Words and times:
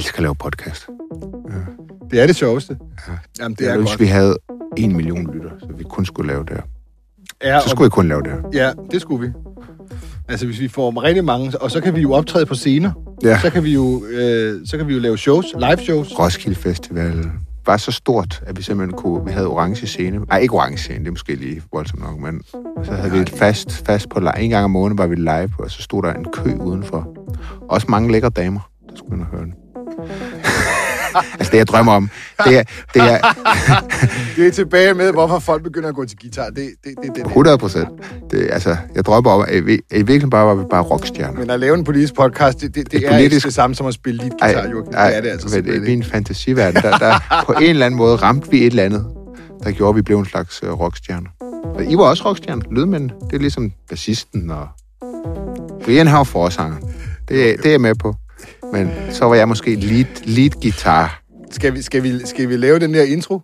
elsker 0.00 0.18
at 0.18 0.22
lave 0.22 0.34
podcast. 0.34 0.86
Det 2.10 2.20
er 2.20 2.26
det 2.26 2.36
sjoveste. 2.36 2.76
Ja. 3.08 3.12
Jamen, 3.40 3.50
det 3.52 3.58
Det 3.58 3.64
er 3.66 3.70
jeg 3.70 3.76
godt. 3.78 3.82
ønsker, 3.88 3.98
vi 3.98 4.06
havde 4.06 4.36
en 4.76 4.96
million 4.96 5.30
lytter, 5.34 5.50
så 5.60 5.66
vi 5.78 5.84
kun 5.84 6.04
skulle 6.06 6.32
lave 6.32 6.44
det 6.44 6.50
her. 6.50 6.62
Ja, 7.44 7.60
Så 7.60 7.68
skulle 7.68 7.86
vi 7.86 7.90
kun 7.90 8.08
lave 8.08 8.22
det 8.22 8.30
her. 8.30 8.38
ja, 8.52 8.72
det 8.90 9.00
skulle 9.00 9.26
vi. 9.26 9.32
Altså, 10.28 10.46
hvis 10.46 10.60
vi 10.60 10.68
får 10.68 11.02
rigtig 11.02 11.24
mange, 11.24 11.58
og 11.62 11.70
så 11.70 11.80
kan 11.80 11.94
vi 11.94 12.00
jo 12.00 12.12
optræde 12.12 12.46
på 12.46 12.54
scener. 12.54 12.92
Ja. 13.22 13.38
Så 13.40 13.50
kan 13.50 13.64
vi 13.64 13.72
jo, 13.74 14.04
øh, 14.10 14.66
så 14.66 14.76
kan 14.78 14.88
vi 14.88 14.94
jo 14.94 15.00
lave 15.00 15.18
shows, 15.18 15.46
live 15.58 15.76
shows. 15.78 16.18
Roskilde 16.18 16.56
Festival 16.56 17.30
var 17.66 17.76
så 17.76 17.92
stort, 17.92 18.42
at 18.46 18.56
vi 18.58 18.62
simpelthen 18.62 18.98
kunne... 18.98 19.24
Vi 19.24 19.30
havde 19.32 19.46
orange 19.46 19.86
scene. 19.86 20.18
Nej, 20.18 20.38
ikke 20.38 20.54
orange 20.54 20.78
scene, 20.78 20.98
det 20.98 21.06
er 21.06 21.10
måske 21.10 21.34
lige 21.34 21.62
voldsomt 21.72 22.02
nok, 22.02 22.18
men 22.20 22.42
så 22.84 22.92
havde 22.92 23.12
vi 23.12 23.18
et 23.18 23.30
fast, 23.30 23.72
fast 23.86 24.08
på 24.08 24.20
live. 24.20 24.38
En 24.38 24.50
gang 24.50 24.64
om 24.64 24.70
måneden 24.70 24.98
var 24.98 25.06
vi 25.06 25.14
live, 25.14 25.50
og 25.58 25.70
så 25.70 25.82
stod 25.82 26.02
der 26.02 26.12
en 26.12 26.26
kø 26.32 26.54
udenfor. 26.54 27.16
Også 27.68 27.86
mange 27.90 28.12
lækre 28.12 28.28
damer, 28.30 28.70
der 28.90 28.96
skulle 28.96 29.14
ind 29.14 29.22
og 29.22 29.26
høre 29.28 29.42
den. 29.44 29.54
Altså 31.38 31.50
det, 31.52 31.58
jeg 31.58 31.66
drømmer 31.66 31.92
om, 31.92 32.10
det 32.44 32.58
er, 32.58 32.62
det 32.94 33.02
er 33.02 33.18
Det 34.36 34.46
er 34.46 34.50
tilbage 34.50 34.94
med, 34.94 35.12
hvorfor 35.12 35.38
folk 35.38 35.62
begynder 35.62 35.88
at 35.88 35.94
gå 35.94 36.04
til 36.04 36.18
guitar. 36.18 36.46
Det, 36.46 36.56
det, 36.56 36.68
det, 36.84 36.94
det, 37.02 37.16
det. 37.16 37.26
100 37.26 37.58
procent. 37.58 37.88
Altså, 38.32 38.76
jeg 38.94 39.04
drømmer 39.04 39.30
om, 39.30 39.44
at 39.48 39.54
i, 39.54 39.58
i 39.58 39.78
virkeligheden 39.90 40.30
bare 40.30 40.56
var 40.56 40.64
bare 40.64 40.82
rockstjerner. 40.82 41.38
Men 41.38 41.50
at 41.50 41.60
lave 41.60 41.78
en 41.78 41.84
politisk 41.84 42.14
podcast, 42.14 42.60
det, 42.60 42.74
det, 42.74 42.92
det 42.92 42.98
Et 42.98 43.06
er 43.06 43.10
politisk... 43.10 43.34
ikke 43.34 43.44
det 43.44 43.54
samme 43.54 43.76
som 43.76 43.86
at 43.86 43.94
spille 43.94 44.18
lead 44.18 44.30
guitar, 44.30 44.68
Joachim. 44.70 44.92
Det 44.92 45.16
er 45.16 45.20
det 45.20 45.28
altså 45.28 45.48
simpelthen 45.48 45.84
I 45.84 45.86
min 45.86 46.04
fantasiverden, 46.04 46.82
der, 46.82 46.98
der 46.98 47.42
på 47.46 47.52
en 47.52 47.62
eller 47.62 47.86
anden 47.86 47.98
måde 47.98 48.16
ramte 48.16 48.50
vi 48.50 48.58
et 48.58 48.66
eller 48.66 48.82
andet, 48.82 49.06
der 49.64 49.70
gjorde, 49.70 49.88
at 49.90 49.96
vi 49.96 50.02
blev 50.02 50.18
en 50.18 50.26
slags 50.26 50.62
uh, 50.62 50.80
rockstjerner. 50.80 51.28
Og 51.74 51.84
I 51.84 51.96
var 51.96 52.04
også 52.04 52.24
rockstjerner, 52.24 52.62
lydmænd. 52.70 53.10
Det 53.30 53.36
er 53.36 53.40
ligesom 53.40 53.72
bassisten 53.88 54.50
og 54.50 54.68
Brian 55.84 56.06
har 56.06 56.24
forsanger. 56.24 56.76
Det, 57.28 57.56
det 57.56 57.66
er 57.66 57.70
jeg 57.70 57.80
med 57.80 57.94
på. 57.94 58.14
Men 58.72 58.90
så 59.12 59.24
var 59.24 59.34
jeg 59.34 59.48
måske 59.48 59.74
lead, 59.74 60.04
lead 60.24 60.50
guitar. 60.62 61.22
Skal 61.50 61.74
vi, 61.74 61.82
skal, 61.82 62.02
vi, 62.02 62.26
skal 62.26 62.48
vi 62.48 62.56
lave 62.56 62.78
den 62.78 62.94
der 62.94 63.02
intro? 63.02 63.40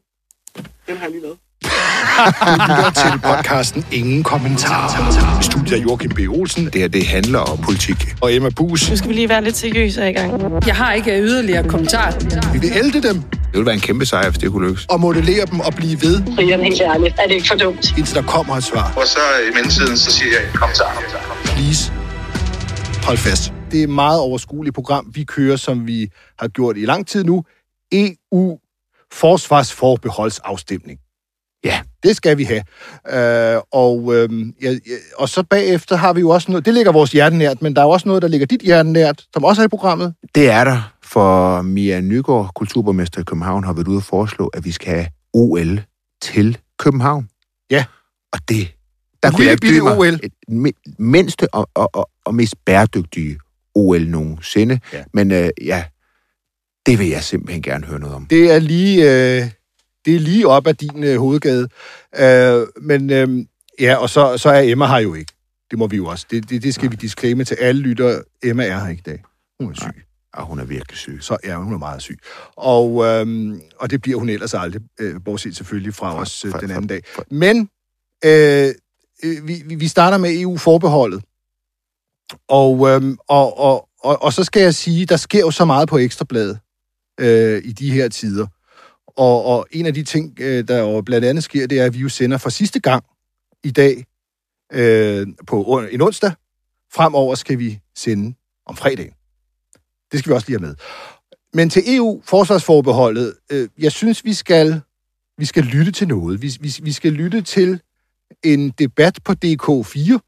lytter 2.53 2.91
til 2.95 3.21
podcasten 3.25 3.87
Ingen 3.93 4.23
Kommentar. 4.23 5.41
Studiet 5.43 5.79
er 5.79 5.83
Joachim 5.83 6.11
B. 6.11 6.19
Olsen 6.29 6.65
Det 6.65 6.75
her, 6.81 6.89
det 6.89 7.07
handler 7.07 7.39
om 7.39 7.59
politik. 7.59 7.97
og 8.21 8.35
Emma 8.35 8.49
Bus. 8.57 8.91
Nu 8.91 8.97
skal 8.97 9.09
vi 9.09 9.15
lige 9.15 9.29
være 9.29 9.45
lidt 9.45 9.57
seriøse 9.57 10.11
i 10.11 10.13
gang. 10.13 10.43
Jeg 10.67 10.77
har 10.77 10.93
ikke 10.93 11.21
yderligere 11.21 11.69
kommentar. 11.69 12.15
Vi 12.53 12.59
vil 12.59 12.73
elde 12.77 13.09
dem 13.09 13.23
Det 13.23 13.39
ville 13.53 13.67
være 13.67 13.75
en 13.75 13.81
kæmpe 13.81 14.07
sejr, 14.07 14.29
hvis 14.31 14.39
det 14.39 14.51
kunne 14.53 14.69
lykkes. 14.69 14.87
og 14.89 15.01
modellere 15.01 15.47
dem 15.47 15.61
og 15.61 15.75
blive 15.75 16.03
ved, 16.03 16.23
Brian, 16.37 16.61
helt 16.61 16.81
ærligt, 16.81 17.15
er 17.19 17.27
det 17.27 17.35
ikke 17.35 17.49
for 17.49 17.55
dumt? 17.55 17.99
indtil 17.99 18.15
der 18.15 18.23
kommer 18.23 18.57
et 18.57 18.65
svar. 18.65 18.93
Og 18.97 19.07
så 19.07 19.19
i 19.51 19.55
mellemtiden, 19.55 19.97
så 19.97 20.11
siger 20.13 20.31
jeg, 20.31 20.41
kom 20.55 20.69
så. 20.75 20.85
Please, 21.45 21.93
hold 23.03 23.19
fast. 23.19 23.53
Det 23.73 23.83
et 23.83 23.89
meget 23.89 24.21
overskueligt 24.21 24.75
program, 24.75 25.11
vi 25.15 25.25
kører, 25.25 25.57
som 25.57 25.87
vi 25.87 26.11
har 26.39 26.49
gjort 26.49 26.77
i 26.77 26.85
lang 26.85 27.07
tid 27.07 27.25
nu. 27.25 27.45
EU 27.93 28.59
forsvarsforbeholdsafstemning. 29.13 30.99
Ja. 31.65 31.81
Det 32.03 32.17
skal 32.17 32.39
vi 32.39 32.45
have. 32.45 32.63
Øh, 33.57 33.61
og, 33.73 34.15
øh, 34.15 34.47
ja, 34.63 34.75
og 35.19 35.29
så 35.29 35.43
bagefter 35.43 35.97
har 35.97 36.13
vi 36.13 36.21
jo 36.21 36.29
også 36.29 36.51
noget, 36.51 36.67
det 36.67 36.75
ligger 36.75 36.93
vores 36.93 37.13
hjerte 37.13 37.37
nært, 37.37 37.63
men 37.63 37.77
der 37.77 37.83
er 37.83 37.87
jo 37.87 37.91
også 37.91 38.09
noget, 38.09 38.23
der 38.23 38.29
ligger 38.29 38.47
dit 38.47 38.61
hjerte 38.61 38.89
nært, 38.93 39.25
som 39.33 39.45
også 39.45 39.63
er 39.63 39.67
i 39.67 39.69
programmet. 39.69 40.15
Det 40.35 40.51
er 40.51 40.65
der, 40.65 40.93
for 41.03 41.63
Mia 41.63 42.01
Nygaard, 42.01 42.51
kulturborgmester 42.55 43.21
i 43.21 43.25
København, 43.25 43.65
har 43.65 43.73
været 43.73 43.89
ude 43.89 43.97
og 43.97 44.03
foreslå, 44.03 44.47
at 44.47 44.65
vi 44.65 44.73
skal 44.73 44.95
have 44.95 45.07
OL 45.35 45.81
til 46.23 46.59
København. 46.79 47.29
Ja. 47.71 47.85
Og 48.33 48.39
det... 48.49 48.69
Der 49.23 49.29
Et 49.29 49.35
kunne 49.35 49.47
jeg 49.47 49.59
lille 49.63 49.75
byde 49.75 49.83
mig 49.85 49.99
OL. 49.99 50.07
et 50.23 50.33
mi- 50.51 50.95
mindste 50.99 51.55
og, 51.55 51.69
og, 51.75 51.91
og, 51.93 52.11
og 52.25 52.35
mest 52.35 52.55
bæredygtige 52.67 53.39
OL 53.77 54.01
nogensinde. 54.09 54.81
Ja. 54.93 55.05
Men 55.15 55.31
øh, 55.33 55.51
ja, 55.65 55.85
det 56.87 56.99
vil 56.99 57.09
jeg 57.09 57.23
simpelthen 57.25 57.63
gerne 57.63 57.87
høre 57.87 57.99
noget 58.01 58.15
om. 58.15 58.27
Det 58.27 58.53
er 58.53 58.59
lige, 58.59 59.03
øh, 59.03 59.51
det 60.05 60.17
er 60.17 60.21
lige 60.21 60.49
op 60.49 60.67
ad 60.67 60.75
din 60.75 61.05
øh, 61.05 61.19
hovedgade. 61.19 61.69
Øh, 62.19 62.67
men 62.83 63.11
øh, 63.11 63.45
ja, 63.81 63.97
og 63.97 64.11
så, 64.11 64.39
så 64.39 64.49
er 64.49 64.61
Emma 64.61 64.87
her 64.87 64.99
jo 64.99 65.15
ikke. 65.15 65.33
Det 65.71 65.79
må 65.79 65.87
vi 65.87 65.97
jo 65.97 66.07
også. 66.07 66.27
Det, 66.31 66.51
det, 66.51 66.63
det 66.63 66.75
skal 66.75 66.91
vi 66.91 66.97
disclaime 66.97 67.45
til 67.45 67.55
alle 67.55 67.81
lyttere. 67.83 68.23
Emma 68.43 68.67
er 68.67 68.79
her 68.81 68.89
ikke 68.89 69.01
i 69.01 69.11
dag. 69.11 69.23
Hun 69.61 69.71
er 69.71 69.75
syg. 69.75 70.03
Og 70.35 70.47
hun 70.47 70.59
er 70.61 70.65
virkelig 70.65 70.99
syg. 70.99 71.19
Så 71.21 71.37
ja, 71.45 71.57
hun 71.57 71.73
er 71.75 71.79
meget 71.79 72.03
syg. 72.03 72.19
Og, 72.57 73.05
øhm, 73.05 73.61
og 73.81 73.91
det 73.91 74.03
bliver 74.03 74.19
hun 74.19 74.29
ellers 74.29 74.55
aldrig, 74.55 74.83
øh, 75.01 75.15
bortset 75.25 75.57
selvfølgelig 75.57 75.95
fra 75.95 76.21
os 76.21 76.45
øh, 76.45 76.51
for- 76.51 76.59
den 76.59 76.71
anden 76.71 76.87
dag. 76.87 77.03
for- 77.15 77.25
Men 77.31 77.69
øh, 78.25 78.69
øh, 79.25 79.49
vi, 79.49 79.63
vi- 79.67 79.75
vi 79.75 79.89
starter 79.89 80.19
med 80.19 80.41
EU-forbeholdet. 80.41 81.23
Og, 82.49 82.89
øhm, 82.89 83.19
og, 83.29 83.59
og, 83.59 83.89
og, 84.01 84.23
og 84.23 84.33
så 84.33 84.45
skal 84.45 84.63
jeg 84.63 84.75
sige, 84.75 85.07
der 85.07 85.17
sker 85.17 85.41
jo 85.41 85.51
så 85.51 85.65
meget 85.65 85.89
på 85.89 85.99
Ekstrabladet 85.99 86.59
øh, 87.21 87.63
i 87.65 87.73
de 87.73 87.91
her 87.91 88.09
tider. 88.09 88.47
Og, 89.07 89.45
og 89.45 89.67
en 89.71 89.87
af 89.87 89.95
de 89.95 90.03
ting, 90.03 90.41
øh, 90.41 90.69
der 90.69 90.79
jo 90.79 91.01
blandt 91.01 91.27
andet 91.27 91.45
sker, 91.45 91.67
det 91.67 91.81
er, 91.81 91.85
at 91.85 91.95
vi 91.95 91.99
jo 91.99 92.09
sender 92.09 92.39
for 92.39 92.51
sidste 92.51 92.81
gang 92.81 93.05
i 93.65 93.71
dag 93.71 94.05
øh, 94.73 95.27
på 95.47 95.87
en 95.93 96.01
onsdag. 96.01 96.33
Fremover 96.95 97.35
skal 97.35 97.59
vi 97.59 97.81
sende 97.97 98.35
om 98.67 98.77
fredagen. 98.77 99.13
Det 100.13 100.19
skal 100.19 100.31
vi 100.31 100.35
også 100.35 100.49
lige 100.49 100.59
have 100.59 100.67
med. 100.67 100.75
Men 101.55 101.71
til 101.71 101.97
EU-forsvarsforbeholdet, 101.97 103.35
øh, 103.53 103.69
jeg 103.79 103.93
synes, 103.93 104.25
vi 104.25 104.33
skal, 104.35 104.81
vi 105.39 105.45
skal 105.45 105.63
lytte 105.63 105.93
til 105.93 106.09
noget. 106.09 106.43
Vi, 106.43 106.57
vi, 106.61 106.75
vi 106.83 106.93
skal 106.93 107.13
lytte 107.13 107.43
til 107.43 107.81
en 108.45 108.71
debat 108.71 109.19
på 109.25 109.33
DK4. 109.45 110.19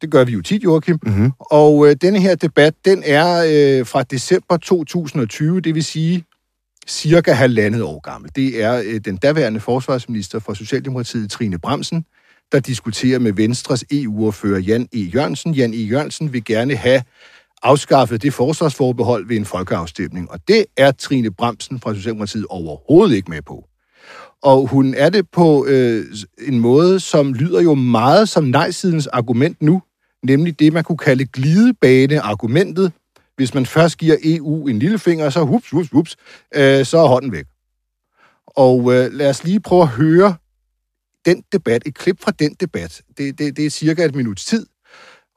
Det 0.00 0.10
gør 0.10 0.24
vi 0.24 0.32
jo 0.32 0.42
tit, 0.42 0.64
Joachim. 0.64 0.98
Mm-hmm. 1.02 1.32
Og 1.38 1.88
øh, 1.88 1.96
denne 2.02 2.20
her 2.20 2.34
debat, 2.34 2.74
den 2.84 3.02
er 3.06 3.44
øh, 3.46 3.86
fra 3.86 4.02
december 4.02 4.56
2020, 4.56 5.60
det 5.60 5.74
vil 5.74 5.84
sige 5.84 6.24
cirka 6.88 7.32
halvandet 7.32 7.82
år 7.82 8.00
gammel. 8.00 8.30
Det 8.36 8.62
er 8.62 8.82
øh, 8.84 9.00
den 9.04 9.16
daværende 9.16 9.60
forsvarsminister 9.60 10.38
fra 10.38 10.54
Socialdemokratiet, 10.54 11.30
Trine 11.30 11.58
Bremsen, 11.58 12.04
der 12.52 12.60
diskuterer 12.60 13.18
med 13.18 13.32
Venstres 13.32 13.84
EU-ordfører 13.90 14.60
Jan 14.60 14.88
E. 14.92 14.98
Jørgensen. 14.98 15.54
Jan 15.54 15.74
E. 15.74 15.76
Jørgensen 15.76 16.32
vil 16.32 16.44
gerne 16.44 16.76
have 16.76 17.02
afskaffet 17.62 18.22
det 18.22 18.34
forsvarsforbehold 18.34 19.28
ved 19.28 19.36
en 19.36 19.44
folkeafstemning, 19.44 20.30
og 20.30 20.40
det 20.48 20.64
er 20.76 20.90
Trine 20.90 21.30
Bremsen 21.30 21.80
fra 21.80 21.94
Socialdemokratiet 21.94 22.46
overhovedet 22.50 23.16
ikke 23.16 23.30
med 23.30 23.42
på. 23.42 23.64
Og 24.42 24.66
hun 24.66 24.94
er 24.94 25.10
det 25.10 25.30
på 25.30 25.66
øh, 25.66 26.06
en 26.48 26.60
måde, 26.60 27.00
som 27.00 27.34
lyder 27.34 27.60
jo 27.60 27.74
meget 27.74 28.28
som 28.28 28.44
nej-sidens 28.44 29.06
argument 29.06 29.62
nu, 29.62 29.82
nemlig 30.22 30.58
det, 30.58 30.72
man 30.72 30.84
kunne 30.84 30.98
kalde 30.98 31.26
glidebane-argumentet. 31.26 32.92
Hvis 33.36 33.54
man 33.54 33.66
først 33.66 33.98
giver 33.98 34.16
EU 34.24 34.68
en 34.68 34.78
lillefinger, 34.78 35.30
så 35.30 35.44
hups, 35.44 35.70
hups, 35.70 35.88
hups, 35.90 36.16
øh, 36.54 36.84
så 36.84 36.98
er 36.98 37.08
hånden 37.08 37.32
væk. 37.32 37.44
Og 38.46 38.94
øh, 38.94 39.12
lad 39.12 39.30
os 39.30 39.44
lige 39.44 39.60
prøve 39.60 39.82
at 39.82 39.88
høre 39.88 40.36
den 41.26 41.44
debat, 41.52 41.82
et 41.86 41.94
klip 41.94 42.20
fra 42.20 42.30
den 42.30 42.54
debat. 42.54 43.02
Det, 43.18 43.38
det, 43.38 43.56
det 43.56 43.66
er 43.66 43.70
cirka 43.70 44.04
et 44.04 44.14
minuts 44.14 44.44
tid, 44.44 44.66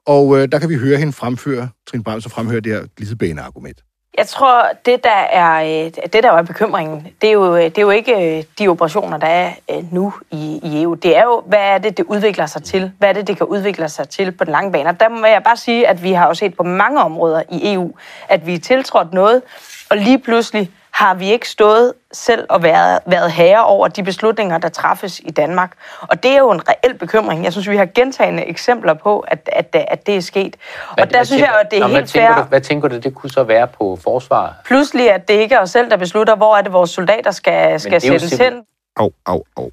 og 0.06 0.38
øh, 0.38 0.48
der 0.52 0.58
kan 0.58 0.68
vi 0.68 0.76
høre 0.76 0.98
hende 0.98 1.12
fremføre, 1.12 1.68
Trine 1.86 2.04
Bremsen 2.04 2.30
fremhøre 2.30 2.60
det 2.60 2.72
her 2.72 2.86
glidebane-argument. 2.96 3.84
Jeg 4.18 4.26
tror, 4.26 4.64
det 4.86 5.04
der 5.04 5.10
er, 5.10 5.84
øh, 5.84 5.90
det 6.12 6.22
der 6.22 6.32
er 6.32 6.42
bekymringen, 6.42 7.06
det 7.22 7.28
er, 7.28 7.32
jo, 7.32 7.56
øh, 7.56 7.64
det 7.64 7.78
er 7.78 7.82
jo 7.82 7.90
ikke 7.90 8.38
øh, 8.38 8.44
de 8.58 8.68
operationer, 8.68 9.18
der 9.18 9.26
er 9.26 9.52
nu 9.90 10.14
i, 10.30 10.60
i 10.62 10.82
EU. 10.82 10.94
Det 10.94 11.16
er 11.16 11.22
jo, 11.22 11.42
hvad 11.46 11.60
er 11.60 11.78
det, 11.78 11.96
det 11.96 12.06
udvikler 12.08 12.46
sig 12.46 12.62
til? 12.62 12.92
Hvad 12.98 13.08
er 13.08 13.12
det, 13.12 13.26
det 13.26 13.36
kan 13.36 13.46
udvikle 13.46 13.88
sig 13.88 14.08
til 14.08 14.32
på 14.32 14.44
den 14.44 14.52
lange 14.52 14.72
bane? 14.72 14.88
Og 14.88 15.00
der 15.00 15.08
må 15.08 15.26
jeg 15.26 15.42
bare 15.42 15.56
sige, 15.56 15.88
at 15.88 16.02
vi 16.02 16.12
har 16.12 16.26
jo 16.26 16.34
set 16.34 16.56
på 16.56 16.62
mange 16.62 17.00
områder 17.00 17.42
i 17.50 17.74
EU, 17.74 17.92
at 18.28 18.46
vi 18.46 18.54
er 18.54 18.58
tiltrådt 18.58 19.12
noget, 19.12 19.42
og 19.90 19.96
lige 19.96 20.18
pludselig 20.18 20.70
har 20.92 21.14
vi 21.14 21.32
ikke 21.32 21.48
stået 21.48 21.92
selv 22.12 22.46
og 22.50 22.62
været, 22.62 22.98
været 23.06 23.32
herre 23.32 23.64
over 23.64 23.88
de 23.88 24.02
beslutninger, 24.02 24.58
der 24.58 24.68
træffes 24.68 25.20
i 25.24 25.30
Danmark. 25.30 25.72
Og 26.00 26.22
det 26.22 26.30
er 26.30 26.38
jo 26.38 26.50
en 26.50 26.60
reel 26.68 26.94
bekymring. 26.98 27.44
Jeg 27.44 27.52
synes, 27.52 27.68
vi 27.70 27.76
har 27.76 27.86
gentagende 27.94 28.44
eksempler 28.44 28.94
på, 28.94 29.20
at, 29.20 29.48
at, 29.52 29.76
at 29.88 30.06
det 30.06 30.16
er 30.16 30.20
sket. 30.20 30.56
Og 30.98 31.10
der 31.10 31.24
synes 31.24 31.40
jeg, 31.42 31.50
jo, 31.52 31.58
at 31.58 31.70
det 31.70 31.76
er 31.76 31.80
Nå, 31.80 31.86
hvad 31.88 31.96
helt 31.96 32.10
tænker 32.10 32.28
fair 32.34 32.42
Du, 32.42 32.48
hvad 32.48 32.60
tænker 32.60 32.88
du, 32.88 32.98
det 32.98 33.14
kunne 33.14 33.30
så 33.30 33.42
være 33.42 33.66
på 33.66 33.98
forsvar? 34.02 34.54
pludselig, 34.64 35.12
at 35.12 35.28
det 35.28 35.34
ikke 35.34 35.54
er 35.54 35.60
os 35.60 35.70
selv, 35.70 35.90
der 35.90 35.96
beslutter, 35.96 36.36
hvor 36.36 36.56
er 36.56 36.62
det, 36.62 36.72
vores 36.72 36.90
soldater 36.90 37.30
skal, 37.30 37.80
skal 37.80 38.00
sættes 38.00 38.22
simpelthen- 38.22 38.54
hen. 38.54 38.62
Au, 38.96 39.10
au, 39.26 39.42
au. 39.56 39.70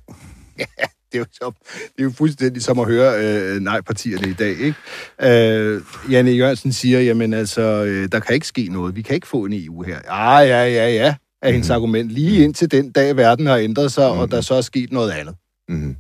Det 1.12 1.18
er 1.18 1.20
jo, 1.20 1.26
som, 1.32 1.54
det 1.72 2.00
er 2.00 2.04
jo 2.04 2.12
fuldstændig 2.12 2.64
som 2.64 2.80
at 2.80 2.86
høre 2.86 3.14
øh, 3.24 3.62
nej-partierne 3.62 4.30
i 4.30 4.34
dag, 4.34 4.50
ikke? 4.60 4.76
Øh, 5.74 5.82
Janne 6.12 6.32
Jørgensen 6.32 6.74
siger, 6.74 7.00
jamen 7.00 7.34
altså, 7.34 7.62
øh, 7.62 8.10
der 8.12 8.20
kan 8.20 8.36
ikke 8.36 8.48
ske 8.48 8.68
noget. 8.72 8.96
Vi 8.96 9.02
kan 9.02 9.16
ikke 9.16 9.28
få 9.28 9.46
en 9.46 9.54
EU 9.54 9.82
her. 9.84 10.00
Ah, 10.08 10.48
ja, 10.48 10.66
ja, 10.66 10.90
ja, 10.90 11.16
er 11.42 11.52
hendes 11.52 11.70
argument. 11.70 12.12
Lige 12.12 12.44
indtil 12.44 12.72
den 12.72 12.92
dag, 12.92 13.18
verden 13.18 13.46
har 13.46 13.58
ændret 13.58 13.92
sig, 13.92 14.10
og 14.10 14.32
der 14.32 14.42
så 14.42 14.54
er 14.54 14.62
sket 14.62 14.92
noget 14.92 15.12
andet. 15.12 15.36
Mm-hmm. 15.70 15.96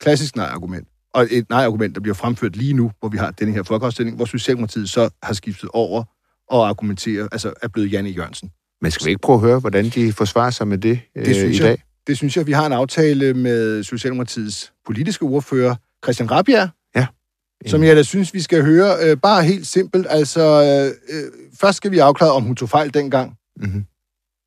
Klassisk 0.00 0.36
nej-argument. 0.36 0.88
Og 1.14 1.26
et 1.30 1.50
nej-argument, 1.50 1.94
der 1.94 2.00
bliver 2.00 2.14
fremført 2.14 2.56
lige 2.56 2.72
nu, 2.72 2.90
hvor 3.00 3.08
vi 3.08 3.16
har 3.18 3.30
den 3.30 3.52
her 3.52 3.62
folkeafstemning, 3.62 4.16
hvor 4.16 4.24
Socialdemokratiet 4.24 4.90
så 4.90 5.08
har 5.22 5.34
skiftet 5.34 5.70
over 5.72 6.04
og 6.50 6.68
argumenterer, 6.68 7.28
altså 7.32 7.52
er 7.62 7.68
blevet 7.68 7.92
Janne 7.92 8.10
Jørgensen. 8.10 8.50
Men 8.82 8.90
skal 8.90 9.06
vi 9.06 9.10
ikke 9.10 9.22
prøve 9.22 9.36
at 9.36 9.40
høre, 9.40 9.58
hvordan 9.58 9.88
de 9.88 10.12
forsvarer 10.12 10.50
sig 10.50 10.68
med 10.68 10.78
det, 10.78 11.00
øh, 11.16 11.26
Det 11.26 11.36
synes 11.36 11.58
i 11.58 11.62
jeg. 11.62 11.78
Det 12.06 12.16
synes 12.16 12.36
jeg, 12.36 12.46
vi 12.46 12.52
har 12.52 12.66
en 12.66 12.72
aftale 12.72 13.34
med 13.34 13.82
Socialdemokratiets 13.82 14.72
politiske 14.86 15.24
ordfører, 15.24 15.74
Christian 16.04 16.30
Rabia, 16.30 16.68
Ja. 16.94 17.06
som 17.66 17.82
jeg 17.84 17.96
da 17.96 18.02
synes, 18.02 18.34
vi 18.34 18.40
skal 18.40 18.62
høre. 18.64 18.96
Øh, 19.02 19.16
bare 19.16 19.42
helt 19.44 19.66
simpelt. 19.66 20.06
Altså, 20.10 20.40
øh, 20.40 21.16
øh, 21.16 21.32
først 21.60 21.76
skal 21.76 21.90
vi 21.90 21.98
afklare, 21.98 22.32
om 22.32 22.42
hun 22.42 22.56
tog 22.56 22.68
fejl 22.68 22.94
dengang 22.94 23.36
Mhm. 23.56 23.86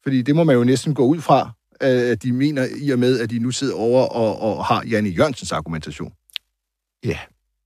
Fordi 0.04 0.22
det 0.22 0.36
må 0.36 0.44
man 0.44 0.56
jo 0.56 0.64
næsten 0.64 0.94
gå 0.94 1.06
ud 1.06 1.22
fra, 1.22 1.52
øh, 1.84 2.12
at 2.12 2.24
de 2.24 2.32
mener 2.32 2.68
i 2.82 2.90
og 2.90 3.00
med, 3.00 3.20
at 3.20 3.30
de 3.30 3.40
nu 3.40 3.52
sidder 3.52 3.76
over 3.76 4.06
og, 4.06 4.40
og 4.40 4.66
har 4.66 4.84
Janne 4.90 5.10
Jørgensens 5.10 5.52
argumentation. 5.52 6.14
Ja. 7.06 7.20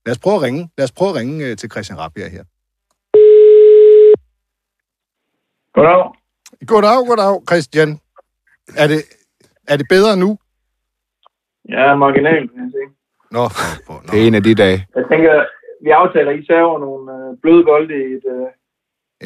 Lad 0.06 0.12
os 0.12 0.19
prøve 0.19 0.36
at 0.36 0.42
ringe, 0.42 0.69
Lad 0.78 0.84
os 0.84 0.92
prøve 0.92 1.10
at 1.10 1.16
ringe 1.16 1.46
øh, 1.46 1.57
til 1.57 1.72
Christian 1.72 2.00
Rabia 2.00 2.28
her. 2.30 2.44
Goddag. 5.74 6.12
Goddag, 6.68 7.07
goddag, 7.07 7.42
Christian. 7.50 8.00
Er 8.75 8.88
det, 8.88 9.04
er 9.68 9.77
det 9.77 9.86
bedre 9.89 10.18
nu? 10.18 10.38
Ja, 11.69 11.95
marginal, 11.95 12.44
kan 12.50 12.60
jeg 12.65 12.71
sige. 12.77 12.89
Nå, 13.31 13.44
for, 13.50 13.68
for, 13.88 13.94
nå. 13.94 14.10
Det 14.12 14.24
er 14.24 14.27
en 14.27 14.36
af 14.36 14.44
de 14.44 14.56
dage. 14.56 14.88
Jeg 14.95 15.04
tænker, 15.12 15.31
vi 15.83 15.89
aftaler, 15.89 16.31
at 16.31 16.39
I 16.39 16.45
server 16.45 16.80
nogle 16.86 17.04
øh, 17.15 17.38
bløde 17.42 17.63
bolde 17.69 17.94
i 17.94 18.12
et, 18.18 18.25
øh, 18.36 18.48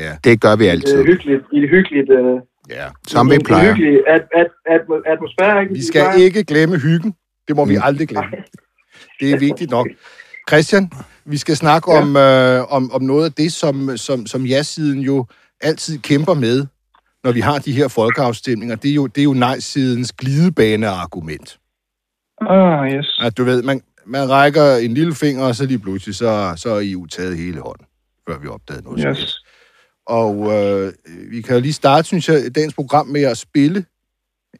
Ja, 0.03 0.11
Det 0.23 0.41
gør 0.41 0.55
vi 0.55 0.65
et, 0.65 0.69
altid. 0.69 0.99
øh, 0.99 1.05
hyggeligt, 1.05 1.43
i 1.53 1.57
et 1.63 1.69
hyggeligt, 1.69 2.09
øh, 2.11 2.39
ja. 2.69 2.85
Som 3.07 3.29
vi 3.29 3.35
en, 3.35 3.43
plejer. 3.43 3.69
En 3.69 3.75
hyggelig 3.75 4.07
at, 4.07 4.21
at, 4.41 4.47
at, 4.65 4.81
atmosfære, 5.05 5.61
ikke? 5.61 5.73
Vi 5.73 5.83
skal 5.85 6.05
ikke 6.21 6.43
glemme 6.43 6.77
hyggen. 6.77 7.15
Det 7.47 7.55
må 7.55 7.65
vi 7.65 7.75
Mm. 7.75 7.81
aldrig 7.83 8.07
glemme. 8.07 8.31
Det 9.19 9.31
er 9.31 9.39
vigtigt 9.39 9.71
nok. 9.71 9.87
Christian, 10.49 10.91
vi 11.25 11.37
skal 11.37 11.55
snakke 11.55 11.87
om, 11.91 12.15
øh, 12.17 12.73
om, 12.75 12.91
om 12.91 13.01
noget 13.01 13.25
af 13.25 13.31
det, 13.31 13.51
som, 13.53 13.97
som, 13.97 14.25
som 14.25 14.41
ja-siden 14.45 14.99
jo 14.99 15.25
altid 15.61 15.99
kæmper 15.99 16.33
med, 16.33 16.65
når 17.27 17.33
vi 17.33 17.39
har 17.39 17.59
de 17.59 17.71
her 17.71 17.87
folkeafstemninger. 17.87 18.75
Det 18.75 18.91
er 18.91 18.95
jo, 18.95 19.07
det 19.07 19.21
er 19.21 19.23
jo 19.23 19.33
nej-sidens 19.33 20.11
glidebane-argument. 20.11 21.59
Ah, 22.41 22.93
yes. 22.93 23.19
At 23.21 23.37
du 23.37 23.43
ved, 23.43 23.63
man, 23.63 23.81
man 24.05 24.29
rækker 24.29 24.75
en 24.75 24.93
lille 24.93 25.15
finger, 25.15 25.43
og 25.43 25.55
så 25.55 25.65
lige 25.65 25.79
pludselig, 25.79 26.15
så, 26.15 26.53
så 26.57 26.69
er 26.69 26.81
EU 26.83 27.05
taget 27.05 27.37
hele 27.37 27.59
hånden, 27.61 27.85
før 28.27 28.39
vi 28.39 28.47
opdagede 28.47 28.83
noget. 28.83 29.05
Yes. 29.09 29.43
Og 30.05 30.33
øh, 30.53 30.93
vi 31.31 31.41
kan 31.41 31.55
jo 31.55 31.61
lige 31.61 31.73
starte, 31.73 32.07
synes 32.07 32.29
jeg, 32.29 32.55
dagens 32.55 32.73
program 32.73 33.07
med 33.07 33.21
at 33.21 33.37
spille 33.37 33.85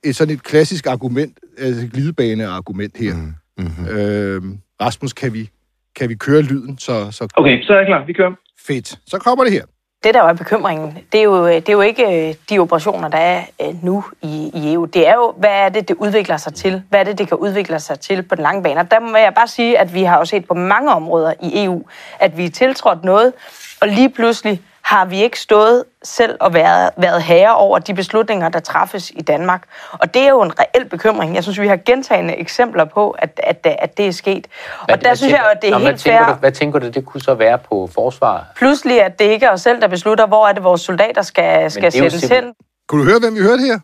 et 0.04 0.16
sådan 0.16 0.34
et 0.34 0.44
klassisk 0.44 0.88
argument, 0.88 1.40
altså 1.58 1.88
glidebane-argument 1.94 2.98
her. 2.98 3.16
Mm. 3.16 3.34
Mm-hmm. 3.58 3.88
Øh, 3.88 4.42
Rasmus, 4.82 5.14
kan 5.14 5.34
vi, 5.34 5.50
kan 5.96 6.10
vi 6.10 6.16
køre 6.16 6.42
lyden, 6.42 6.78
så, 6.78 7.12
så 7.12 7.28
Okay, 7.36 7.62
så 7.64 7.74
er 7.74 7.78
jeg 7.78 7.88
klar. 7.88 8.06
Vi 8.06 8.14
kører. 8.14 8.34
fedt. 8.68 9.00
Så 9.08 9.18
kommer 9.18 9.44
det 9.44 9.54
her. 9.54 9.66
Det, 10.04 10.14
der 10.14 10.24
er 10.24 10.34
bekymringen, 10.34 10.98
det 11.12 11.20
er 11.20 11.24
jo, 11.24 11.48
øh, 11.48 11.56
det 11.56 11.70
er 11.70 11.74
jo 11.74 11.82
ikke 11.82 12.30
øh, 12.30 12.36
de 12.50 12.60
operationer, 12.60 13.08
der 13.08 13.18
er 13.18 13.42
øh, 13.62 13.84
nu 13.84 14.04
i, 14.22 14.52
i 14.54 14.74
EU. 14.74 14.86
Det 14.86 15.08
er 15.08 15.14
jo, 15.14 15.34
hvad 15.38 15.50
er 15.50 15.70
det, 15.70 15.88
det 15.88 15.96
udvikler 15.96 16.38
sig 16.38 16.54
til? 16.54 16.84
Hvad 16.90 17.00
er 17.00 17.04
det, 17.04 17.18
det 17.18 17.28
kan 17.28 17.38
udvikle 17.38 17.80
sig 17.80 18.00
til 18.00 18.24
på 18.24 18.36
den 18.36 18.42
lange 18.44 18.64
bane? 18.64 18.80
Og 18.80 18.92
der 18.92 19.00
må 19.00 19.18
jeg 19.18 19.34
bare 19.34 19.48
sige, 19.48 19.80
at 19.80 19.94
vi 19.94 20.04
har 20.04 20.18
jo 20.18 20.26
set 20.26 20.48
på 20.48 20.54
mange 20.54 20.92
områder 20.92 21.34
i 21.42 21.64
EU, 21.64 21.84
at 22.20 22.38
vi 22.38 22.46
er 22.46 22.50
tiltrådt 22.50 23.04
noget, 23.04 23.34
og 23.82 23.88
lige 23.88 24.10
pludselig 24.10 24.62
har 24.88 25.06
vi 25.06 25.24
ikke 25.24 25.40
stået 25.40 25.84
selv 26.04 26.38
og 26.40 26.54
været, 26.54 26.90
været 26.98 27.24
herre 27.24 27.56
over 27.56 27.80
de 27.80 27.94
beslutninger, 27.94 28.50
der 28.50 28.60
træffes 28.60 29.12
i 29.16 29.22
Danmark. 29.22 29.64
Og 29.92 30.14
det 30.14 30.22
er 30.22 30.30
jo 30.30 30.42
en 30.42 30.52
reel 30.60 30.90
bekymring. 30.90 31.36
Jeg 31.36 31.44
synes, 31.44 31.60
vi 31.62 31.68
har 31.68 31.78
gentagende 31.78 32.36
eksempler 32.36 32.86
på, 32.86 33.12
at, 33.12 33.40
at, 33.44 33.68
at 33.80 33.98
det 33.98 34.08
er 34.08 34.12
sket. 34.12 34.48
og 34.90 35.02
der 35.02 35.16
synes 35.16 35.32
jeg 35.34 35.42
jo, 35.44 35.50
at 35.56 35.62
det 35.62 35.68
er 35.68 35.72
Nå, 35.72 35.80
hvad 35.80 35.88
helt 35.88 36.02
tænker 36.02 36.26
fair. 36.26 36.34
Du, 36.34 36.40
hvad 36.40 36.52
tænker 36.52 36.80
du, 36.80 36.88
det 36.90 37.06
kunne 37.06 37.22
så 37.22 37.34
være 37.34 37.58
på 37.58 37.90
forsvar? 37.94 38.46
Pludselig, 38.56 39.02
at 39.02 39.20
det 39.20 39.26
ikke 39.26 39.46
er 39.46 39.52
os 39.52 39.62
selv, 39.62 39.82
der 39.82 39.88
beslutter, 39.88 40.28
hvor 40.28 40.48
er 40.48 40.54
det, 40.54 40.64
vores 40.64 40.82
soldater 40.82 41.22
skal, 41.22 41.72
skal 41.72 41.92
sættes 41.92 42.22
simpel- 42.22 42.36
hen. 42.36 42.54
Kunne 42.88 43.02
du 43.02 43.10
høre, 43.10 43.20
hvem 43.20 43.36
vi 43.36 43.40
hørte 43.42 43.62
her? 43.62 43.80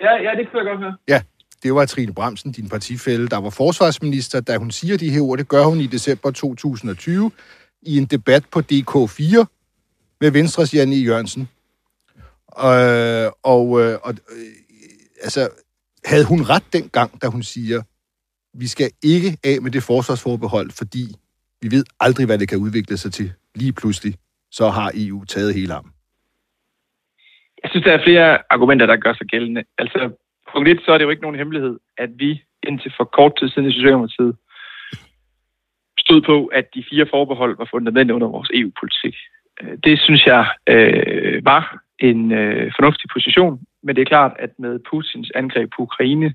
Ja, 0.00 0.12
ja, 0.12 0.30
det 0.38 0.50
kan 0.50 0.58
jeg 0.58 0.66
godt 0.66 0.78
høre. 0.78 0.96
Ja, 1.08 1.20
det 1.62 1.74
var 1.74 1.86
Trine 1.86 2.14
Bramsen, 2.14 2.52
din 2.52 2.68
partifælle, 2.68 3.28
der 3.28 3.40
var 3.40 3.50
forsvarsminister, 3.50 4.40
da 4.40 4.56
hun 4.56 4.70
siger 4.70 4.96
de 4.96 5.10
her 5.10 5.20
ord. 5.20 5.38
Det 5.38 5.48
gør 5.48 5.64
hun 5.64 5.80
i 5.80 5.86
december 5.86 6.30
2020 6.30 7.30
i 7.82 7.98
en 7.98 8.04
debat 8.04 8.42
på 8.50 8.62
DK4 8.72 9.57
med 10.20 10.30
Venstres 10.30 10.74
Janne 10.74 10.96
Jørgensen. 10.96 11.48
Øh, 12.68 13.28
og 13.54 13.66
øh, 13.80 13.94
og 14.06 14.12
øh, 14.34 14.52
altså, 15.22 15.42
havde 16.04 16.26
hun 16.28 16.40
ret 16.52 16.66
dengang, 16.72 17.22
da 17.22 17.26
hun 17.26 17.42
siger, 17.42 17.82
vi 18.62 18.66
skal 18.66 18.90
ikke 19.02 19.30
af 19.44 19.62
med 19.62 19.70
det 19.70 19.82
forsvarsforbehold, 19.82 20.70
fordi 20.80 21.04
vi 21.62 21.68
ved 21.70 21.84
aldrig, 22.00 22.26
hvad 22.26 22.38
det 22.38 22.48
kan 22.48 22.58
udvikle 22.58 22.96
sig 22.96 23.12
til. 23.12 23.32
Lige 23.54 23.72
pludselig, 23.72 24.14
så 24.50 24.68
har 24.68 24.92
EU 24.94 25.24
taget 25.24 25.54
hele 25.54 25.74
armen. 25.74 25.92
Jeg 27.62 27.70
synes, 27.70 27.84
der 27.84 27.92
er 27.92 28.04
flere 28.04 28.38
argumenter, 28.50 28.86
der 28.86 28.96
gør 28.96 29.14
sig 29.14 29.26
gældende. 29.26 29.64
Altså, 29.78 30.00
punkt 30.52 30.68
et, 30.68 30.80
så 30.84 30.92
er 30.92 30.98
det 30.98 31.04
jo 31.04 31.10
ikke 31.10 31.22
nogen 31.22 31.38
hemmelighed, 31.38 31.78
at 31.98 32.10
vi 32.16 32.42
indtil 32.62 32.92
for 32.96 33.04
kort 33.04 33.32
tid 33.38 33.48
siden 33.48 33.68
i 33.68 33.72
Socialdemokratiet 33.72 34.36
stod 35.98 36.20
på, 36.30 36.46
at 36.46 36.66
de 36.74 36.84
fire 36.90 37.06
forbehold 37.10 37.56
var 37.56 37.68
fundamentet 37.70 38.14
under 38.14 38.28
vores 38.28 38.50
EU-politik. 38.54 39.16
Øh, 39.62 39.78
Det 39.84 40.00
synes 40.00 40.26
jeg 40.26 40.46
øh, 40.66 41.44
var 41.44 41.78
en 41.98 42.32
øh, 42.32 42.72
fornuftig 42.76 43.10
position, 43.12 43.60
men 43.82 43.96
det 43.96 44.02
er 44.02 44.12
klart, 44.14 44.32
at 44.38 44.50
med 44.58 44.80
Putins 44.90 45.30
angreb 45.34 45.70
på 45.76 45.82
Ukraine, 45.82 46.34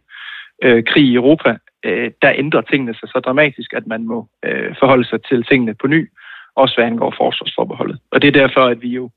øh, 0.64 0.84
krig 0.84 1.04
i 1.04 1.16
Europa, 1.16 1.58
øh, 1.84 2.12
der 2.22 2.32
ændrer 2.36 2.62
tingene 2.62 2.94
sig 2.94 3.10
så 3.10 3.20
dramatisk, 3.20 3.74
at 3.74 3.88
man 3.88 4.04
må 4.06 4.28
øh, 4.46 4.76
forholde 4.80 5.06
sig 5.06 5.24
til 5.24 5.44
tingene 5.44 5.74
på 5.74 5.88
ny, 5.88 6.10
også 6.56 6.76
hvad 6.76 6.86
angår 6.86 7.14
forsvarsforbeholdet. 7.18 8.00
Og 8.12 8.22
det 8.22 8.28
er 8.28 8.42
derfor, 8.42 8.62
at 8.66 8.82
vi 8.82 8.88
jo 8.90 9.10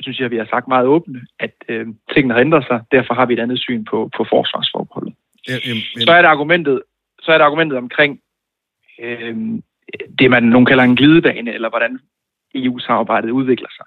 synes 0.00 0.20
jeg, 0.20 0.30
vi 0.30 0.36
har 0.36 0.46
sagt 0.50 0.68
meget 0.68 0.86
åbent, 0.86 1.18
at 1.38 1.54
øh, 1.68 1.86
tingene 2.14 2.34
har 2.34 2.40
ændret 2.40 2.64
sig. 2.66 2.80
Derfor 2.92 3.14
har 3.14 3.26
vi 3.26 3.34
et 3.34 3.40
andet 3.40 3.58
syn 3.60 3.84
på, 3.84 4.10
på 4.16 4.26
forsvarsforbeholdet. 4.28 5.14
Så 6.04 6.12
er 6.12 6.22
det 6.22 6.28
argumentet, 6.28 6.82
så 7.22 7.32
er 7.32 7.38
det 7.38 7.44
argumentet 7.44 7.78
omkring 7.78 8.20
øh, 9.02 9.36
det, 10.18 10.30
man 10.30 10.42
nogen 10.42 10.66
kalder 10.66 10.84
en 10.84 10.96
glidebane, 10.96 11.54
eller 11.54 11.68
hvordan 11.68 11.98
EU-samarbejdet 12.54 13.30
udvikler 13.30 13.68
sig. 13.76 13.86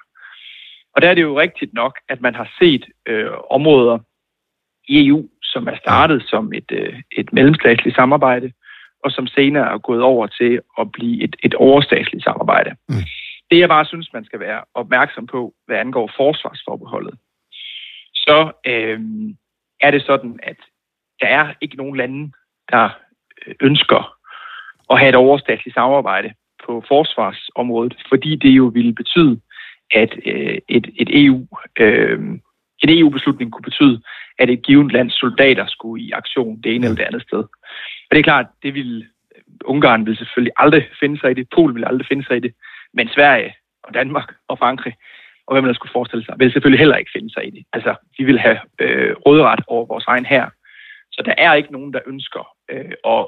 Og 0.96 1.02
der 1.02 1.10
er 1.10 1.13
det 1.13 1.22
jo 1.22 1.40
rigtigt 1.40 1.74
nok, 1.74 2.00
at 2.10 2.22
man 2.22 2.36
har 2.36 2.52
set 2.60 2.86
øh, 3.06 3.31
områder 3.50 4.00
i 4.88 5.08
EU, 5.08 5.30
som 5.44 5.68
er 5.68 5.78
startet 5.78 6.24
som 6.28 6.54
et, 6.54 6.72
øh, 6.72 7.02
et 7.12 7.34
mellemstatsligt 7.34 7.96
samarbejde, 7.96 8.52
og 9.04 9.12
som 9.12 9.28
senere 9.28 9.74
er 9.74 9.78
gået 9.78 10.02
over 10.02 10.28
til 10.28 10.62
at 10.80 10.92
blive 10.92 11.24
et, 11.24 11.36
et 11.44 11.54
overstatsligt 11.54 12.24
samarbejde. 12.24 12.75
Mm. 12.90 12.96
Det 13.52 13.60
jeg 13.60 13.69
bare 13.69 13.86
synes, 13.86 14.13
man 14.13 14.25
skal 14.25 14.40
være 14.40 14.63
opmærksom 14.74 15.28
på, 15.28 15.54
hvad 15.66 15.78
angår 15.78 16.12
forsvarsforbeholdet, 16.18 17.16
så 18.13 18.52
øh, 18.66 19.00
er 19.80 19.92
det 19.92 20.04
sådan, 20.06 20.40
at 20.44 20.58
der 21.19 21.28
er 21.28 21.54
ikke 21.62 21.75
nogen 21.75 21.98
lande, 21.98 22.31
der 22.72 22.90
øh, 23.48 23.56
ønsker 23.62 24.18
at 24.90 25.00
have 25.00 25.10
et 25.10 25.16
overstatsligt 25.16 25.75
samarbejde 25.75 26.34
på 26.66 26.84
forsvarsområdet, 26.88 27.96
fordi 28.10 28.36
det 28.36 28.50
jo 28.50 28.66
ville 28.74 28.94
betyde, 28.94 29.40
at 29.92 30.16
øh, 30.25 30.58
et, 30.68 30.88
et 30.96 31.25
EU 31.25 31.48
øh, 31.80 32.20
en 32.84 33.00
EU-beslutning 33.00 33.51
kunne 33.51 33.63
betyde, 33.63 34.01
at 34.39 34.50
et 34.50 34.62
givet 34.62 34.91
lands 34.91 35.20
soldater 35.20 35.65
skulle 35.68 36.03
i 36.03 36.12
aktion 36.12 36.62
det 36.62 36.75
ene 36.75 36.86
eller 36.86 36.98
det 36.98 37.03
andet 37.03 37.22
sted. 37.22 37.44
Og 38.08 38.12
det 38.12 38.20
er 38.20 38.24
klart, 38.24 38.46
det 38.63 38.74
vil 38.74 39.06
Ungarn 39.65 40.06
vil 40.06 40.18
selvfølgelig 40.18 40.53
aldrig 40.58 40.89
finde 41.00 41.20
sig 41.20 41.32
i 41.32 41.34
det, 41.34 41.48
Polen 41.56 41.75
vil 41.75 41.86
aldrig 41.86 42.08
finde 42.08 42.25
sig 42.25 42.38
i 42.38 42.39
det, 42.39 42.53
men 42.94 43.10
Sverige 43.10 43.56
og 43.84 43.94
Danmark 43.94 44.34
og 44.48 44.58
Frankrig, 44.60 44.96
og 45.48 45.56
hvem 45.56 45.65
der 45.65 45.74
skulle 45.74 45.91
forestille 45.91 46.25
sig, 46.25 46.36
vil 46.38 46.51
selvfølgelig 46.51 46.80
heller 46.80 46.98
ikke 46.98 47.12
finde 47.15 47.34
sig 47.34 47.48
i 47.48 47.50
det. 47.50 47.63
Altså, 47.74 47.96
vi 48.18 48.24
vil 48.24 48.39
have 48.39 48.60
øh, 48.80 49.15
råderet 49.25 49.60
over 49.68 49.86
vores 49.86 50.06
egen 50.08 50.25
her. 50.25 50.50
Så 51.12 51.22
der 51.25 51.34
er 51.38 51.53
ikke 51.53 51.72
nogen, 51.72 51.94
der 51.94 52.00
ønsker 52.08 52.48
øh, 52.72 52.91
at 53.06 53.27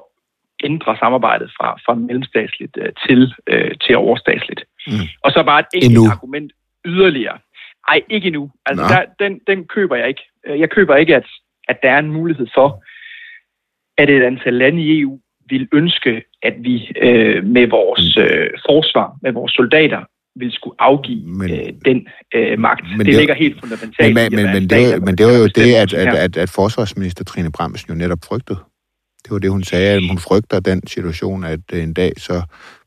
ændre 0.63 0.97
samarbejdet 0.99 1.51
fra, 1.57 1.69
fra 1.85 1.93
mellemstatsligt 1.95 2.77
øh, 2.81 2.91
til, 3.07 3.33
øh, 3.47 3.71
til 3.83 3.97
overstatsligt. 3.97 4.61
Mm. 4.87 4.93
Og 5.23 5.31
så 5.31 5.43
bare 5.43 5.59
et 5.59 5.65
enkelt 5.73 5.91
Endnu. 5.91 6.11
argument 6.11 6.51
yderligere. 6.85 7.37
Ej, 7.87 8.01
ikke 8.09 8.27
endnu. 8.27 8.51
Altså, 8.65 8.83
Nå. 8.83 8.89
der, 8.93 9.01
den, 9.27 9.39
den 9.47 9.65
køber 9.67 9.95
jeg 9.95 10.07
ikke. 10.07 10.23
Øh, 10.47 10.59
Jeg 10.59 10.69
køber 10.69 10.95
ikke, 10.95 11.15
at, 11.15 11.27
at 11.67 11.77
der 11.83 11.89
er 11.91 11.99
en 11.99 12.11
mulighed 12.11 12.47
for, 12.55 12.83
at 13.97 14.09
et 14.09 14.23
antal 14.23 14.53
lande 14.53 14.81
i 14.83 15.01
EU 15.01 15.19
vil 15.49 15.67
ønske, 15.73 16.23
at 16.43 16.53
vi 16.59 16.91
øh, 17.01 17.43
med 17.45 17.67
vores 17.67 18.17
øh, 18.17 18.49
forsvar, 18.69 19.17
med 19.21 19.31
vores 19.31 19.53
soldater, 19.53 20.01
vil 20.35 20.51
skulle 20.51 20.75
afgive 20.79 21.25
Men- 21.27 21.37
men, 21.37 21.51
øh, 21.51 21.73
den 21.85 22.07
øh, 22.35 22.59
magt. 22.59 22.85
men 22.89 22.99
det, 22.99 23.05
det- 23.05 23.15
ligger 23.15 23.33
helt 23.33 23.59
fundamentalt. 23.59 24.13
Men, 24.13 24.27
men, 24.35 24.45
men, 24.53 24.63
en 24.63 24.69
det 24.69 25.03
men 25.05 25.15
det 25.17 25.25
var 25.25 25.37
jo 25.43 25.47
det, 25.47 25.73
at, 25.83 25.93
at, 25.93 26.15
at, 26.15 26.37
at 26.37 26.49
forsvarsminister 26.49 27.23
Trine 27.23 27.51
Bramsen 27.51 27.89
jo 27.93 27.95
netop 27.97 28.17
frygtede. 28.27 28.59
Det 29.23 29.31
var 29.31 29.39
det, 29.39 29.49
hun 29.51 29.63
sagde, 29.63 29.95
at 29.95 30.07
hun 30.07 30.17
frygter 30.17 30.59
den 30.59 30.87
situation, 30.87 31.43
at 31.43 31.59
øh, 31.73 31.83
en 31.83 31.93
dag 31.93 32.11
så 32.17 32.41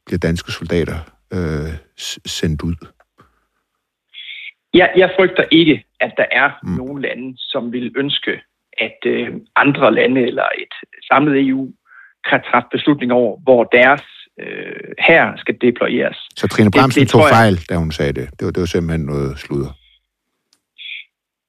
bliver 0.06 0.18
danske 0.18 0.52
soldater 0.52 0.98
øh, 1.32 1.70
sendt 2.26 2.62
ud. 2.62 2.74
Jeg, 4.74 4.92
jeg 4.96 5.10
frygter 5.18 5.44
ikke, 5.50 5.84
at 6.00 6.12
der 6.16 6.24
er 6.32 6.50
Mm. 6.62 6.70
nogle 6.72 7.02
lande, 7.02 7.34
som 7.38 7.72
vil 7.72 7.92
ønske, 7.96 8.32
at 8.78 8.98
øh, 9.06 9.28
andre 9.56 9.94
lande 9.94 10.20
eller 10.20 10.42
et 10.58 10.74
samlet 11.12 11.48
EU 11.48 11.68
kan 12.30 12.40
træffe 12.50 12.68
beslutninger 12.72 13.14
over, 13.14 13.40
hvor 13.42 13.64
deres 13.64 14.02
øh, 14.40 14.90
her 15.08 15.32
skal 15.36 15.54
deployeres. 15.60 16.16
Så 16.36 16.48
Trine 16.48 16.66
Det- 16.70 16.74
Bramsen 16.74 17.00
det 17.02 17.08
tog 17.10 17.20
tror 17.20 17.28
jeg- 17.28 17.34
fejl, 17.36 17.56
da 17.70 17.74
hun 17.76 17.92
sagde 17.92 18.12
det. 18.12 18.26
Det 18.38 18.44
var, 18.46 18.50
det 18.52 18.60
var 18.60 18.66
simpelthen 18.66 19.06
noget 19.06 19.38
sludder. 19.38 19.70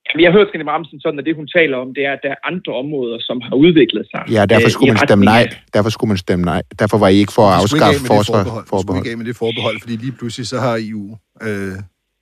Jamen, 0.08 0.22
jeg 0.22 0.30
har 0.30 0.38
hørt 0.38 0.48
Trine 0.50 0.64
Bramsen 0.64 1.00
sådan, 1.00 1.18
at 1.18 1.24
det 1.26 1.34
hun 1.36 1.48
taler 1.58 1.76
om, 1.76 1.94
det 1.94 2.02
er, 2.06 2.12
at 2.12 2.20
der 2.22 2.30
er 2.36 2.40
andre 2.50 2.72
områder, 2.82 3.18
som 3.28 3.40
har 3.40 3.56
udviklet 3.64 4.06
sig. 4.12 4.22
Ja, 4.36 4.46
derfor 4.46 4.68
øh, 4.68 4.70
skulle 4.70 4.92
man 4.92 5.02
stemme 5.08 5.24
nej. 5.24 5.44
Derfor 5.74 5.90
skulle 5.90 6.08
man 6.08 6.16
stemme 6.26 6.44
nej. 6.44 6.62
Derfor 6.78 6.98
var 6.98 7.08
I 7.08 7.16
ikke 7.24 7.32
for 7.38 7.46
at 7.48 7.54
ikke 7.54 7.62
afskaffe 7.62 8.00
med 8.02 8.08
det 8.08 8.26
forbehold. 8.26 8.44
Vi 8.44 8.48
skulle 8.48 8.68
forsvarsforbehold. 8.68 9.06
ikke 9.06 9.10
af 9.12 9.18
med 9.20 9.26
det 9.30 9.36
forbehold, 9.44 9.76
fordi 9.82 9.94
lige 10.04 10.14
pludselig 10.18 10.46
så 10.52 10.58
har 10.66 10.74
EU 10.90 11.04
øh, 11.46 11.76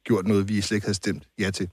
gjort 0.09 0.25
noget, 0.31 0.43
vi 0.49 0.55
slet 0.61 0.77
ikke 0.77 0.89
havde 0.89 1.01
stemt 1.05 1.25
ja 1.43 1.49
til. 1.59 1.67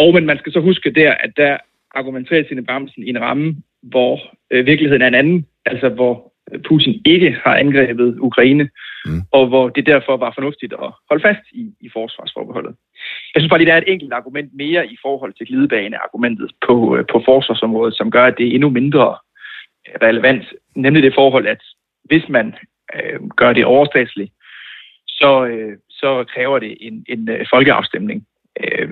Og 0.00 0.08
men 0.14 0.24
man 0.30 0.38
skal 0.40 0.52
så 0.52 0.60
huske 0.68 0.88
der, 1.00 1.10
at 1.24 1.32
der 1.36 1.52
argumenterer 2.00 2.42
Trine 2.44 2.64
Bramsen 2.68 3.02
i 3.02 3.08
en 3.14 3.20
ramme, 3.20 3.46
hvor 3.82 4.14
øh, 4.52 4.66
virkeligheden 4.66 5.02
er 5.02 5.08
en 5.08 5.20
anden, 5.22 5.46
altså 5.66 5.88
hvor 5.88 6.33
Putin 6.68 7.02
ikke 7.04 7.36
har 7.44 7.54
angrebet 7.56 8.18
Ukraine, 8.18 8.70
mm. 9.06 9.22
og 9.32 9.46
hvor 9.46 9.68
det 9.68 9.86
derfor 9.86 10.16
var 10.16 10.32
fornuftigt 10.34 10.72
at 10.72 10.90
holde 11.08 11.22
fast 11.22 11.44
i, 11.52 11.72
i 11.80 11.88
forsvarsforbeholdet. 11.92 12.74
Jeg 13.34 13.40
synes 13.40 13.50
bare 13.50 13.58
lige, 13.58 13.68
der 13.68 13.74
er 13.74 13.82
et 13.82 13.92
enkelt 13.92 14.12
argument 14.12 14.50
mere 14.54 14.86
i 14.86 14.96
forhold 15.02 15.32
til 15.34 15.46
glidebane-argumentet 15.46 16.50
på, 16.66 16.96
øh, 16.96 17.04
på 17.12 17.22
forsvarsområdet, 17.24 17.96
som 17.96 18.10
gør, 18.10 18.24
at 18.24 18.34
det 18.38 18.46
er 18.46 18.54
endnu 18.54 18.70
mindre 18.70 19.16
øh, 19.86 19.94
relevant, 20.02 20.44
nemlig 20.76 21.02
det 21.02 21.14
forhold, 21.14 21.46
at 21.46 21.62
hvis 22.04 22.28
man 22.28 22.54
øh, 22.94 23.20
gør 23.36 23.52
det 23.52 23.64
overstatsligt, 23.64 24.32
så, 25.06 25.46
øh, 25.46 25.76
så 25.90 26.24
kræver 26.34 26.58
det 26.58 26.76
en, 26.80 27.04
en 27.08 27.28
øh, 27.28 27.46
folkeafstemning. 27.52 28.26
Øh, 28.60 28.88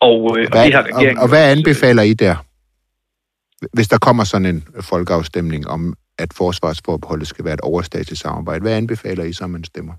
og, 0.00 0.36
øh, 0.38 0.46
hvad, 0.50 0.60
og, 0.60 0.66
det 0.66 0.74
har 0.74 0.82
regeringen 0.82 1.18
og, 1.18 1.22
og 1.22 1.28
hvad 1.28 1.52
anbefaler 1.52 2.02
I 2.02 2.14
der? 2.14 2.36
Hvis 3.72 3.88
der 3.88 3.98
kommer 3.98 4.24
sådan 4.24 4.46
en 4.46 4.64
folkeafstemning 4.90 5.68
om, 5.68 5.94
at 6.18 6.30
forsvarsforbeholdet 6.36 7.28
skal 7.28 7.44
være 7.44 7.54
et 7.54 7.60
overstatsligt 7.60 8.20
samarbejde, 8.20 8.62
hvad 8.62 8.76
anbefaler 8.76 9.24
I 9.24 9.32
så, 9.32 9.46
man 9.46 9.64
stemmer? 9.64 9.94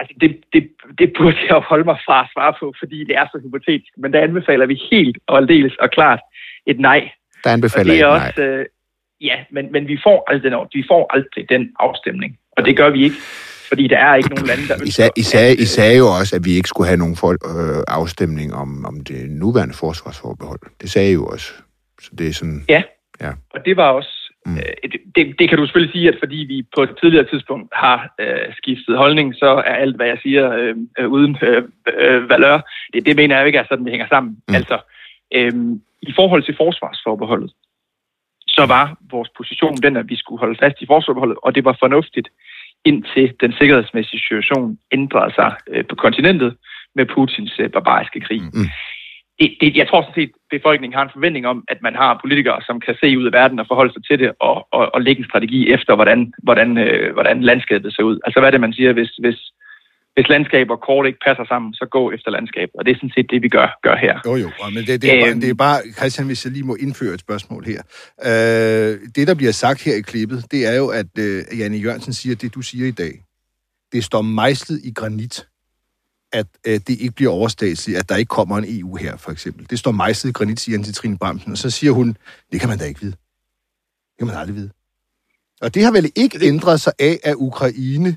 Altså, 0.00 0.14
det, 0.20 0.30
det, 0.52 0.70
det 0.98 1.12
burde 1.18 1.36
jeg 1.48 1.56
holde 1.56 1.84
mig 1.84 1.98
fra 2.06 2.20
at 2.24 2.30
svare 2.32 2.54
på, 2.60 2.74
fordi 2.78 3.04
det 3.04 3.16
er 3.16 3.26
så 3.32 3.40
hypotetisk. 3.44 3.92
Men 3.96 4.12
der 4.12 4.20
anbefaler 4.20 4.66
vi 4.66 4.80
helt 4.90 5.18
og 5.26 5.36
aldeles 5.36 5.76
og 5.76 5.90
klart 5.90 6.20
et 6.66 6.80
nej. 6.80 7.10
Der 7.44 7.50
anbefaler 7.50 7.92
det 7.92 8.00
er 8.00 8.06
også, 8.06 8.32
nej. 8.36 8.46
Øh, 8.46 8.66
ja, 9.20 9.36
men, 9.50 9.72
men 9.72 9.88
vi, 9.88 9.98
får 10.04 10.24
aldrig 10.30 10.52
den, 10.52 10.60
vi 10.74 10.84
får 10.90 11.14
aldrig 11.14 11.48
den 11.48 11.72
afstemning. 11.78 12.38
Og 12.56 12.64
det 12.64 12.76
gør 12.76 12.90
vi 12.90 13.04
ikke, 13.04 13.16
fordi 13.68 13.86
der 13.86 13.98
er 13.98 14.14
ikke 14.14 14.28
nogen 14.28 14.46
lande, 14.46 14.68
der 14.68 14.74
ønsker... 14.74 14.86
I 14.86 14.90
sagde, 14.90 15.10
I 15.16 15.22
sagde, 15.22 15.56
I 15.56 15.64
sagde 15.64 15.96
jo 15.98 16.06
også, 16.18 16.36
at 16.36 16.44
vi 16.44 16.50
ikke 16.50 16.68
skulle 16.68 16.88
have 16.88 16.98
nogen 16.98 17.16
for, 17.16 17.30
øh, 17.30 17.82
afstemning 17.88 18.54
om, 18.54 18.84
om 18.84 19.00
det 19.00 19.30
nuværende 19.30 19.74
forsvarsforbehold. 19.74 20.60
Det 20.80 20.90
sagde 20.90 21.10
I 21.10 21.12
jo 21.12 21.26
også. 21.26 21.52
Så 22.00 22.10
det 22.18 22.28
er 22.28 22.32
sådan... 22.32 22.64
Ja, 22.68 22.82
ja. 23.20 23.32
og 23.54 23.64
det 23.64 23.76
var 23.76 23.88
også 23.90 24.23
Mm. 24.46 24.56
Øh, 24.56 24.90
det, 25.14 25.24
det 25.38 25.48
kan 25.48 25.58
du 25.58 25.66
selvfølgelig 25.66 25.92
sige, 25.92 26.08
at 26.08 26.18
fordi 26.18 26.36
vi 26.36 26.66
på 26.76 26.82
et 26.82 26.96
tidligere 27.00 27.26
tidspunkt 27.32 27.68
har 27.72 28.14
øh, 28.20 28.48
skiftet 28.56 28.96
holdning, 28.96 29.34
så 29.34 29.46
er 29.46 29.74
alt, 29.84 29.96
hvad 29.96 30.06
jeg 30.06 30.18
siger, 30.22 30.52
øh, 30.52 30.76
øh, 30.98 31.08
uden 31.08 31.38
øh, 31.42 31.62
øh, 31.98 32.28
valør. 32.28 32.60
Det, 32.92 33.06
det 33.06 33.16
mener 33.16 33.36
jeg 33.36 33.46
ikke 33.46 33.58
er 33.58 33.64
sådan, 33.68 33.84
det 33.84 33.92
hænger 33.92 34.08
sammen. 34.08 34.32
Mm. 34.48 34.54
Altså, 34.54 34.78
øh, 35.34 35.52
i 36.02 36.12
forhold 36.16 36.42
til 36.42 36.56
forsvarsforbeholdet, 36.56 37.52
så 38.48 38.66
var 38.66 38.96
vores 39.10 39.28
position 39.36 39.76
den, 39.76 39.96
at 39.96 40.08
vi 40.08 40.16
skulle 40.16 40.40
holde 40.40 40.58
fast 40.62 40.76
i 40.80 40.86
forsvarsforbeholdet, 40.86 41.38
og 41.42 41.54
det 41.54 41.64
var 41.64 41.76
fornuftigt, 41.80 42.28
indtil 42.84 43.34
den 43.40 43.52
sikkerhedsmæssige 43.58 44.20
situation 44.20 44.78
ændrede 44.92 45.34
sig 45.34 45.52
øh, 45.68 45.84
på 45.86 45.94
kontinentet 45.94 46.56
med 46.94 47.06
Putins 47.06 47.54
øh, 47.58 47.70
barbariske 47.70 48.20
krig. 48.20 48.42
Mm 48.42 48.68
det, 49.38 49.48
det, 49.60 49.76
jeg 49.76 49.88
tror 49.88 50.02
sådan 50.02 50.20
set, 50.20 50.32
at 50.34 50.56
befolkningen 50.56 50.96
har 50.96 51.04
en 51.04 51.16
forventning 51.16 51.46
om, 51.46 51.64
at 51.68 51.78
man 51.86 51.94
har 52.02 52.20
politikere, 52.22 52.58
som 52.68 52.80
kan 52.80 52.94
se 53.02 53.18
ud 53.18 53.26
af 53.26 53.32
verden 53.32 53.58
og 53.58 53.66
forholde 53.68 53.92
sig 53.92 54.04
til 54.08 54.18
det, 54.18 54.30
og, 54.40 54.56
og, 54.76 54.94
og 54.94 55.00
lægge 55.02 55.20
en 55.20 55.30
strategi 55.30 55.60
efter, 55.76 55.94
hvordan, 55.94 56.32
hvordan, 56.46 56.78
øh, 56.78 57.12
hvordan 57.12 57.42
landskabet 57.42 57.94
ser 57.94 58.02
ud. 58.02 58.18
Altså 58.24 58.40
hvad 58.40 58.48
er 58.48 58.54
det, 58.54 58.60
man 58.66 58.72
siger, 58.72 58.92
hvis, 58.92 59.12
hvis, 59.24 59.38
hvis 60.14 60.28
landskab 60.28 60.70
og 60.70 60.80
kort 60.80 61.06
ikke 61.06 61.18
passer 61.26 61.44
sammen, 61.44 61.74
så 61.74 61.86
gå 61.90 62.12
efter 62.12 62.30
landskab. 62.30 62.68
Og 62.74 62.84
det 62.84 62.90
er 62.90 62.96
sådan 62.96 63.16
set 63.16 63.30
det, 63.30 63.42
vi 63.42 63.48
gør, 63.48 63.68
gør 63.82 63.96
her. 63.96 64.14
Jo, 64.26 64.36
jo, 64.36 64.48
men 64.74 64.82
det, 64.86 65.02
det, 65.02 65.10
er, 65.12 65.20
bare, 65.20 65.30
øhm. 65.30 65.40
det 65.40 65.50
er 65.50 65.54
bare, 65.54 65.78
Christian, 65.98 66.26
hvis 66.26 66.44
jeg 66.44 66.52
lige 66.52 66.66
må 66.70 66.74
indføre 66.74 67.14
et 67.14 67.20
spørgsmål 67.20 67.64
her. 67.72 67.80
Øh, 68.30 68.92
det, 69.16 69.28
der 69.28 69.34
bliver 69.34 69.52
sagt 69.52 69.84
her 69.84 69.94
i 69.94 70.00
klippet, 70.00 70.38
det 70.50 70.60
er 70.70 70.76
jo, 70.82 70.86
at 71.00 71.12
øh, 71.18 71.58
Janne 71.58 71.76
Jørgensen 71.76 72.12
siger 72.12 72.36
det, 72.36 72.54
du 72.54 72.62
siger 72.62 72.86
i 72.88 72.96
dag. 73.04 73.14
Det 73.92 74.04
står 74.04 74.22
mejslet 74.22 74.80
i 74.84 74.92
granit 74.92 75.46
at 76.34 76.46
øh, 76.66 76.80
det 76.86 77.00
ikke 77.00 77.14
bliver 77.14 77.32
overstatsligt, 77.32 77.98
at 77.98 78.08
der 78.08 78.16
ikke 78.16 78.28
kommer 78.28 78.58
en 78.58 78.64
EU 78.68 78.96
her, 78.96 79.16
for 79.16 79.30
eksempel. 79.30 79.70
Det 79.70 79.78
står 79.78 79.90
mejslet 79.90 80.30
i 80.30 80.32
granit, 80.32 80.60
siger 80.60 80.82
til 80.82 80.94
Trine 80.94 81.18
Bramsen, 81.18 81.52
og 81.52 81.58
så 81.58 81.70
siger 81.70 81.92
hun, 81.92 82.16
det 82.52 82.60
kan 82.60 82.68
man 82.68 82.78
da 82.78 82.84
ikke 82.84 83.00
vide. 83.00 83.12
Det 83.12 84.18
kan 84.18 84.26
man 84.26 84.36
aldrig 84.36 84.56
vide. 84.56 84.70
Og 85.62 85.74
det 85.74 85.84
har 85.84 85.92
vel 85.92 86.12
ikke 86.16 86.38
ændret 86.42 86.80
sig 86.80 86.92
af, 86.98 87.18
at 87.24 87.34
Ukraine 87.34 88.16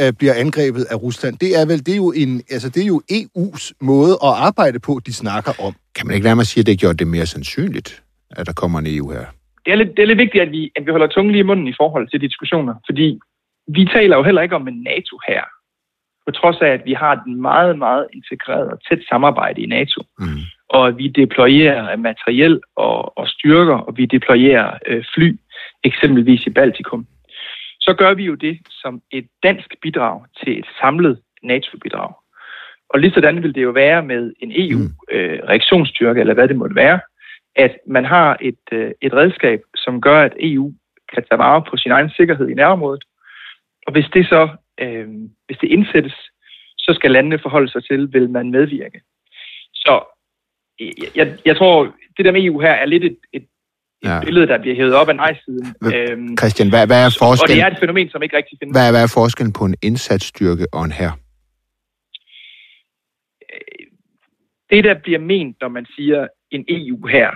øh, 0.00 0.12
bliver 0.18 0.34
angrebet 0.34 0.84
af 0.84 0.96
Rusland. 1.02 1.38
Det 1.38 1.60
er 1.60 1.66
vel 1.66 1.86
det 1.86 1.92
er 1.92 1.96
jo 1.96 2.12
en, 2.12 2.42
altså 2.50 2.68
det 2.68 2.82
er 2.82 2.86
jo 2.86 3.02
EU's 3.12 3.72
måde 3.80 4.12
at 4.12 4.32
arbejde 4.48 4.78
på, 4.80 5.00
de 5.06 5.12
snakker 5.12 5.52
om. 5.66 5.74
Kan 5.94 6.06
man 6.06 6.14
ikke 6.14 6.24
nærmere 6.24 6.44
sige, 6.44 6.62
at 6.62 6.66
det 6.66 6.78
gjort 6.78 6.98
det 6.98 7.06
mere 7.06 7.26
sandsynligt, 7.26 8.02
at 8.30 8.46
der 8.46 8.52
kommer 8.52 8.78
en 8.78 8.86
EU 8.88 9.10
her? 9.10 9.24
Det 9.64 9.72
er 9.72 9.76
lidt, 9.76 9.90
det 9.96 10.02
er 10.02 10.06
lidt 10.06 10.18
vigtigt, 10.18 10.42
at 10.42 10.50
vi, 10.50 10.72
at 10.76 10.86
vi 10.86 10.90
holder 10.90 11.06
tungen 11.06 11.32
lige 11.32 11.40
i 11.40 11.50
munden 11.50 11.68
i 11.68 11.74
forhold 11.76 12.08
til 12.10 12.20
diskussioner, 12.20 12.74
fordi 12.88 13.18
vi 13.68 13.84
taler 13.84 14.16
jo 14.16 14.22
heller 14.22 14.42
ikke 14.42 14.54
om 14.54 14.68
en 14.68 14.82
NATO 14.82 15.18
her 15.28 15.42
på 16.26 16.32
trods 16.32 16.56
af, 16.60 16.68
at 16.68 16.82
vi 16.84 16.92
har 16.92 17.12
et 17.12 17.26
meget, 17.26 17.78
meget 17.78 18.06
integreret 18.12 18.68
og 18.70 18.78
tæt 18.88 19.02
samarbejde 19.08 19.62
i 19.62 19.66
NATO. 19.66 20.00
Mm. 20.18 20.26
Og 20.68 20.98
vi 20.98 21.08
deployerer 21.08 21.96
materiel 21.96 22.60
og, 22.76 23.18
og 23.18 23.28
styrker, 23.28 23.74
og 23.74 23.96
vi 23.96 24.06
deployerer 24.06 24.78
øh, 24.86 25.04
fly, 25.14 25.36
eksempelvis 25.84 26.46
i 26.46 26.50
Baltikum. 26.50 27.06
Så 27.80 27.94
gør 27.98 28.14
vi 28.14 28.24
jo 28.24 28.34
det 28.34 28.58
som 28.70 29.02
et 29.10 29.26
dansk 29.42 29.74
bidrag 29.82 30.20
til 30.44 30.58
et 30.58 30.66
samlet 30.80 31.20
NATO-bidrag. 31.42 32.12
Og 32.90 32.98
lige 32.98 33.12
sådan 33.14 33.42
vil 33.42 33.54
det 33.54 33.62
jo 33.62 33.70
være 33.70 34.02
med 34.02 34.32
en 34.40 34.52
EU-reaktionsstyrke, 34.54 36.12
mm. 36.12 36.18
øh, 36.18 36.20
eller 36.20 36.34
hvad 36.34 36.48
det 36.48 36.56
måtte 36.56 36.76
være, 36.76 37.00
at 37.56 37.76
man 37.86 38.04
har 38.04 38.36
et, 38.40 38.64
øh, 38.72 38.90
et 39.00 39.14
redskab, 39.14 39.60
som 39.76 40.00
gør, 40.00 40.20
at 40.20 40.32
EU 40.40 40.72
kan 41.14 41.24
tage 41.30 41.38
vare 41.38 41.62
på 41.70 41.76
sin 41.76 41.90
egen 41.90 42.10
sikkerhed 42.10 42.48
i 42.48 42.54
nærområdet. 42.54 43.04
Og 43.86 43.92
hvis 43.92 44.08
det 44.14 44.26
så 44.26 44.48
øh, 44.80 45.08
hvis 45.46 45.58
det 45.60 45.68
indsættes, 45.68 46.14
så 46.78 46.92
skal 46.94 47.10
landene 47.10 47.38
forholde 47.38 47.70
sig 47.72 47.84
til, 47.84 48.12
vil 48.12 48.30
man 48.30 48.50
medvirke. 48.50 49.00
Så 49.74 50.04
jeg, 51.16 51.38
jeg 51.44 51.56
tror, 51.56 51.94
det 52.16 52.24
der 52.24 52.32
med 52.32 52.44
EU 52.44 52.60
her 52.60 52.72
er 52.72 52.86
lidt 52.86 53.04
et, 53.04 53.18
et, 53.32 53.42
et 53.42 54.08
ja. 54.08 54.20
billede, 54.24 54.46
der 54.46 54.58
bliver 54.58 54.76
hævet 54.76 54.94
op 54.94 55.08
af 55.08 55.16
nej-siden. 55.16 55.66
Øhm, 55.94 56.36
Christian, 56.38 56.68
hvad, 56.68 56.86
hvad 56.86 57.06
er 57.06 57.16
forskellen? 57.18 57.52
Og 57.52 57.56
det 57.56 57.72
er 57.72 57.76
et 57.76 57.80
fænomen, 57.80 58.10
som 58.10 58.22
ikke 58.22 58.36
rigtig 58.36 58.58
findes. 58.58 58.74
Hvad 58.74 58.86
er, 58.88 58.92
hvad 58.92 59.02
er 59.02 59.12
forskellen 59.14 59.52
på 59.52 59.64
en 59.64 59.74
indsatsstyrke 59.82 60.66
og 60.72 60.84
en 60.84 60.92
her? 60.92 61.10
Det, 64.70 64.84
der 64.84 64.94
bliver 64.94 65.18
ment, 65.18 65.56
når 65.60 65.68
man 65.68 65.86
siger 65.96 66.28
en 66.50 66.64
EU 66.68 67.06
her, 67.06 67.30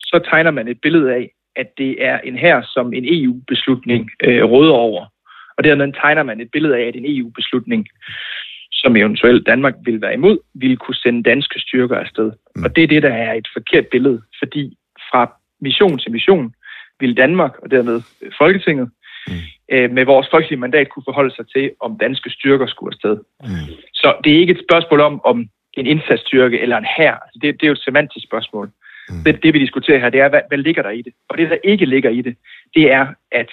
så 0.00 0.20
tegner 0.30 0.50
man 0.50 0.68
et 0.68 0.80
billede 0.82 1.14
af, 1.14 1.30
at 1.56 1.68
det 1.78 2.04
er 2.04 2.18
en 2.18 2.36
her, 2.38 2.62
som 2.74 2.92
en 2.92 3.04
EU-beslutning 3.06 4.10
øh, 4.24 4.44
råder 4.44 4.72
over. 4.72 5.06
Og 5.56 5.64
dermed 5.64 5.92
tegner 5.92 6.22
man 6.22 6.40
et 6.40 6.50
billede 6.50 6.76
af, 6.76 6.82
at 6.88 6.96
en 6.96 7.04
EU-beslutning, 7.06 7.88
som 8.72 8.96
eventuelt 8.96 9.46
Danmark 9.46 9.74
vil 9.84 10.00
være 10.00 10.14
imod, 10.14 10.38
ville 10.54 10.76
kunne 10.76 10.94
sende 10.94 11.22
danske 11.22 11.60
styrker 11.60 11.96
afsted. 11.96 12.32
Mm. 12.56 12.64
Og 12.64 12.76
det 12.76 12.84
er 12.84 12.88
det, 12.88 13.02
der 13.02 13.12
er 13.12 13.32
et 13.32 13.48
forkert 13.52 13.86
billede, 13.86 14.22
fordi 14.38 14.76
fra 15.10 15.32
mission 15.60 15.98
til 15.98 16.12
mission 16.12 16.54
vil 17.00 17.16
Danmark, 17.16 17.58
og 17.62 17.70
dermed 17.70 18.02
Folketinget, 18.38 18.90
mm. 19.28 19.34
øh, 19.72 19.90
med 19.90 20.04
vores 20.04 20.28
folkelige 20.30 20.60
mandat 20.60 20.88
kunne 20.88 21.02
forholde 21.06 21.34
sig 21.34 21.46
til, 21.54 21.70
om 21.80 21.98
danske 21.98 22.30
styrker 22.30 22.66
skulle 22.66 22.94
afsted. 22.94 23.16
Mm. 23.40 23.48
Så 23.94 24.14
det 24.24 24.32
er 24.32 24.40
ikke 24.40 24.52
et 24.52 24.64
spørgsmål 24.68 25.00
om, 25.00 25.20
om 25.24 25.48
en 25.74 25.86
indsatsstyrke 25.86 26.60
eller 26.60 26.76
en 26.76 26.86
hær. 26.96 27.14
Altså 27.14 27.38
det, 27.42 27.54
det 27.54 27.62
er 27.62 27.66
jo 27.66 27.72
et 27.72 27.84
semantisk 27.88 28.26
spørgsmål. 28.26 28.70
Mm. 29.08 29.24
Det, 29.24 29.42
det, 29.42 29.54
vi 29.54 29.58
diskuterer 29.58 29.98
her, 29.98 30.10
det 30.10 30.20
er, 30.20 30.28
hvad, 30.28 30.40
hvad 30.48 30.58
ligger 30.58 30.82
der 30.82 30.90
i 30.90 31.02
det? 31.02 31.12
Og 31.28 31.38
det, 31.38 31.50
der 31.50 31.56
ikke 31.64 31.86
ligger 31.86 32.10
i 32.10 32.20
det, 32.22 32.36
det 32.74 32.92
er, 32.92 33.06
at 33.32 33.50